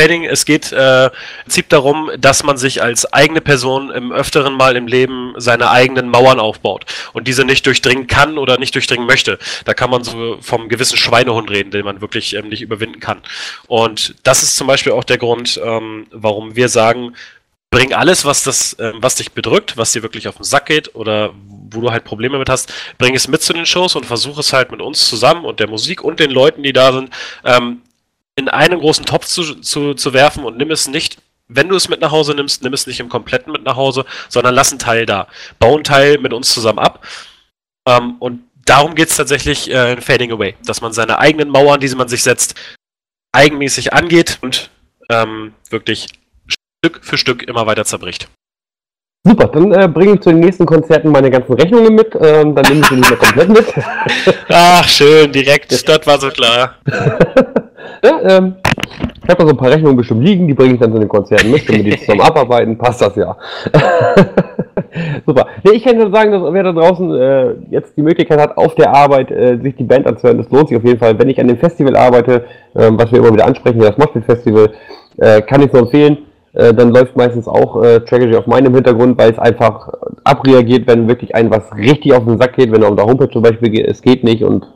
[0.00, 1.12] Fading, es geht äh, im
[1.44, 6.08] Prinzip darum, dass man sich als eigene Person im öfteren Mal im Leben seine eigenen
[6.08, 9.38] Mauern aufbaut und diese nicht durchdringen kann oder nicht durchdringen möchte.
[9.64, 13.22] Da kann man so vom gewissen Schweinehund reden, den man wirklich ähm, nicht überwinden kann.
[13.68, 17.14] Und das ist zum Beispiel auch der Grund, ähm, warum wir sagen,
[17.70, 20.96] bring alles, was das, ähm, was dich bedrückt, was dir wirklich auf den Sack geht
[20.96, 21.32] oder
[21.70, 24.52] wo du halt Probleme mit hast, bring es mit zu den Shows und versuch es
[24.52, 27.10] halt mit uns zusammen und der Musik und den Leuten, die da sind,
[27.44, 27.82] ähm,
[28.36, 31.88] in einen großen Topf zu, zu, zu werfen und nimm es nicht, wenn du es
[31.88, 34.78] mit nach Hause nimmst, nimm es nicht im kompletten mit nach Hause, sondern lass einen
[34.78, 35.28] Teil da.
[35.58, 37.06] Bau einen Teil mit uns zusammen ab.
[37.86, 41.80] Ähm, und darum geht es tatsächlich äh, in Fading Away, dass man seine eigenen Mauern,
[41.80, 42.54] die man sich setzt,
[43.32, 44.70] eigenmäßig angeht und
[45.10, 46.08] ähm, wirklich
[46.82, 48.28] Stück für Stück immer weiter zerbricht.
[49.26, 52.14] Super, dann äh, bringe ich zu den nächsten Konzerten meine ganzen Rechnungen mit.
[52.20, 53.74] Ähm, dann nehme ich sie nicht mehr komplett mit.
[54.48, 56.76] Ach, schön, direkt, das war so klar.
[58.04, 58.54] ähm,
[59.22, 61.08] ich habe da so ein paar Rechnungen bestimmt liegen, die bringe ich dann zu den
[61.08, 63.36] Konzerten mit, wenn wir die zusammen abarbeiten, passt das ja.
[65.26, 65.46] Super.
[65.62, 68.74] Nee, ich kann nur sagen, dass wer da draußen äh, jetzt die Möglichkeit hat, auf
[68.74, 71.18] der Arbeit äh, sich die Band anzuhören, das lohnt sich auf jeden Fall.
[71.18, 72.44] Wenn ich an dem Festival arbeite,
[72.76, 74.70] ähm, was wir immer wieder ansprechen, das Moshpit Festival,
[75.16, 76.18] äh, kann ich nur empfehlen.
[76.52, 79.88] Äh, dann läuft meistens auch äh, Tragedy auf meinem Hintergrund, weil es einfach
[80.22, 83.30] abreagiert, wenn wirklich ein was richtig auf den Sack geht, wenn er auf der Homepage
[83.30, 84.66] zum Beispiel geht, es geht nicht und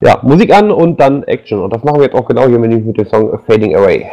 [0.00, 1.60] ja, Musik an und dann Action.
[1.60, 4.06] Und das machen wir jetzt auch genau hier mit dem Song Fading Away.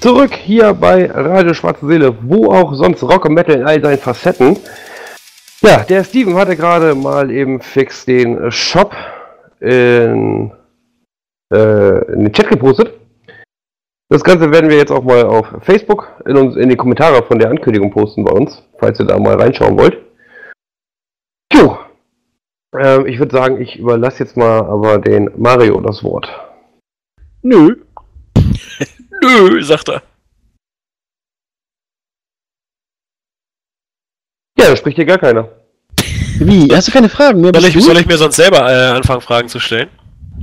[0.00, 3.98] Zurück hier bei Radio Schwarze Seele, wo auch sonst Rock und Metal in all seinen
[3.98, 4.56] Facetten.
[5.60, 8.94] Ja, der Steven hatte gerade mal eben fix den Shop
[9.60, 10.52] in,
[11.52, 12.94] äh, in den Chat gepostet.
[14.08, 17.38] Das Ganze werden wir jetzt auch mal auf Facebook in, uns, in die Kommentare von
[17.38, 19.98] der Ankündigung posten bei uns, falls ihr da mal reinschauen wollt.
[21.50, 21.76] Puh.
[22.74, 26.26] Ähm, ich würde sagen, ich überlasse jetzt mal aber den Mario das Wort.
[27.42, 27.76] Nö.
[29.22, 30.02] Nö, sagt er.
[34.58, 35.48] Ja, da spricht hier gar keiner.
[36.38, 36.74] Wie?
[36.74, 37.52] Hast du keine Fragen mehr?
[37.54, 39.88] Soll ich, soll ich mir sonst selber äh, anfangen, Fragen zu stellen?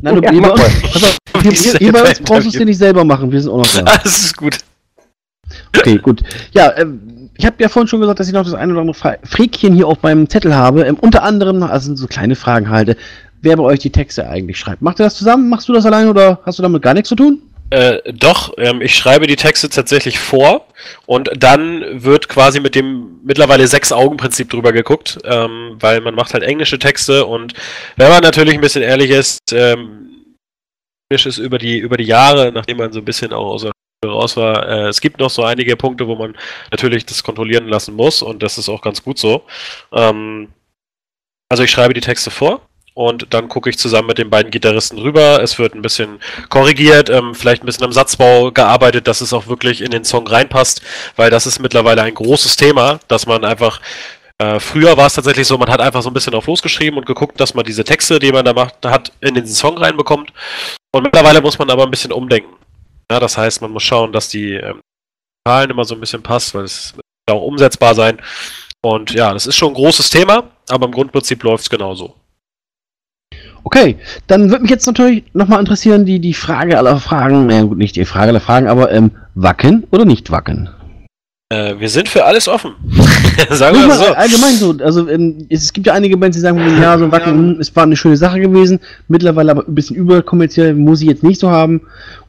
[0.02, 0.66] Nein, du, Ja, ihr, mach bei mal.
[0.68, 1.18] uns, auf,
[1.92, 3.82] bei uns brauchst du es dir nicht selber machen, wir sind auch noch da.
[3.92, 4.58] Ah, das ist gut.
[5.76, 6.22] Okay, gut.
[6.52, 8.94] Ja, ähm, ich habe ja vorhin schon gesagt, dass ich noch das eine oder andere
[8.96, 10.84] Fra Fräkchen hier auf meinem Zettel habe.
[10.84, 12.96] Ähm, unter anderem, also so kleine Fragen halte,
[13.42, 14.82] wer bei euch die Texte eigentlich schreibt.
[14.82, 15.50] Macht ihr das zusammen?
[15.50, 17.42] Machst du das allein oder hast du damit gar nichts zu tun?
[17.70, 20.68] Äh, doch, ähm, ich schreibe die Texte tatsächlich vor
[21.06, 26.44] und dann wird quasi mit dem mittlerweile Sechs-Augen-Prinzip drüber geguckt, ähm, weil man macht halt
[26.44, 27.54] englische Texte und
[27.98, 30.36] wenn man natürlich ein bisschen ehrlich ist, ähm,
[31.10, 33.72] Englisch ist über die, über die Jahre, nachdem man so ein bisschen auch aus der
[34.04, 36.38] Schule raus war, äh, es gibt noch so einige Punkte, wo man
[36.72, 39.44] natürlich das kontrollieren lassen muss und das ist auch ganz gut so.
[39.92, 40.54] Ähm,
[41.50, 42.67] also ich schreibe die Texte vor
[42.98, 45.40] und dann gucke ich zusammen mit den beiden Gitarristen rüber.
[45.44, 46.20] Es wird ein bisschen
[46.50, 50.26] korrigiert, ähm, vielleicht ein bisschen am Satzbau gearbeitet, dass es auch wirklich in den Song
[50.26, 50.82] reinpasst,
[51.16, 53.80] weil das ist mittlerweile ein großes Thema, dass man einfach
[54.40, 57.06] äh, früher war es tatsächlich so, man hat einfach so ein bisschen auf losgeschrieben und
[57.06, 60.34] geguckt, dass man diese Texte, die man da macht, hat, in den Song reinbekommt.
[60.92, 62.56] Und mittlerweile muss man aber ein bisschen umdenken.
[63.12, 64.82] Ja, das heißt, man muss schauen, dass die ähm,
[65.48, 66.96] Zahlen immer so ein bisschen passt, weil es
[67.30, 68.20] auch umsetzbar sein.
[68.82, 72.16] Und ja, das ist schon ein großes Thema, aber im Grundprinzip läuft es genauso.
[73.68, 77.78] Okay, dann würde mich jetzt natürlich nochmal interessieren, die, die Frage aller Fragen, naja gut,
[77.78, 80.70] nicht die Frage aller Fragen, aber ähm, wacken oder nicht wacken?
[81.50, 82.76] Äh, wir sind für alles offen.
[83.50, 84.06] Sagen wir mal so.
[84.06, 87.60] allgemein so, also ähm, es gibt ja einige Bands, die sagen, ja, so wacken, hm,
[87.60, 88.80] es war eine schöne Sache gewesen,
[89.10, 91.82] mittlerweile aber ein bisschen überkommerziell, muss ich jetzt nicht so haben.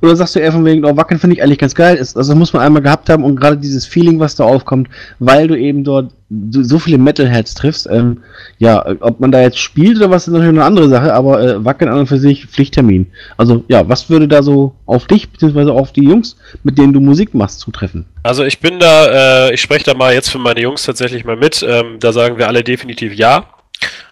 [0.02, 2.34] Oder sagst du eher von wegen, oh, wacken finde ich eigentlich ganz geil, also das
[2.34, 4.88] muss man einmal gehabt haben und gerade dieses Feeling, was da aufkommt,
[5.20, 8.22] weil du eben dort so, viele Metalheads triffst, ähm,
[8.58, 11.64] ja, ob man da jetzt spielt oder was, ist natürlich eine andere Sache, aber äh,
[11.64, 13.06] wacken an und für sich Pflichttermin.
[13.38, 17.00] Also ja, was würde da so auf dich, beziehungsweise auf die Jungs, mit denen du
[17.00, 18.04] Musik machst, zutreffen?
[18.22, 21.36] Also ich bin da, äh, ich spreche da mal jetzt für meine Jungs tatsächlich mal
[21.36, 21.64] mit.
[21.66, 23.46] Ähm, da sagen wir alle definitiv ja.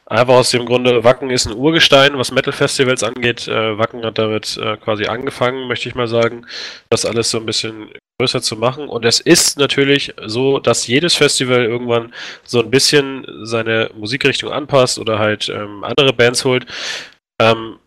[0.06, 3.48] Einfach aus dem Grunde, Wacken ist ein Urgestein, was Metal-Festivals angeht.
[3.48, 6.46] Äh, Wacken hat damit äh, quasi angefangen, möchte ich mal sagen,
[6.88, 7.88] das alles so ein bisschen
[8.18, 8.88] größer zu machen.
[8.88, 12.14] Und es ist natürlich so, dass jedes Festival irgendwann
[12.44, 16.66] so ein bisschen seine Musikrichtung anpasst oder halt ähm, andere Bands holt.
[17.40, 17.78] Ähm,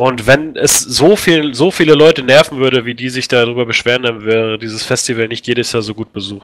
[0.00, 4.02] und wenn es so viel, so viele Leute nerven würde, wie die sich darüber beschweren,
[4.02, 6.42] dann wäre dieses Festival nicht jedes Jahr so gut besucht.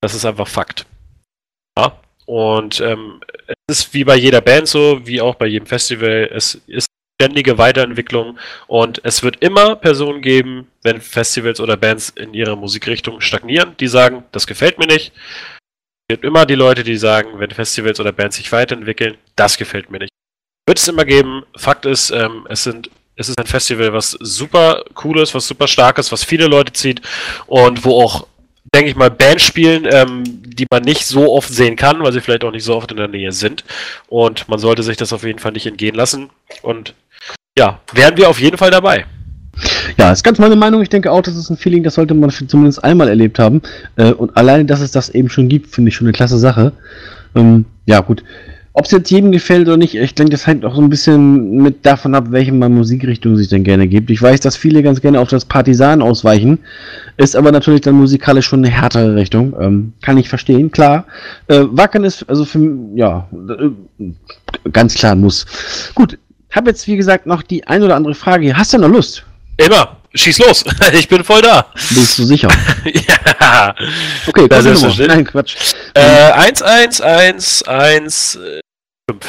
[0.00, 0.86] Das ist einfach Fakt.
[1.76, 2.00] Ja.
[2.24, 3.20] Und ähm,
[3.66, 6.30] es ist wie bei jeder Band so, wie auch bei jedem Festival.
[6.32, 6.88] Es ist
[7.20, 8.38] ständige Weiterentwicklung
[8.68, 13.88] und es wird immer Personen geben, wenn Festivals oder Bands in ihrer Musikrichtung stagnieren, die
[13.88, 15.12] sagen, das gefällt mir nicht.
[16.08, 19.90] Es gibt immer die Leute, die sagen, wenn Festivals oder Bands sich weiterentwickeln, das gefällt
[19.90, 20.12] mir nicht.
[20.66, 21.44] Wird es immer geben.
[21.56, 22.88] Fakt ist, ähm, es sind
[23.18, 26.72] es ist ein Festival, was super cool ist, was super stark ist, was viele Leute
[26.72, 27.02] zieht
[27.46, 28.28] und wo auch,
[28.72, 32.20] denke ich mal, Bands spielen, ähm, die man nicht so oft sehen kann, weil sie
[32.20, 33.64] vielleicht auch nicht so oft in der Nähe sind.
[34.06, 36.30] Und man sollte sich das auf jeden Fall nicht entgehen lassen.
[36.62, 36.94] Und
[37.58, 39.04] ja, wären wir auf jeden Fall dabei.
[39.98, 40.80] Ja, ist ganz meine Meinung.
[40.80, 43.60] Ich denke auch, das ist ein Feeling, das sollte man zumindest einmal erlebt haben.
[43.96, 46.72] Äh, und alleine, dass es das eben schon gibt, finde ich schon eine klasse Sache.
[47.34, 48.22] Ähm, ja, gut.
[48.74, 51.56] Ob es jetzt jedem gefällt oder nicht, ich denke, das hängt auch so ein bisschen
[51.56, 54.08] mit davon ab, welche mal Musikrichtung sich denn gerne gibt.
[54.08, 56.60] Ich weiß, dass viele ganz gerne auf das Partisan ausweichen,
[57.16, 59.52] ist aber natürlich dann musikalisch schon eine härtere Richtung.
[59.58, 61.06] Ähm, kann ich verstehen, klar.
[61.48, 65.44] Äh, Wacken ist, also für, ja, äh, ganz klar Muss.
[65.96, 66.16] Gut,
[66.56, 68.56] habe jetzt wie gesagt noch die ein oder andere Frage.
[68.56, 69.24] Hast du noch Lust?
[69.56, 69.96] Immer.
[70.14, 70.64] Schieß los.
[70.92, 71.66] Ich bin voll da.
[71.74, 72.48] Bist du sicher?
[72.84, 73.74] ja.
[74.26, 75.04] Okay, Das ist so.
[75.04, 75.56] Nein, Quatsch.
[75.94, 78.38] Äh, 1, 1, 1, 1,
[79.10, 79.26] 5.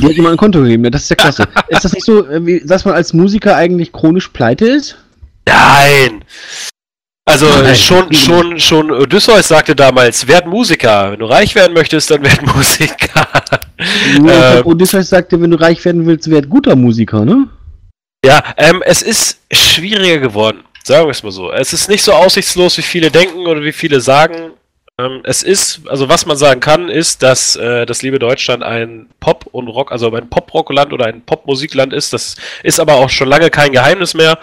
[0.00, 0.90] Die hat jemand ein Konto gegeben, ne?
[0.90, 1.46] das ist ja klasse.
[1.68, 4.96] ist das nicht so, äh, dass man als Musiker eigentlich chronisch pleite ist?
[5.46, 6.24] Nein!
[7.26, 7.74] Also Nein.
[7.74, 11.12] schon, schon, schon Odysseus sagte damals, werd Musiker.
[11.12, 13.26] Wenn du reich werden möchtest, dann werd Musiker.
[14.20, 14.66] Nur Ähm.
[14.66, 17.48] Odysseus sagte, wenn du reich werden willst, werd guter Musiker, ne?
[18.24, 20.64] Ja, ähm, es ist schwieriger geworden.
[20.82, 21.50] Sagen wir es mal so.
[21.50, 24.52] Es ist nicht so aussichtslos, wie viele denken oder wie viele sagen.
[25.00, 29.08] Ähm, es ist, also was man sagen kann, ist, dass äh, das liebe Deutschland ein
[29.18, 32.12] Pop- und Rock, also ein Pop-Rock-Land oder ein Pop-Musikland ist.
[32.12, 34.38] Das ist aber auch schon lange kein Geheimnis mehr.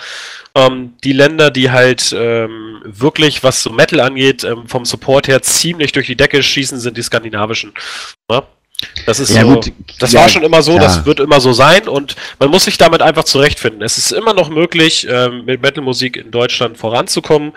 [0.54, 5.42] Ähm, die Länder, die halt ähm, wirklich, was so Metal angeht, ähm, vom Support her
[5.42, 7.74] ziemlich durch die Decke schießen, sind die skandinavischen.
[8.30, 8.44] Ja?
[9.06, 10.86] Das ist Ja, so, gut, das ja, war schon immer so, klar.
[10.86, 13.82] das wird immer so sein und man muss sich damit einfach zurechtfinden.
[13.82, 17.54] Es ist immer noch möglich, ähm, mit Metalmusik in Deutschland voranzukommen.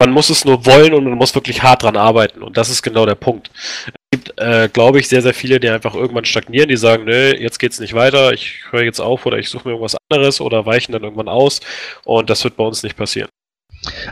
[0.00, 2.82] Man muss es nur wollen und man muss wirklich hart dran arbeiten und das ist
[2.82, 3.50] genau der Punkt.
[3.84, 7.34] Es gibt, äh, glaube ich, sehr, sehr viele, die einfach irgendwann stagnieren, die sagen, nö,
[7.38, 10.64] jetzt geht's nicht weiter, ich höre jetzt auf oder ich suche mir irgendwas anderes oder
[10.64, 11.60] weichen dann irgendwann aus
[12.04, 13.28] und das wird bei uns nicht passieren.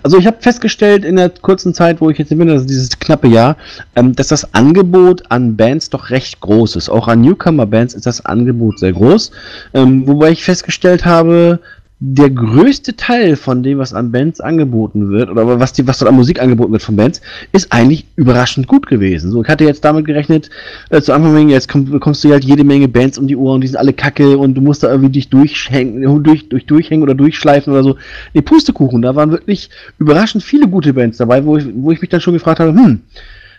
[0.02, 3.28] Also ich habe festgestellt in der kurzen Zeit, wo ich jetzt bin, also dieses knappe
[3.28, 3.56] Jahr,
[3.96, 6.88] ähm, dass das Angebot an Bands doch recht groß ist.
[6.88, 9.30] Auch an Newcomer-Bands ist das Angebot sehr groß.
[9.74, 11.60] Ähm, wobei ich festgestellt habe,
[12.00, 16.08] der größte Teil von dem, was an Bands angeboten wird, oder was, die, was dort
[16.08, 17.20] an Musik angeboten wird von Bands,
[17.52, 19.32] ist eigentlich überraschend gut gewesen.
[19.32, 20.48] So, ich hatte jetzt damit gerechnet,
[20.90, 23.60] äh, zu Anfang jetzt komm, bekommst du halt jede Menge Bands um die Ohren und
[23.62, 27.16] die sind alle kacke und du musst da irgendwie dich durchhängen, durch, durch, durchhängen oder
[27.16, 27.96] durchschleifen oder so.
[28.32, 29.68] Nee, Pustekuchen, da waren wirklich
[29.98, 33.00] überraschend viele gute Bands dabei, wo ich, wo ich mich dann schon gefragt habe, hm,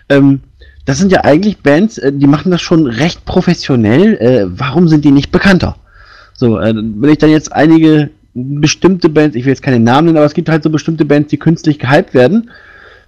[0.08, 0.40] ähm,
[0.86, 5.04] das sind ja eigentlich Bands, äh, die machen das schon recht professionell, äh, warum sind
[5.04, 5.76] die nicht bekannter?
[6.34, 8.12] So, äh, wenn ich dann jetzt einige
[8.60, 11.30] bestimmte Bands, ich will jetzt keine Namen nennen, aber es gibt halt so bestimmte Bands,
[11.30, 12.50] die künstlich gehypt werden,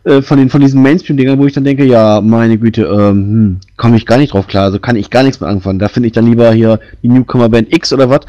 [0.03, 3.59] äh, von, den, von diesen Mainstream-Dingern, wo ich dann denke, ja, meine Güte, ähm, hm,
[3.77, 5.79] komme ich gar nicht drauf klar, also kann ich gar nichts mit anfangen.
[5.79, 8.21] Da finde ich dann lieber hier die Newcomer-Band X oder was,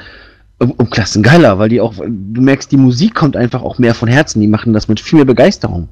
[0.59, 3.95] um, um Klassen geiler, weil die auch, du merkst, die Musik kommt einfach auch mehr
[3.95, 5.89] von Herzen, die machen das mit viel mehr Begeisterung.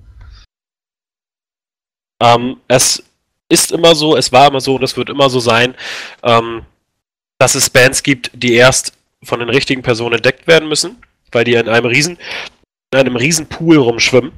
[2.22, 3.02] Ähm, es
[3.48, 5.74] ist immer so, es war immer so und es wird immer so sein,
[6.22, 6.62] ähm,
[7.38, 8.92] dass es Bands gibt, die erst
[9.24, 11.02] von den richtigen Personen entdeckt werden müssen,
[11.32, 12.18] weil die in einem riesen,
[12.92, 14.32] in einem riesen Pool rumschwimmen.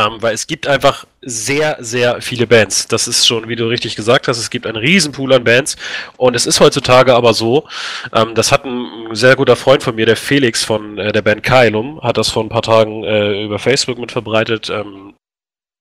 [0.00, 2.88] Ähm, weil es gibt einfach sehr, sehr viele Bands.
[2.88, 5.76] Das ist schon, wie du richtig gesagt hast, es gibt einen riesen Pool an Bands.
[6.16, 7.68] Und es ist heutzutage aber so,
[8.12, 11.44] ähm, das hat ein sehr guter Freund von mir, der Felix von äh, der Band
[11.44, 14.68] Kailum, hat das vor ein paar Tagen äh, über Facebook mit verbreitet.
[14.68, 15.14] Ähm,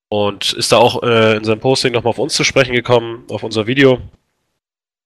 [0.09, 3.41] und ist da auch äh, in seinem Posting nochmal auf uns zu sprechen gekommen, auf
[3.41, 3.99] unser Video.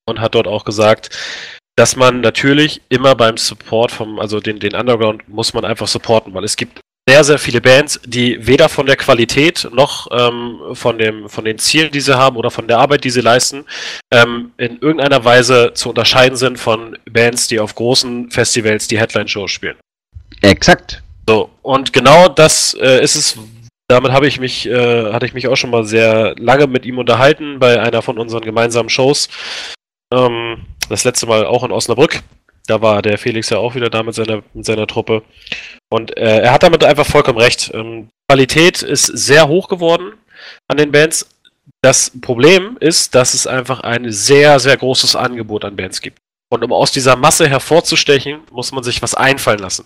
[0.05, 4.73] Und hat dort auch gesagt, dass man natürlich immer beim Support vom, also den, den
[4.73, 8.85] Underground muss man einfach supporten, weil es gibt sehr, sehr viele Bands, die weder von
[8.85, 12.79] der Qualität noch ähm, von, dem, von den Zielen, die sie haben oder von der
[12.79, 13.63] Arbeit, die sie leisten,
[14.11, 19.51] ähm, in irgendeiner Weise zu unterscheiden sind von Bands, die auf großen Festivals die Headline-Shows
[19.51, 19.77] spielen.
[20.41, 21.01] Exakt.
[21.29, 23.37] So, und genau das äh, ist es,
[23.87, 26.97] damit habe ich mich, äh, hatte ich mich auch schon mal sehr lange mit ihm
[26.97, 29.29] unterhalten bei einer von unseren gemeinsamen Shows.
[30.13, 32.21] Ähm, das letzte Mal auch in Osnabrück.
[32.67, 35.23] Da war der Felix ja auch wieder da mit seiner, mit seiner Truppe.
[35.89, 37.71] Und äh, er hat damit einfach vollkommen recht.
[37.73, 40.13] Ähm, Qualität ist sehr hoch geworden
[40.67, 41.29] an den Bands.
[41.81, 46.19] Das Problem ist, dass es einfach ein sehr, sehr großes Angebot an Bands gibt.
[46.49, 49.85] Und um aus dieser Masse hervorzustechen, muss man sich was einfallen lassen.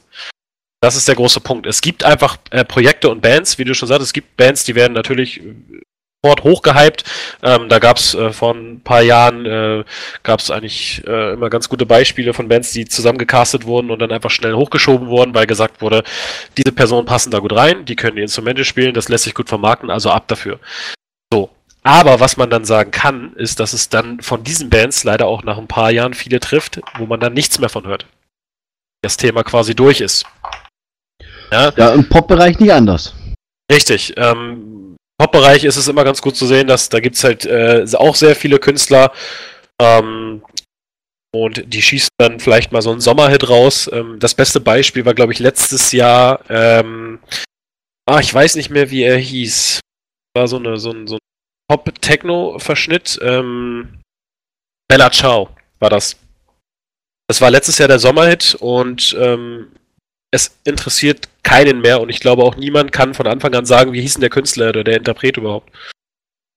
[0.82, 1.68] Das ist der große Punkt.
[1.68, 4.74] Es gibt einfach äh, Projekte und Bands, wie du schon sagst, es gibt Bands, die
[4.74, 5.42] werden natürlich
[6.24, 7.04] sofort hochgehypt.
[7.42, 9.84] Ähm, da gab es äh, vor ein paar Jahren äh,
[10.24, 14.12] gab es eigentlich äh, immer ganz gute Beispiele von Bands, die zusammengecastet wurden und dann
[14.12, 16.04] einfach schnell hochgeschoben wurden, weil gesagt wurde,
[16.58, 19.50] diese Personen passen da gut rein, die können die Instrumente spielen, das lässt sich gut
[19.50, 20.60] vermarkten, also ab dafür.
[21.34, 21.50] So.
[21.84, 25.44] Aber was man dann sagen kann, ist, dass es dann von diesen Bands leider auch
[25.44, 28.06] nach ein paar Jahren viele trifft, wo man dann nichts mehr von hört.
[29.02, 30.26] Das Thema quasi durch ist.
[31.52, 33.16] Ja, Ja, im Pop-Bereich nicht anders.
[33.72, 34.14] Richtig.
[34.18, 34.91] Ähm,
[35.22, 38.16] Pop-Bereich ist es immer ganz gut zu sehen, dass da gibt es halt äh, auch
[38.16, 39.12] sehr viele Künstler
[39.80, 40.42] ähm,
[41.32, 43.88] und die schießen dann vielleicht mal so einen Sommerhit raus.
[43.94, 46.40] Ähm, das beste Beispiel war, glaube ich, letztes Jahr.
[46.50, 47.20] Ähm,
[48.08, 49.80] ah, ich weiß nicht mehr, wie er hieß.
[50.36, 51.20] War so eine so ein, so ein
[51.70, 53.20] Pop-Techno-Verschnitt.
[53.22, 54.00] Ähm,
[54.88, 56.18] Bella Ciao war das.
[57.28, 59.72] Das war letztes Jahr der Sommerhit und ähm,
[60.32, 64.00] es interessiert keinen mehr und ich glaube auch niemand kann von Anfang an sagen, wie
[64.00, 65.70] hieß denn der Künstler oder der Interpret überhaupt.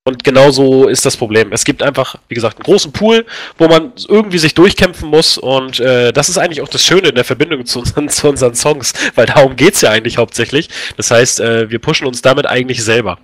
[0.07, 1.51] Und genau so ist das Problem.
[1.53, 3.25] Es gibt einfach, wie gesagt, einen großen Pool,
[3.59, 7.15] wo man irgendwie sich durchkämpfen muss und äh, das ist eigentlich auch das Schöne in
[7.17, 10.69] der Verbindung zu unseren, zu unseren Songs, weil darum geht's ja eigentlich hauptsächlich.
[10.97, 13.19] Das heißt, äh, wir pushen uns damit eigentlich selber.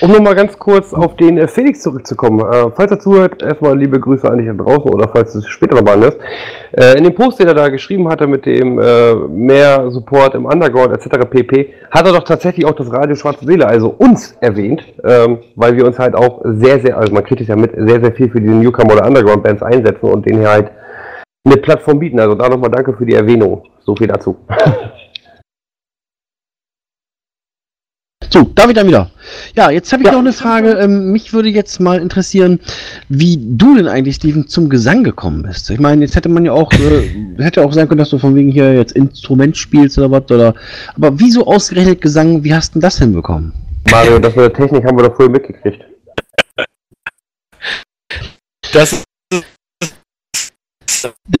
[0.00, 2.40] Um nochmal ganz kurz auf den äh, Felix zurückzukommen.
[2.40, 5.76] Äh, falls er zuhört, erstmal liebe Grüße an dich da draußen oder falls es später
[5.76, 6.18] nochmal anhörst.
[6.72, 10.46] Äh, in dem Post, den er da geschrieben hatte mit dem äh, mehr Support im
[10.46, 11.28] Underground etc.
[11.28, 15.76] pp, hat er doch tatsächlich auch das Radio Schwarze Seele, also uns erwähnt, ähm, weil
[15.76, 18.30] wir uns halt auch sehr, sehr, also man kriegt es ja mit, sehr, sehr viel
[18.30, 20.70] für diese Newcomer oder Underground Bands einsetzen und denen hier halt
[21.44, 22.20] eine Plattform bieten.
[22.20, 23.62] Also da nochmal danke für die Erwähnung.
[23.80, 24.36] So viel dazu.
[28.38, 29.10] So, So, David dann wieder.
[29.56, 30.12] Ja, jetzt habe ich ja.
[30.12, 30.74] noch eine Frage.
[30.74, 32.60] Ähm, mich würde jetzt mal interessieren,
[33.08, 35.68] wie du denn eigentlich, Steven, zum Gesang gekommen bist.
[35.70, 38.36] Ich meine, jetzt hätte man ja auch, äh, hätte auch sein können, dass du von
[38.36, 40.54] wegen hier jetzt Instrument spielst oder was, oder.
[40.94, 42.44] Aber wieso ausgerechnet Gesang?
[42.44, 43.52] Wie hast du denn das hinbekommen?
[43.90, 45.84] Mario, das mit der Technik haben wir doch vorher mitgekriegt.
[48.72, 49.02] Das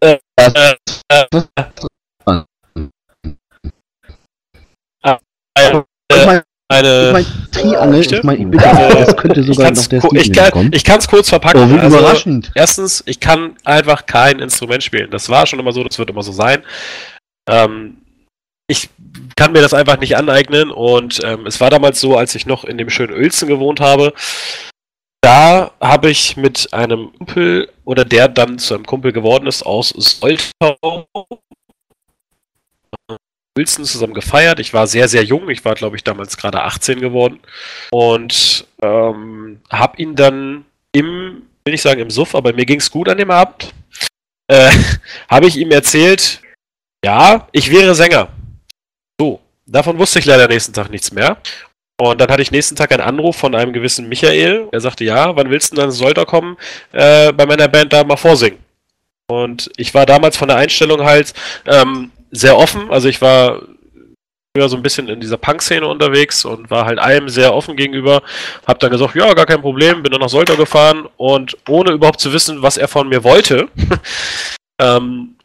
[0.00, 0.74] äh, äh,
[1.12, 1.26] äh,
[6.78, 7.06] eine.
[7.06, 10.02] Ich meine, Triangel, ich meine, ich also, das könnte sogar noch der
[10.72, 11.62] ich kann, es kurz verpacken.
[11.62, 12.50] Oh, wie also, überraschend.
[12.54, 15.10] Erstens, ich kann einfach kein Instrument spielen.
[15.10, 16.62] Das war schon immer so, das wird immer so sein.
[17.48, 17.98] Ähm,
[18.70, 18.90] ich
[19.36, 22.64] kann mir das einfach nicht aneignen und ähm, es war damals so, als ich noch
[22.64, 24.12] in dem schönen Uelzen gewohnt habe,
[25.22, 29.88] da habe ich mit einem Kumpel oder der dann zu einem Kumpel geworden ist aus
[29.88, 31.06] Soltau
[33.58, 34.60] Wilson zusammen gefeiert.
[34.60, 35.50] Ich war sehr, sehr jung.
[35.50, 37.40] Ich war, glaube ich, damals gerade 18 geworden.
[37.90, 42.90] Und ähm, habe ihn dann im, will ich sagen im Suff, aber mir ging es
[42.90, 43.74] gut an dem Abend.
[44.46, 44.70] Äh,
[45.28, 46.40] habe ich ihm erzählt,
[47.04, 48.28] ja, ich wäre Sänger.
[49.20, 51.36] So, davon wusste ich leider nächsten Tag nichts mehr.
[52.00, 54.68] Und dann hatte ich nächsten Tag einen Anruf von einem gewissen Michael.
[54.70, 56.56] Er sagte, ja, wann willst du denn dann Solter kommen,
[56.92, 58.60] äh, bei meiner Band da mal vorsingen?
[59.26, 61.34] Und ich war damals von der Einstellung halt,
[61.66, 62.90] ähm, sehr offen.
[62.90, 63.62] Also ich war
[64.56, 68.22] früher so ein bisschen in dieser Punk-Szene unterwegs und war halt allem sehr offen gegenüber.
[68.66, 72.20] Hab dann gesagt, ja, gar kein Problem, bin dann nach Solter gefahren und ohne überhaupt
[72.20, 73.68] zu wissen, was er von mir wollte,
[74.80, 75.36] ähm,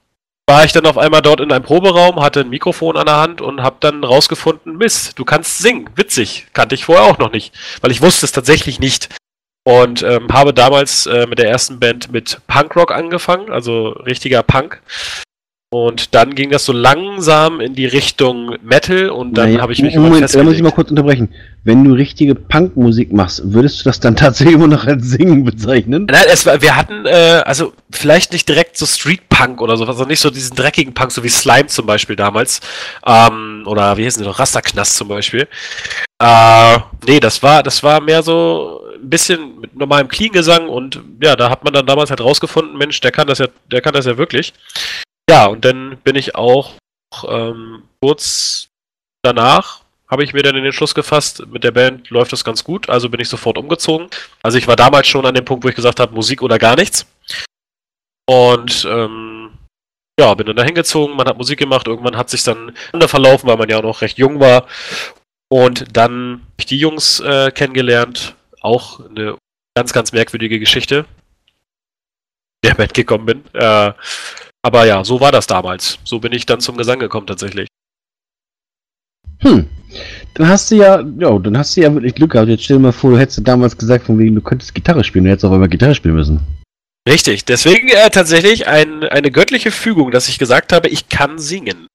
[0.48, 3.42] war ich dann auf einmal dort in einem Proberaum, hatte ein Mikrofon an der Hand
[3.42, 7.54] und hab dann rausgefunden, Mist, du kannst singen, witzig, kannte ich vorher auch noch nicht,
[7.82, 9.10] weil ich wusste es tatsächlich nicht.
[9.66, 14.82] Und ähm, habe damals äh, mit der ersten Band mit Punkrock angefangen, also richtiger Punk.
[15.74, 19.82] Und dann ging das so langsam in die Richtung Metal und dann naja, habe ich
[19.82, 20.36] mich Moment.
[20.36, 21.34] Da muss ich mal kurz unterbrechen.
[21.64, 26.06] Wenn du richtige Punkmusik machst, würdest du das dann tatsächlich immer noch als Singen bezeichnen?
[26.12, 29.98] Nein, es war, wir hatten, äh, also vielleicht nicht direkt so Street Punk oder sowas,
[29.98, 32.62] also nicht so diesen dreckigen Punk, so wie Slime zum Beispiel damals.
[33.08, 34.38] Ähm, oder wie hießen die noch?
[34.38, 35.48] Rasterknast zum Beispiel.
[36.22, 36.78] Äh,
[37.08, 41.50] nee, das war, das war mehr so ein bisschen mit normalem Clean-Gesang und ja, da
[41.50, 44.20] hat man dann damals halt rausgefunden, Mensch, der kann das ja, der kann das ja
[44.20, 44.54] wirklich.
[45.30, 46.74] Ja, und dann bin ich auch
[47.28, 48.68] ähm, kurz
[49.24, 52.64] danach habe ich mir dann in den Schluss gefasst, mit der Band läuft das ganz
[52.64, 54.10] gut, also bin ich sofort umgezogen.
[54.44, 56.76] Also ich war damals schon an dem Punkt, wo ich gesagt habe, Musik oder gar
[56.76, 57.08] nichts.
[58.28, 59.58] Und ähm,
[60.20, 62.76] ja, bin dann da hingezogen, man hat Musik gemacht, irgendwann hat sich dann
[63.08, 64.68] verlaufen, weil man ja auch noch recht jung war.
[65.50, 69.38] Und dann habe ich die Jungs äh, kennengelernt, auch eine
[69.76, 71.06] ganz, ganz merkwürdige Geschichte,
[72.64, 73.44] der Band gekommen bin.
[73.54, 73.94] Äh,
[74.64, 76.00] aber ja, so war das damals.
[76.04, 77.68] So bin ich dann zum Gesang gekommen tatsächlich.
[79.40, 79.68] Hm.
[80.36, 82.50] Dann hast du ja, ja, dann hast du ja wirklich Glück gehabt.
[82.50, 85.26] Jetzt stell dir mal vor, du hättest damals gesagt, von wegen, du könntest Gitarre spielen,
[85.26, 86.40] du hättest auch einmal Gitarre spielen müssen.
[87.08, 91.88] Richtig, deswegen äh, tatsächlich ein, eine göttliche Fügung, dass ich gesagt habe, ich kann singen.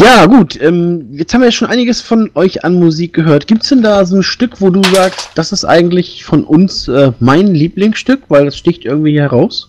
[0.00, 0.60] Ja, gut.
[0.62, 3.48] Ähm, jetzt haben wir ja schon einiges von euch an Musik gehört.
[3.48, 6.86] Gibt es denn da so ein Stück, wo du sagst, das ist eigentlich von uns
[6.86, 9.68] äh, mein Lieblingsstück, weil das sticht irgendwie heraus?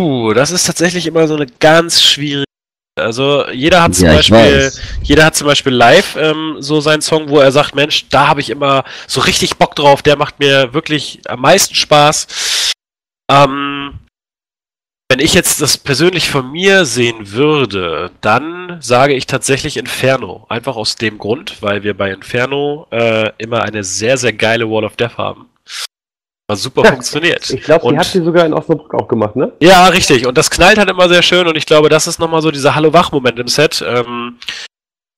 [0.00, 2.44] Uh, das ist tatsächlich immer so eine ganz schwierige.
[3.00, 4.72] Also jeder hat zum ja, Beispiel,
[5.02, 8.40] jeder hat zum Beispiel live ähm, so seinen Song, wo er sagt, Mensch, da habe
[8.40, 12.26] ich immer so richtig Bock drauf, der macht mir wirklich am meisten Spaß.
[13.30, 13.77] Ähm,
[15.10, 20.44] wenn ich jetzt das persönlich von mir sehen würde, dann sage ich tatsächlich Inferno.
[20.50, 24.84] Einfach aus dem Grund, weil wir bei Inferno äh, immer eine sehr, sehr geile Wall
[24.84, 25.46] of Death haben.
[26.50, 27.48] Was super ja, funktioniert.
[27.50, 29.52] Ich glaube, die hat sie sogar in Osnabrück auch gemacht, ne?
[29.60, 30.26] Ja, richtig.
[30.26, 32.74] Und das knallt halt immer sehr schön und ich glaube, das ist nochmal so dieser
[32.74, 33.84] Hallo-Wach-Moment im Set.
[33.86, 34.38] Ähm,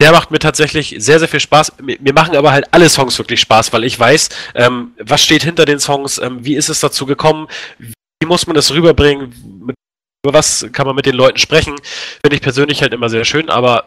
[0.01, 1.75] der macht mir tatsächlich sehr, sehr viel Spaß.
[1.81, 5.67] Mir machen aber halt alle Songs wirklich Spaß, weil ich weiß, ähm, was steht hinter
[5.67, 7.49] den Songs, ähm, wie ist es dazu gekommen,
[7.79, 9.33] wie muss man das rüberbringen,
[9.67, 9.77] mit
[10.25, 11.77] über was kann man mit den Leuten sprechen,
[12.21, 13.85] finde ich persönlich halt immer sehr schön, aber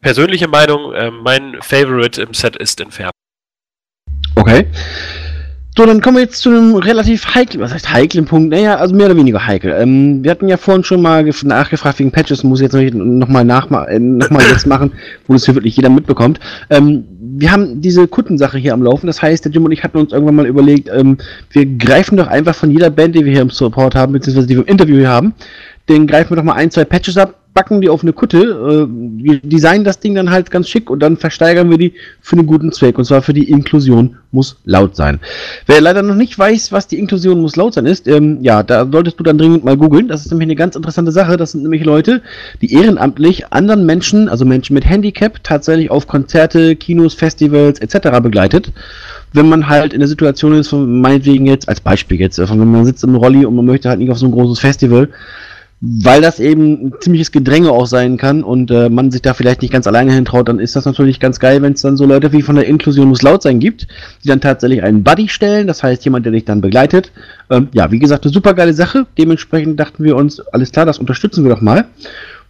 [0.00, 3.10] persönliche Meinung, äh, mein Favorite im Set ist Inferno.
[4.36, 4.66] Okay.
[5.74, 8.50] So, dann kommen wir jetzt zu einem relativ heiklen, was heißt heiklen Punkt?
[8.50, 9.74] Naja, also mehr oder weniger heikel.
[9.76, 13.70] Ähm, wir hatten ja vorhin schon mal nachgefragt wegen Patches, muss ich jetzt nochmal noch
[13.70, 14.92] mal, äh, noch jetzt machen,
[15.26, 16.40] wo das hier wirklich jeder mitbekommt.
[16.68, 19.96] Ähm, wir haben diese Kuttensache hier am Laufen, das heißt, der Jim und ich hatten
[19.96, 21.16] uns irgendwann mal überlegt, ähm,
[21.50, 24.56] wir greifen doch einfach von jeder Band, die wir hier im Support haben, beziehungsweise die
[24.56, 25.32] wir im Interview hier haben,
[25.92, 28.86] den greifen wir doch mal ein, zwei Patches ab, backen die auf eine Kutte, äh,
[28.88, 32.46] wir designen das Ding dann halt ganz schick und dann versteigern wir die für einen
[32.46, 32.98] guten Zweck.
[32.98, 35.20] Und zwar für die Inklusion muss laut sein.
[35.66, 38.88] Wer leider noch nicht weiß, was die Inklusion muss laut sein ist, ähm, ja, da
[38.90, 40.08] solltest du dann dringend mal googeln.
[40.08, 41.36] Das ist nämlich eine ganz interessante Sache.
[41.36, 42.22] Das sind nämlich Leute,
[42.62, 48.20] die ehrenamtlich anderen Menschen, also Menschen mit Handicap, tatsächlich auf Konzerte, Kinos, Festivals etc.
[48.22, 48.72] begleitet
[49.34, 52.70] wenn man halt in der Situation ist, von meinetwegen jetzt, als Beispiel jetzt, von wenn
[52.70, 55.08] man sitzt im Rolli und man möchte halt nicht auf so ein großes Festival,
[55.84, 59.62] weil das eben ein ziemliches Gedränge auch sein kann und äh, man sich da vielleicht
[59.62, 62.30] nicht ganz alleine hintraut, dann ist das natürlich ganz geil, wenn es dann so Leute
[62.30, 63.88] wie von der Inklusion muss laut sein gibt,
[64.22, 67.10] die dann tatsächlich einen Buddy stellen, das heißt jemand, der dich dann begleitet.
[67.50, 69.06] Ähm, ja, wie gesagt, eine super geile Sache.
[69.18, 71.86] Dementsprechend dachten wir uns, alles klar, das unterstützen wir doch mal.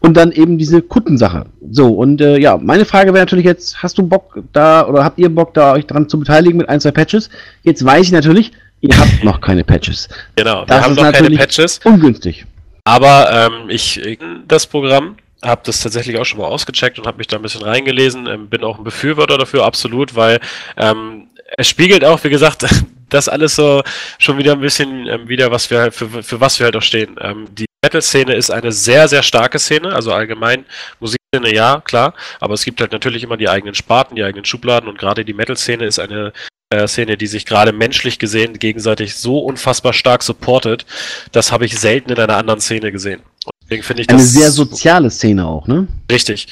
[0.01, 1.47] Und dann eben diese Kuttensache.
[1.71, 5.19] So, und äh, ja, meine Frage wäre natürlich jetzt, hast du Bock da oder habt
[5.19, 7.31] ihr Bock da euch daran zu beteiligen mit ein, zwei Patches?
[7.63, 8.53] Jetzt weiß ich natürlich,
[8.83, 10.11] ihr habt noch keine Patches.
[10.37, 11.81] Genau, das wir haben noch keine Patches.
[11.85, 12.45] Ungünstig.
[12.85, 14.01] Aber ähm, ich
[14.47, 17.63] das Programm habe das tatsächlich auch schon mal ausgecheckt und habe mich da ein bisschen
[17.63, 18.27] reingelesen.
[18.27, 20.41] Ähm, bin auch ein Befürworter dafür, absolut, weil
[20.77, 22.65] ähm, es spiegelt auch, wie gesagt,
[23.09, 23.83] das alles so
[24.19, 26.83] schon wieder ein bisschen ähm, wieder, was wir halt für, für was wir halt auch
[26.83, 27.17] stehen.
[27.21, 30.65] Ähm, die Metal-Szene ist eine sehr, sehr starke Szene, also allgemein
[31.01, 34.89] Musikszene ja, klar, aber es gibt halt natürlich immer die eigenen Sparten, die eigenen Schubladen
[34.89, 36.33] und gerade die Metal-Szene ist eine
[36.73, 40.87] äh, Szene, die sich gerade menschlich gesehen gegenseitig so unfassbar stark supportet,
[41.33, 43.21] das habe ich selten in einer anderen Szene gesehen.
[43.45, 45.87] Und deswegen finde ich Eine das sehr soziale Szene auch, ne?
[46.11, 46.49] Richtig.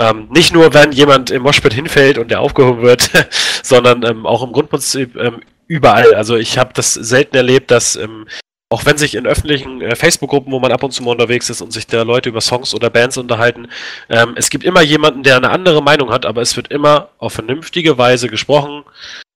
[0.00, 3.10] Ähm, nicht nur, wenn jemand im Moshpit hinfällt und der aufgehoben wird,
[3.62, 6.14] sondern ähm, auch im Grundprinzip ähm, überall.
[6.14, 8.26] Also ich habe das selten erlebt, dass ähm,
[8.70, 11.60] auch wenn sich in öffentlichen äh, Facebook-Gruppen, wo man ab und zu mal unterwegs ist
[11.60, 13.68] und sich da Leute über Songs oder Bands unterhalten,
[14.08, 17.34] ähm, es gibt immer jemanden, der eine andere Meinung hat, aber es wird immer auf
[17.34, 18.82] vernünftige Weise gesprochen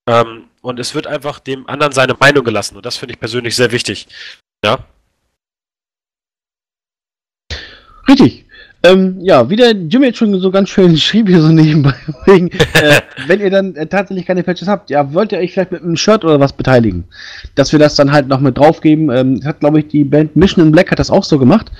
[0.09, 3.55] ähm, und es wird einfach dem anderen seine Meinung gelassen und das finde ich persönlich
[3.55, 4.09] sehr wichtig.
[4.64, 4.85] Ja.
[8.09, 8.47] Richtig.
[8.84, 11.94] Ähm, ja, wie der Jim jetzt schon so ganz schön schrieb hier so nebenbei,
[12.26, 15.72] wegen, äh, wenn ihr dann äh, tatsächlich keine Patches habt, ja, wollt ihr euch vielleicht
[15.72, 17.05] mit einem Shirt oder was beteiligen?
[17.56, 19.10] Dass wir das dann halt noch mit draufgeben.
[19.10, 21.72] Ähm, hat, glaube ich, die Band Mission in Black hat das auch so gemacht,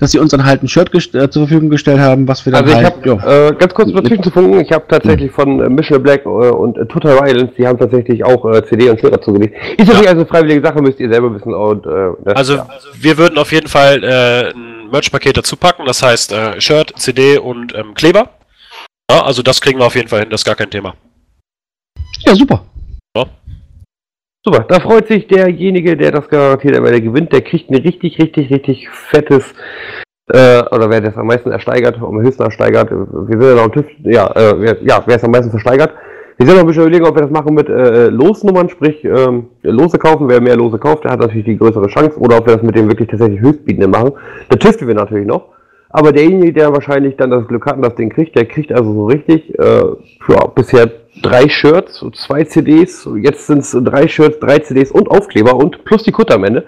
[0.00, 2.64] dass sie uns dann halt ein Shirt äh, zur Verfügung gestellt haben, was wir dann
[2.64, 5.68] Also ich halt, habe, äh, ganz kurz dazwischen zu funken, ich habe tatsächlich von äh,
[5.68, 9.14] Mission Black äh, und äh, Total Violence, die haben tatsächlich auch äh, CD und Shirt
[9.14, 9.56] dazu gelegt.
[9.76, 11.52] Ist natürlich also eine freiwillige Sache, müsst ihr selber wissen.
[11.52, 11.90] Und, äh,
[12.24, 12.66] das, Also ja.
[12.98, 17.38] wir würden auf jeden Fall äh, ein Merch-Paket dazu packen, das heißt äh, Shirt, CD
[17.38, 18.30] und ähm, Kleber.
[19.10, 20.94] Ja, also das kriegen wir auf jeden Fall hin, das ist gar kein Thema.
[22.20, 22.64] ja, super.
[24.46, 28.16] Super, da freut sich derjenige, der das garantiert am Ende gewinnt, der kriegt ein richtig,
[28.20, 29.42] richtig, richtig fettes,
[30.28, 33.72] äh, oder wer das am meisten ersteigert, am höchsten ersteigert, wir sind ja noch am
[33.72, 35.94] TÜV, ja, äh, wer, ja, wer es am meisten versteigert.
[36.38, 39.46] Wir sind noch ein bisschen überlegen, ob wir das machen mit äh, Losnummern, sprich ähm,
[39.62, 40.28] Lose kaufen.
[40.28, 42.18] Wer mehr Lose kauft, der hat natürlich die größere Chance.
[42.18, 44.12] Oder ob wir das mit dem wirklich tatsächlich Höchstbietenden machen.
[44.50, 45.46] Da tüfteln wir natürlich noch.
[45.88, 48.92] Aber derjenige, der wahrscheinlich dann das Glück hat und das Ding kriegt, der kriegt also
[48.92, 49.82] so richtig, äh,
[50.28, 50.90] ja, bisher
[51.22, 56.02] drei Shirts, zwei CDs, jetzt sind es drei Shirts, drei CDs und Aufkleber und plus
[56.02, 56.64] die Kutte am Ende.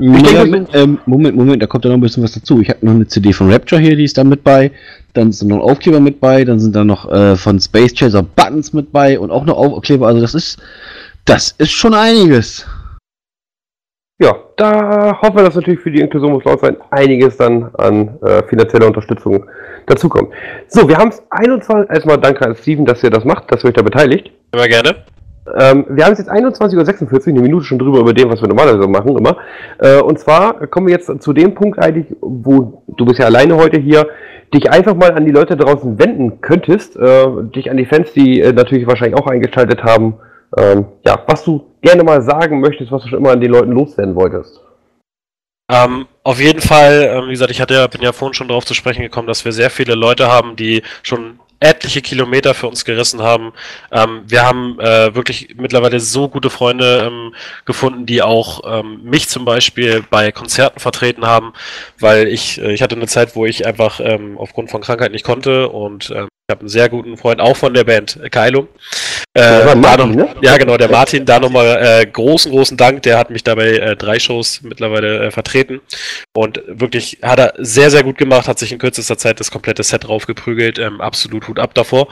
[0.00, 2.60] Ich denke, denke, ähm, Moment, Moment, da kommt ja noch ein bisschen was dazu.
[2.60, 4.70] Ich habe noch eine CD von Rapture hier, die ist da mit bei.
[5.12, 6.44] Dann ist da noch ein Aufkleber mit bei.
[6.44, 10.06] Dann sind da noch äh, von Space Chaser Buttons mit bei und auch noch Aufkleber.
[10.06, 10.58] Also das ist,
[11.26, 12.66] das ist schon einiges.
[14.18, 18.18] Ja, da hoffen wir, dass natürlich für die Inklusion muss laut sein, einiges dann an
[18.22, 19.44] äh, finanzieller Unterstützung
[19.86, 20.32] dazukommt.
[20.68, 23.68] So, wir haben es 21, erstmal danke an Steven, dass ihr das macht, dass ihr
[23.68, 24.30] euch da beteiligt.
[24.52, 25.04] Immer gerne.
[25.58, 28.48] Ähm, wir haben es jetzt 21.46 Uhr, eine Minute schon drüber über dem, was wir
[28.48, 29.36] normalerweise machen immer.
[29.78, 33.56] Äh, und zwar kommen wir jetzt zu dem Punkt eigentlich, wo du bist ja alleine
[33.56, 34.06] heute hier,
[34.54, 38.40] dich einfach mal an die Leute draußen wenden könntest, äh, dich an die Fans, die
[38.40, 40.14] äh, natürlich wahrscheinlich auch eingeschaltet haben,
[40.56, 43.72] ähm, ja, was du gerne mal sagen möchtest, was du schon immer an den Leuten
[43.72, 44.60] loswerden wolltest.
[45.70, 48.66] Ähm, auf jeden Fall, ähm, wie gesagt, ich hatte ja, bin ja vorhin schon darauf
[48.66, 52.84] zu sprechen gekommen, dass wir sehr viele Leute haben, die schon etliche Kilometer für uns
[52.84, 53.52] gerissen haben.
[53.90, 57.34] Ähm, wir haben äh, wirklich mittlerweile so gute Freunde ähm,
[57.64, 61.52] gefunden, die auch ähm, mich zum Beispiel bei Konzerten vertreten haben,
[61.98, 65.24] weil ich, äh, ich hatte eine Zeit, wo ich einfach ähm, aufgrund von Krankheit nicht
[65.24, 68.66] konnte und ähm, ich habe einen sehr guten Freund, auch von der Band, Kylo.
[69.34, 70.36] Äh, Martin, noch- ne?
[70.42, 73.96] Ja, genau, der Martin, da nochmal äh, großen, großen Dank, der hat mich dabei äh,
[73.96, 75.80] drei Shows mittlerweile äh, vertreten
[76.34, 79.82] und wirklich hat er sehr, sehr gut gemacht, hat sich in kürzester Zeit das komplette
[79.84, 82.08] Set draufgeprügelt, ähm, absolut Hut ab davor.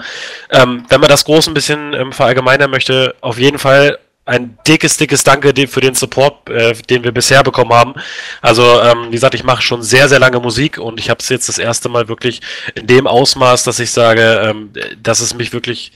[0.50, 4.96] Ähm, wenn man das groß ein bisschen ähm, verallgemeinern möchte, auf jeden Fall ein dickes,
[4.96, 7.94] dickes Danke für den Support, äh, den wir bisher bekommen haben.
[8.40, 11.28] Also, ähm, wie gesagt, ich mache schon sehr, sehr lange Musik und ich habe es
[11.28, 12.40] jetzt das erste Mal wirklich
[12.76, 14.72] in dem Ausmaß, dass ich sage, ähm,
[15.02, 15.92] dass es mich wirklich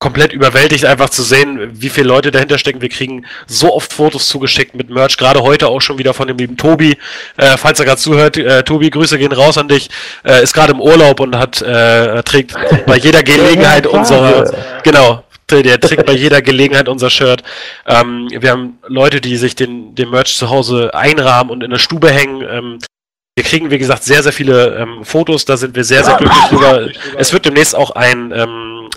[0.00, 2.80] komplett überwältigt, einfach zu sehen, wie viele Leute dahinter stecken.
[2.80, 6.38] Wir kriegen so oft Fotos zugeschickt mit Merch, gerade heute auch schon wieder von dem
[6.38, 6.96] lieben Tobi.
[7.36, 9.90] Äh, falls er gerade zuhört, äh, Tobi, Grüße gehen raus an dich.
[10.24, 12.54] Äh, ist gerade im Urlaub und hat äh, trägt
[12.86, 14.52] bei jeder Gelegenheit unsere
[14.82, 15.22] genau.
[15.50, 17.42] Der trägt bei jeder Gelegenheit unser Shirt.
[17.84, 21.78] Ähm, wir haben Leute, die sich den, den Merch zu Hause einrahmen und in der
[21.78, 22.42] Stube hängen.
[22.48, 22.78] Ähm,
[23.36, 26.44] wir kriegen, wie gesagt, sehr, sehr viele ähm, Fotos, da sind wir sehr, sehr glücklich
[26.50, 26.88] drüber.
[27.16, 28.32] Es wird demnächst auch ein,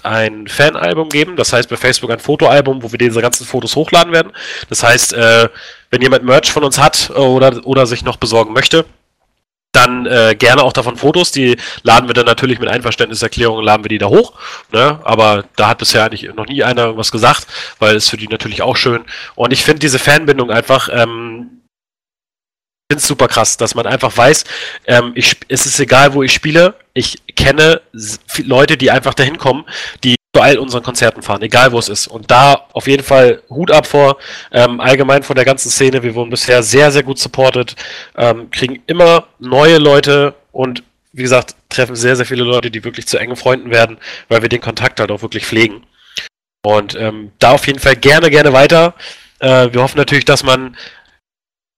[0.03, 4.13] ein Fanalbum geben, das heißt bei Facebook ein Fotoalbum, wo wir diese ganzen Fotos hochladen
[4.13, 4.31] werden.
[4.69, 5.49] Das heißt, äh,
[5.89, 8.85] wenn jemand Merch von uns hat oder, oder sich noch besorgen möchte,
[9.73, 11.31] dann äh, gerne auch davon Fotos.
[11.31, 14.33] Die laden wir dann natürlich mit Einverständniserklärungen, laden wir die da hoch.
[14.71, 14.99] Ne?
[15.03, 17.47] Aber da hat bisher eigentlich noch nie einer irgendwas gesagt,
[17.79, 19.03] weil es für die natürlich auch schön.
[19.35, 21.62] Und ich finde diese Fanbindung einfach, ähm,
[22.89, 24.43] finde es super krass, dass man einfach weiß,
[24.87, 27.81] ähm, ich, es ist egal, wo ich spiele, ich kenne
[28.43, 29.65] Leute, die einfach dahin kommen,
[30.03, 32.07] die zu all unseren Konzerten fahren, egal wo es ist.
[32.07, 34.17] Und da auf jeden Fall Hut ab vor,
[34.51, 36.03] ähm, allgemein von der ganzen Szene.
[36.03, 37.75] Wir wurden bisher sehr, sehr gut supported,
[38.17, 40.83] ähm, kriegen immer neue Leute und
[41.13, 43.97] wie gesagt, treffen sehr, sehr viele Leute, die wirklich zu engen Freunden werden,
[44.29, 45.83] weil wir den Kontakt halt auch wirklich pflegen.
[46.65, 48.95] Und ähm, da auf jeden Fall gerne, gerne weiter.
[49.39, 50.75] Äh, wir hoffen natürlich, dass man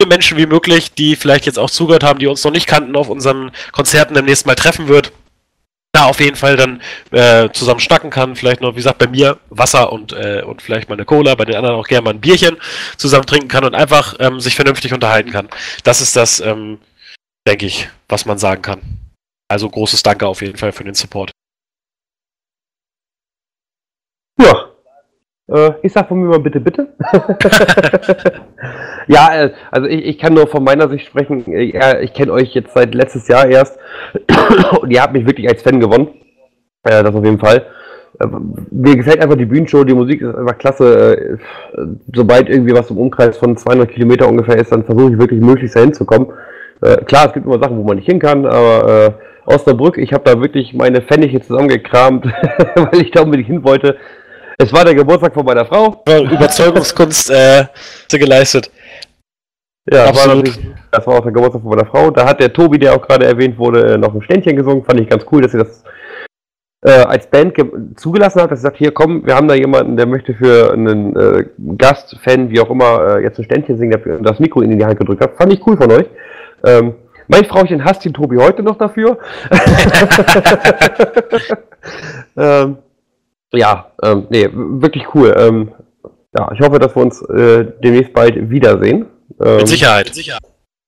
[0.04, 3.10] Menschen wie möglich, die vielleicht jetzt auch zugehört haben, die uns noch nicht kannten, auf
[3.10, 5.12] unseren Konzerten demnächst mal treffen wird.
[5.94, 6.82] Da auf jeden Fall dann
[7.12, 8.36] äh, zusammen schnacken kann.
[8.36, 11.46] Vielleicht noch, wie gesagt, bei mir Wasser und, äh, und vielleicht mal eine Cola, bei
[11.46, 12.58] den anderen auch gerne mal ein Bierchen
[12.98, 15.48] zusammen trinken kann und einfach ähm, sich vernünftig unterhalten kann.
[15.84, 16.80] Das ist das, ähm,
[17.48, 18.82] denke ich, was man sagen kann.
[19.48, 21.32] Also großes Danke auf jeden Fall für den Support.
[24.38, 24.66] Ja, äh,
[25.84, 26.88] ich sag von mir mal bitte, bitte.
[29.08, 31.46] ja, äh, also ich, ich, kann nur von meiner Sicht sprechen.
[31.54, 33.78] Äh, ich kenne euch jetzt seit letztes Jahr erst
[34.82, 36.08] und ihr habt mich wirklich als Fan gewonnen.
[36.86, 37.66] Äh, das auf jeden Fall.
[38.20, 38.28] Äh,
[38.72, 41.18] mir gefällt einfach die Bühnenshow, die Musik ist einfach klasse.
[41.18, 41.38] Äh,
[42.14, 45.76] sobald irgendwie was im Umkreis von 200 Kilometer ungefähr ist, dann versuche ich wirklich möglichst
[45.76, 46.32] dahin zu kommen.
[47.06, 49.16] klar, es gibt immer Sachen, wo man nicht hin kann, aber
[49.46, 52.26] Osnabrück, ich habe da wirklich meine Pfennige zusammengekramt,
[52.76, 53.98] weil ich da unbedingt hin wollte.
[54.58, 56.04] Es war der Geburtstag von meiner Frau.
[56.08, 57.66] Überzeugungskunst äh,
[58.10, 58.72] geleistet.
[59.92, 60.44] Ja, das war,
[60.92, 62.10] das war auch der Geburtstag von meiner Frau.
[62.10, 64.84] Da hat der Tobi, der auch gerade erwähnt wurde, äh, noch ein Ständchen gesungen.
[64.84, 65.84] Fand ich ganz cool, dass sie das
[66.86, 67.54] äh, als Band
[67.98, 68.52] zugelassen hat.
[68.52, 71.46] Dass sie sagt, hier komm, wir haben da jemanden, der möchte für einen äh,
[71.78, 74.86] Gast, Fan, wie auch immer, äh, jetzt ein Ständchen singen, der das Mikro in die
[74.86, 75.36] Hand gedrückt hat.
[75.36, 76.06] Fand ich cool von euch.
[76.64, 76.96] Ähm,
[77.28, 79.18] mein Frauchen hasst den Tobi heute noch dafür.
[82.38, 82.78] ähm,
[83.56, 85.34] ja, ähm, nee, wirklich cool.
[85.38, 85.72] Ähm,
[86.38, 89.06] ja, ich hoffe, dass wir uns äh, demnächst bald wiedersehen.
[89.44, 90.06] Ähm, Mit Sicherheit.
[90.06, 90.42] Mit Sicherheit.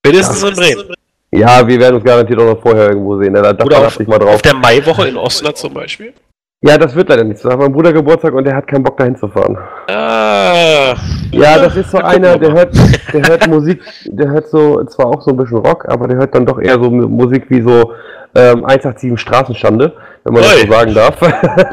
[0.06, 0.50] Spätestens ja.
[0.50, 0.94] in Bremen.
[1.32, 3.34] Ja, wir werden uns garantiert auch noch vorher irgendwo sehen.
[3.34, 4.36] Da, da Oder auf, mal drauf.
[4.36, 6.14] auf der Maiwoche in Osnabrück zum Beispiel?
[6.62, 7.50] Ja, das wird leider nicht so.
[7.50, 9.58] Da hat mein Bruder Geburtstag und der hat keinen Bock dahin zu fahren.
[9.90, 10.96] Ah.
[11.32, 12.76] Ja, das ist so einer, der hört,
[13.14, 16.34] der hört Musik, der hört so, zwar auch so ein bisschen Rock, aber der hört
[16.34, 17.94] dann doch eher so Musik wie so
[18.34, 19.94] ähm, 187 Straßenstande
[20.28, 20.50] wenn man Oi.
[20.50, 21.22] das so sagen darf.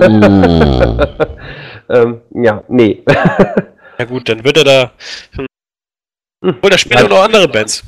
[0.08, 1.00] Mm.
[1.92, 3.02] ähm, ja, nee.
[3.98, 4.92] ja gut, dann wird er da.
[6.62, 7.82] Oder später noch andere Bands.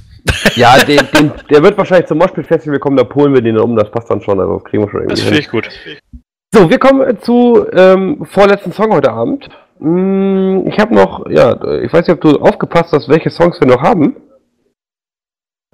[0.56, 3.76] ja, den, den, der wird wahrscheinlich zum Moshpit Festival kommen, da polen wir den um,
[3.76, 5.14] das passt dann schon, also das kriegen wir schon irgendwie.
[5.14, 5.68] Das finde ich gut.
[6.56, 9.46] So, wir kommen zu ähm, vorletzten Song heute Abend.
[9.78, 11.52] Hm, ich habe noch, ja,
[11.82, 14.16] ich weiß nicht, ob du aufgepasst hast, welche Songs wir noch haben.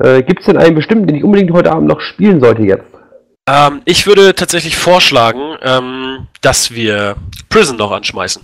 [0.03, 2.83] Äh, Gibt es denn einen bestimmten, den ich unbedingt heute Abend noch spielen sollte jetzt?
[3.49, 7.15] Ähm, ich würde tatsächlich vorschlagen, ähm, dass wir
[7.49, 8.43] Prison noch anschmeißen.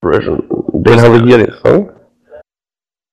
[0.00, 0.42] Prison.
[0.72, 1.90] Den haben wir hier, den Song.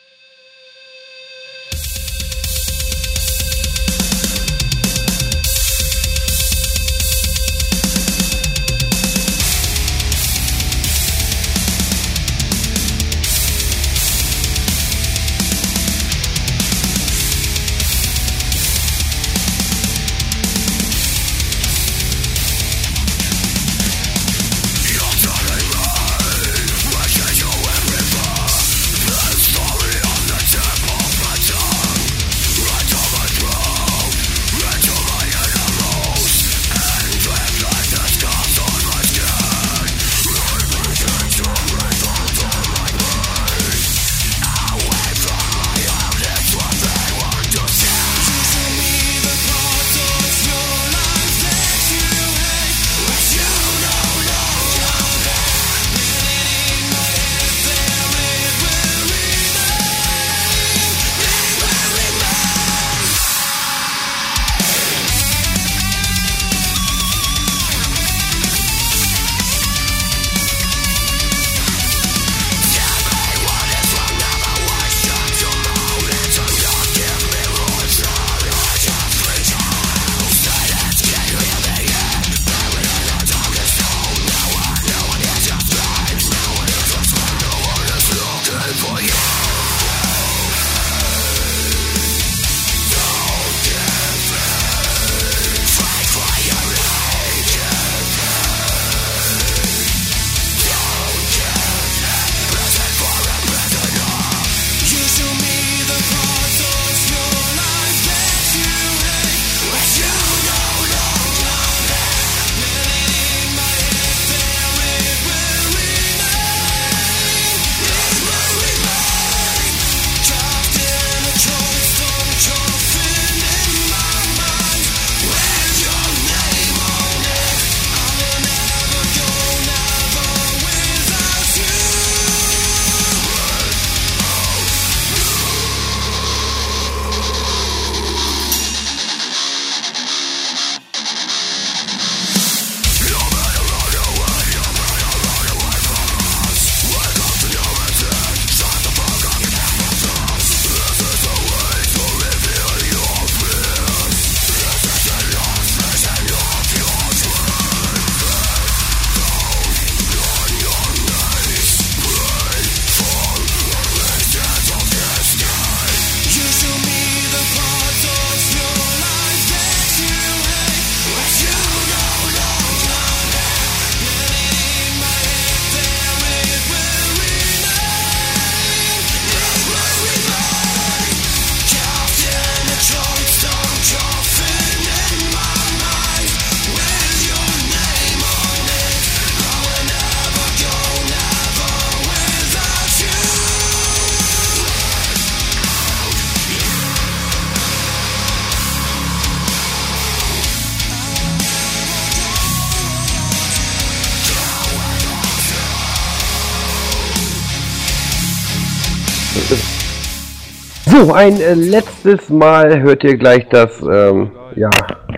[211.01, 214.69] So, ein äh, letztes Mal hört ihr gleich das ähm, ja,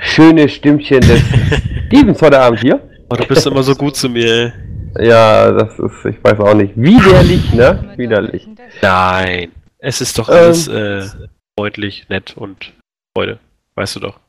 [0.01, 1.21] schöne Stimmchen des
[1.89, 2.81] Stevens heute Abend hier.
[3.11, 4.53] Oh, du bist immer so gut zu mir.
[5.01, 7.95] Ja, das ist, ich weiß auch nicht, widerlich, ne?
[7.97, 8.47] Widerlich.
[8.81, 11.05] Nein, es ist doch alles ähm, äh,
[11.59, 12.73] freundlich, nett und
[13.13, 13.41] Freude.
[13.75, 14.21] Weißt du doch.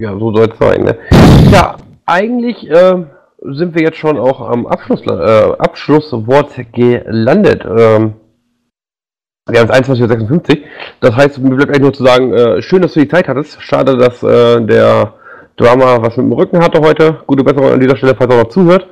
[0.00, 0.96] Ja, so soll es sein, ne?
[1.50, 1.76] Ja,
[2.06, 3.04] eigentlich äh,
[3.42, 7.64] sind wir jetzt schon auch am Abschluss, äh, Abschlusswort gelandet.
[7.64, 8.14] Ähm,
[9.48, 10.64] wir haben es 21.56 Uhr.
[11.00, 13.60] Das heißt, mir bleibt eigentlich nur zu sagen, äh, schön, dass du die Zeit hattest.
[13.62, 15.14] Schade, dass äh, der
[15.56, 17.18] Drama was mit dem Rücken hatte heute.
[17.26, 18.86] Gute Besserung an dieser Stelle, falls er noch zuhört.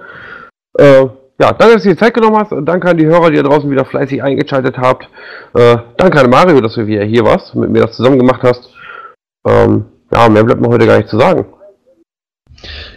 [0.78, 1.06] Äh,
[1.38, 2.52] ja, danke, dass du die Zeit genommen hast.
[2.62, 5.08] Danke an die Hörer, die da draußen wieder fleißig eingeschaltet habt.
[5.54, 8.70] Äh, danke an Mario, dass du wieder hier warst, mit mir das zusammen gemacht hast.
[9.46, 11.46] Ähm, ja, mehr bleibt mir heute gar nicht zu sagen.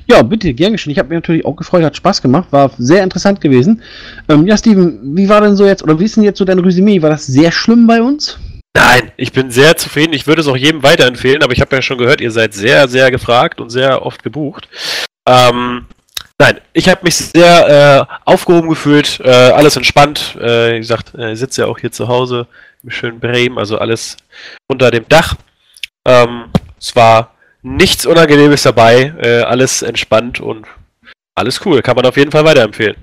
[0.07, 0.91] Ja, bitte, gern geschehen.
[0.91, 3.81] Ich habe mich natürlich auch gefreut, hat Spaß gemacht, war sehr interessant gewesen.
[4.27, 6.59] Ähm, ja, Steven, wie war denn so jetzt, oder wie ist denn jetzt so dein
[6.59, 7.01] Resümee?
[7.01, 8.37] War das sehr schlimm bei uns?
[8.75, 10.13] Nein, ich bin sehr zufrieden.
[10.13, 12.87] Ich würde es auch jedem weiterempfehlen, aber ich habe ja schon gehört, ihr seid sehr,
[12.87, 14.69] sehr gefragt und sehr oft gebucht.
[15.27, 15.85] Ähm,
[16.37, 20.37] nein, ich habe mich sehr äh, aufgehoben gefühlt, äh, alles entspannt.
[20.39, 22.47] Äh, wie gesagt, äh, ich sitze ja auch hier zu Hause
[22.83, 24.17] im schönen Bremen, also alles
[24.67, 25.35] unter dem Dach.
[26.05, 26.45] Ähm,
[26.79, 30.67] es war nichts Unangenehmes dabei, äh, alles entspannt und
[31.35, 31.81] alles cool.
[31.81, 32.95] Kann man auf jeden Fall weiterempfehlen.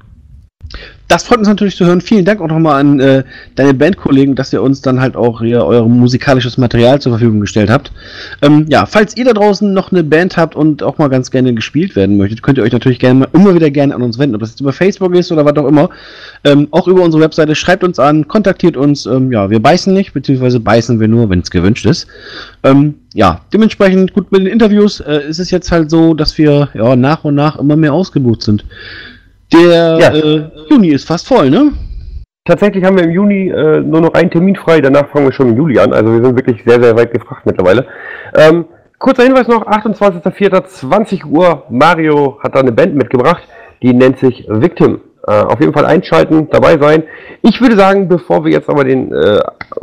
[1.09, 2.01] Das freut uns natürlich zu hören.
[2.01, 3.23] Vielen Dank auch nochmal an äh,
[3.55, 7.71] deine Bandkollegen, dass ihr uns dann halt auch hier euer musikalisches Material zur Verfügung gestellt
[7.71, 7.93] habt.
[8.43, 11.55] Ähm, ja, falls ihr da draußen noch eine Band habt und auch mal ganz gerne
[11.55, 14.41] gespielt werden möchtet, könnt ihr euch natürlich gerne immer wieder gerne an uns wenden, ob
[14.41, 15.91] das jetzt über Facebook ist oder was auch immer.
[16.43, 17.55] Ähm, auch über unsere Webseite.
[17.55, 19.07] Schreibt uns an, kontaktiert uns.
[19.07, 22.09] Ähm, ja, wir beißen nicht, beziehungsweise beißen wir nur, wenn es gewünscht ist.
[22.65, 26.69] Ähm, ja, dementsprechend gut mit den Interviews äh, ist es jetzt halt so, dass wir
[26.75, 28.65] ja nach und nach immer mehr ausgebucht sind.
[29.53, 30.15] Der ja.
[30.15, 31.73] äh, Juni ist fast voll, ne?
[32.45, 35.49] Tatsächlich haben wir im Juni äh, nur noch einen Termin frei, danach fangen wir schon
[35.51, 35.93] im Juli an.
[35.93, 37.87] Also wir sind wirklich sehr, sehr weit gefragt mittlerweile.
[38.35, 38.67] Ähm,
[38.99, 43.43] kurzer Hinweis noch, 28.04.20 Uhr, Mario hat da eine Band mitgebracht,
[43.83, 45.01] die nennt sich Victim.
[45.27, 47.03] Äh, auf jeden Fall einschalten, dabei sein.
[47.43, 49.41] Ich würde sagen, bevor wir jetzt aber den, äh,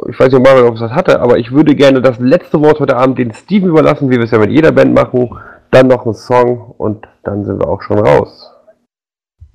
[0.10, 2.80] ich weiß nicht, ob Mario noch was hatte, aber ich würde gerne das letzte Wort
[2.80, 5.38] heute Abend den Steven überlassen, wie wir es ja mit jeder Band machen.
[5.70, 8.53] Dann noch ein Song und dann sind wir auch schon raus.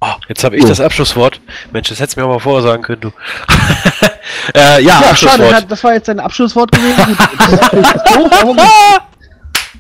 [0.01, 0.69] Oh, jetzt habe ich oh.
[0.69, 1.41] das Abschlusswort.
[1.73, 3.09] Mensch, das hättest du mir auch mal vorher sagen können, du.
[4.55, 7.19] äh, ja, ja schade, das war jetzt dein Abschlusswort gewesen.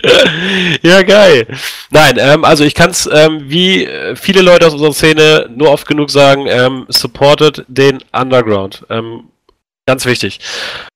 [0.82, 1.46] ja, geil.
[1.90, 5.86] Nein, ähm, also ich kann es ähm, wie viele Leute aus unserer Szene nur oft
[5.86, 8.84] genug sagen, ähm, supportet den Underground.
[8.90, 9.28] Ähm,
[9.88, 10.40] Ganz wichtig.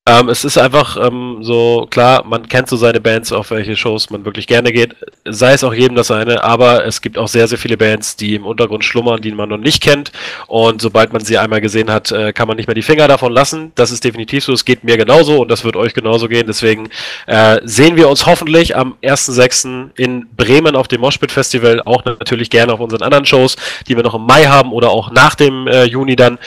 [0.04, 4.10] Ähm, es ist einfach ähm, so, klar, man kennt so seine Bands, auf welche Shows
[4.10, 7.46] man wirklich gerne geht, sei es auch jedem das seine, aber es gibt auch sehr,
[7.46, 10.10] sehr viele Bands, die im Untergrund schlummern, die man noch nicht kennt
[10.48, 13.32] und sobald man sie einmal gesehen hat, äh, kann man nicht mehr die Finger davon
[13.32, 13.70] lassen.
[13.76, 16.88] Das ist definitiv so, es geht mir genauso und das wird euch genauso gehen, deswegen
[17.28, 19.90] äh, sehen wir uns hoffentlich am 1.6.
[19.96, 23.54] in Bremen auf dem Moshpit Festival, auch natürlich gerne auf unseren anderen Shows,
[23.86, 26.40] die wir noch im Mai haben oder auch nach dem äh, Juni dann.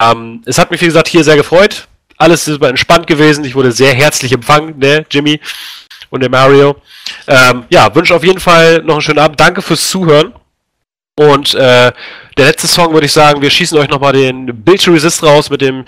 [0.00, 1.88] Ähm, es hat mich, wie gesagt, hier sehr gefreut
[2.22, 3.44] alles super entspannt gewesen.
[3.44, 5.40] Ich wurde sehr herzlich empfangen, ne, Jimmy
[6.10, 6.76] und der Mario.
[7.26, 9.40] Ähm, ja, wünsche auf jeden Fall noch einen schönen Abend.
[9.40, 10.32] Danke fürs Zuhören.
[11.18, 11.92] Und äh,
[12.38, 15.50] der letzte Song würde ich sagen, wir schießen euch nochmal den Build to Resist raus
[15.50, 15.84] mit dem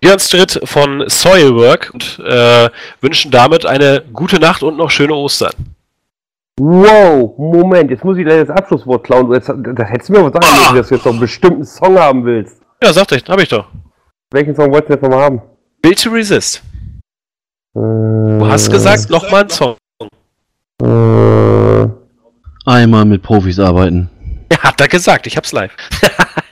[0.00, 2.68] Björn Stritt von Soilwork und äh,
[3.00, 5.52] wünschen damit eine gute Nacht und noch schöne Ostern.
[6.60, 9.32] Wow, Moment, jetzt muss ich da das Abschlusswort klauen.
[9.32, 10.74] Jetzt, das hättest du mir was sagen müssen, ah.
[10.74, 12.60] dass du jetzt noch einen bestimmten Song haben willst.
[12.82, 13.66] Ja, sagte ich, hab ich doch.
[14.32, 15.42] Welchen Song wolltest du jetzt nochmal haben?
[15.82, 16.62] Build to Resist.
[17.74, 19.76] Du hast gesagt, nochmal ein Song.
[22.64, 24.08] Einmal mit Profis arbeiten.
[24.52, 25.74] Ja, hat er gesagt, ich hab's live.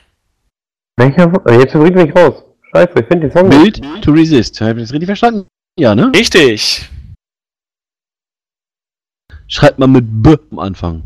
[0.97, 1.32] Welcher?
[1.47, 2.43] Äh, jetzt bringt mich raus.
[2.74, 4.02] Scheiße, ich finde den Song Build nicht.
[4.02, 4.61] to Resist.
[4.61, 5.47] Hab ich das richtig verstanden?
[5.78, 6.11] Ja, ne?
[6.15, 6.90] Richtig.
[9.47, 11.02] Schreibt mal mit B am Anfang.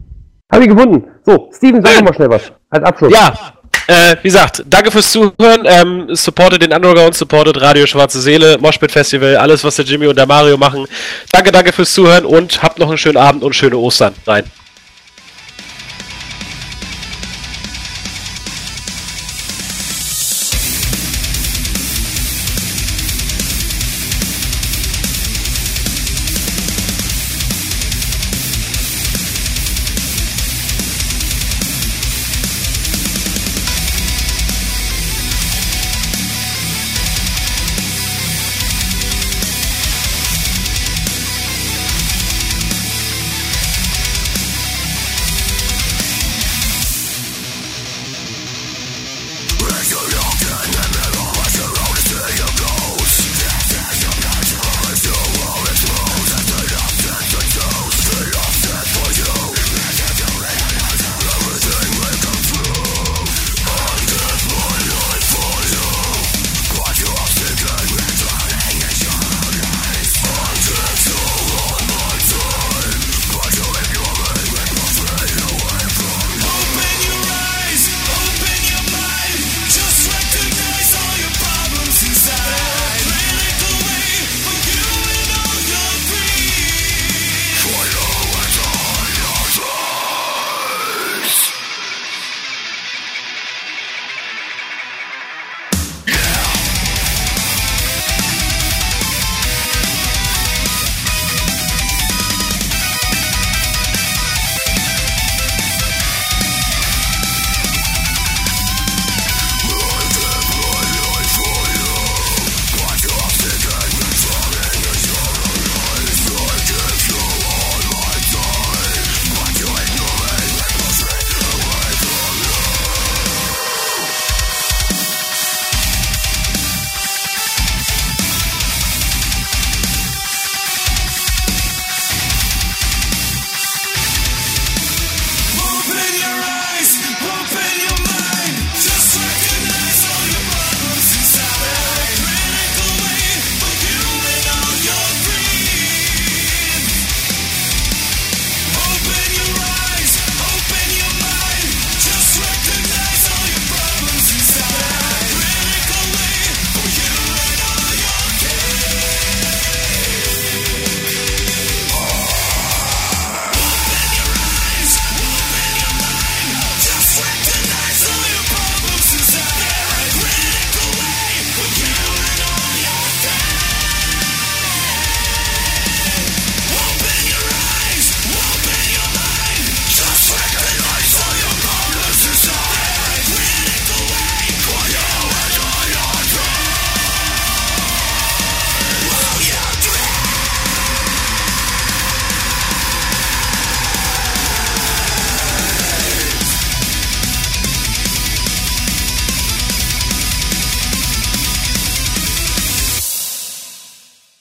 [0.51, 1.10] Hab ich gefunden.
[1.24, 2.02] So, Steven, sag äh.
[2.02, 2.52] mal schnell was.
[2.70, 3.12] Als Abschluss.
[3.12, 3.55] Ja,
[3.86, 5.64] äh, wie gesagt, danke fürs Zuhören.
[5.64, 10.16] Ähm, supportet den Underground, supportet Radio Schwarze Seele, Moshpit Festival, alles, was der Jimmy und
[10.16, 10.86] der Mario machen.
[11.30, 14.14] Danke, danke fürs Zuhören und habt noch einen schönen Abend und schöne Ostern.
[14.26, 14.44] Rein.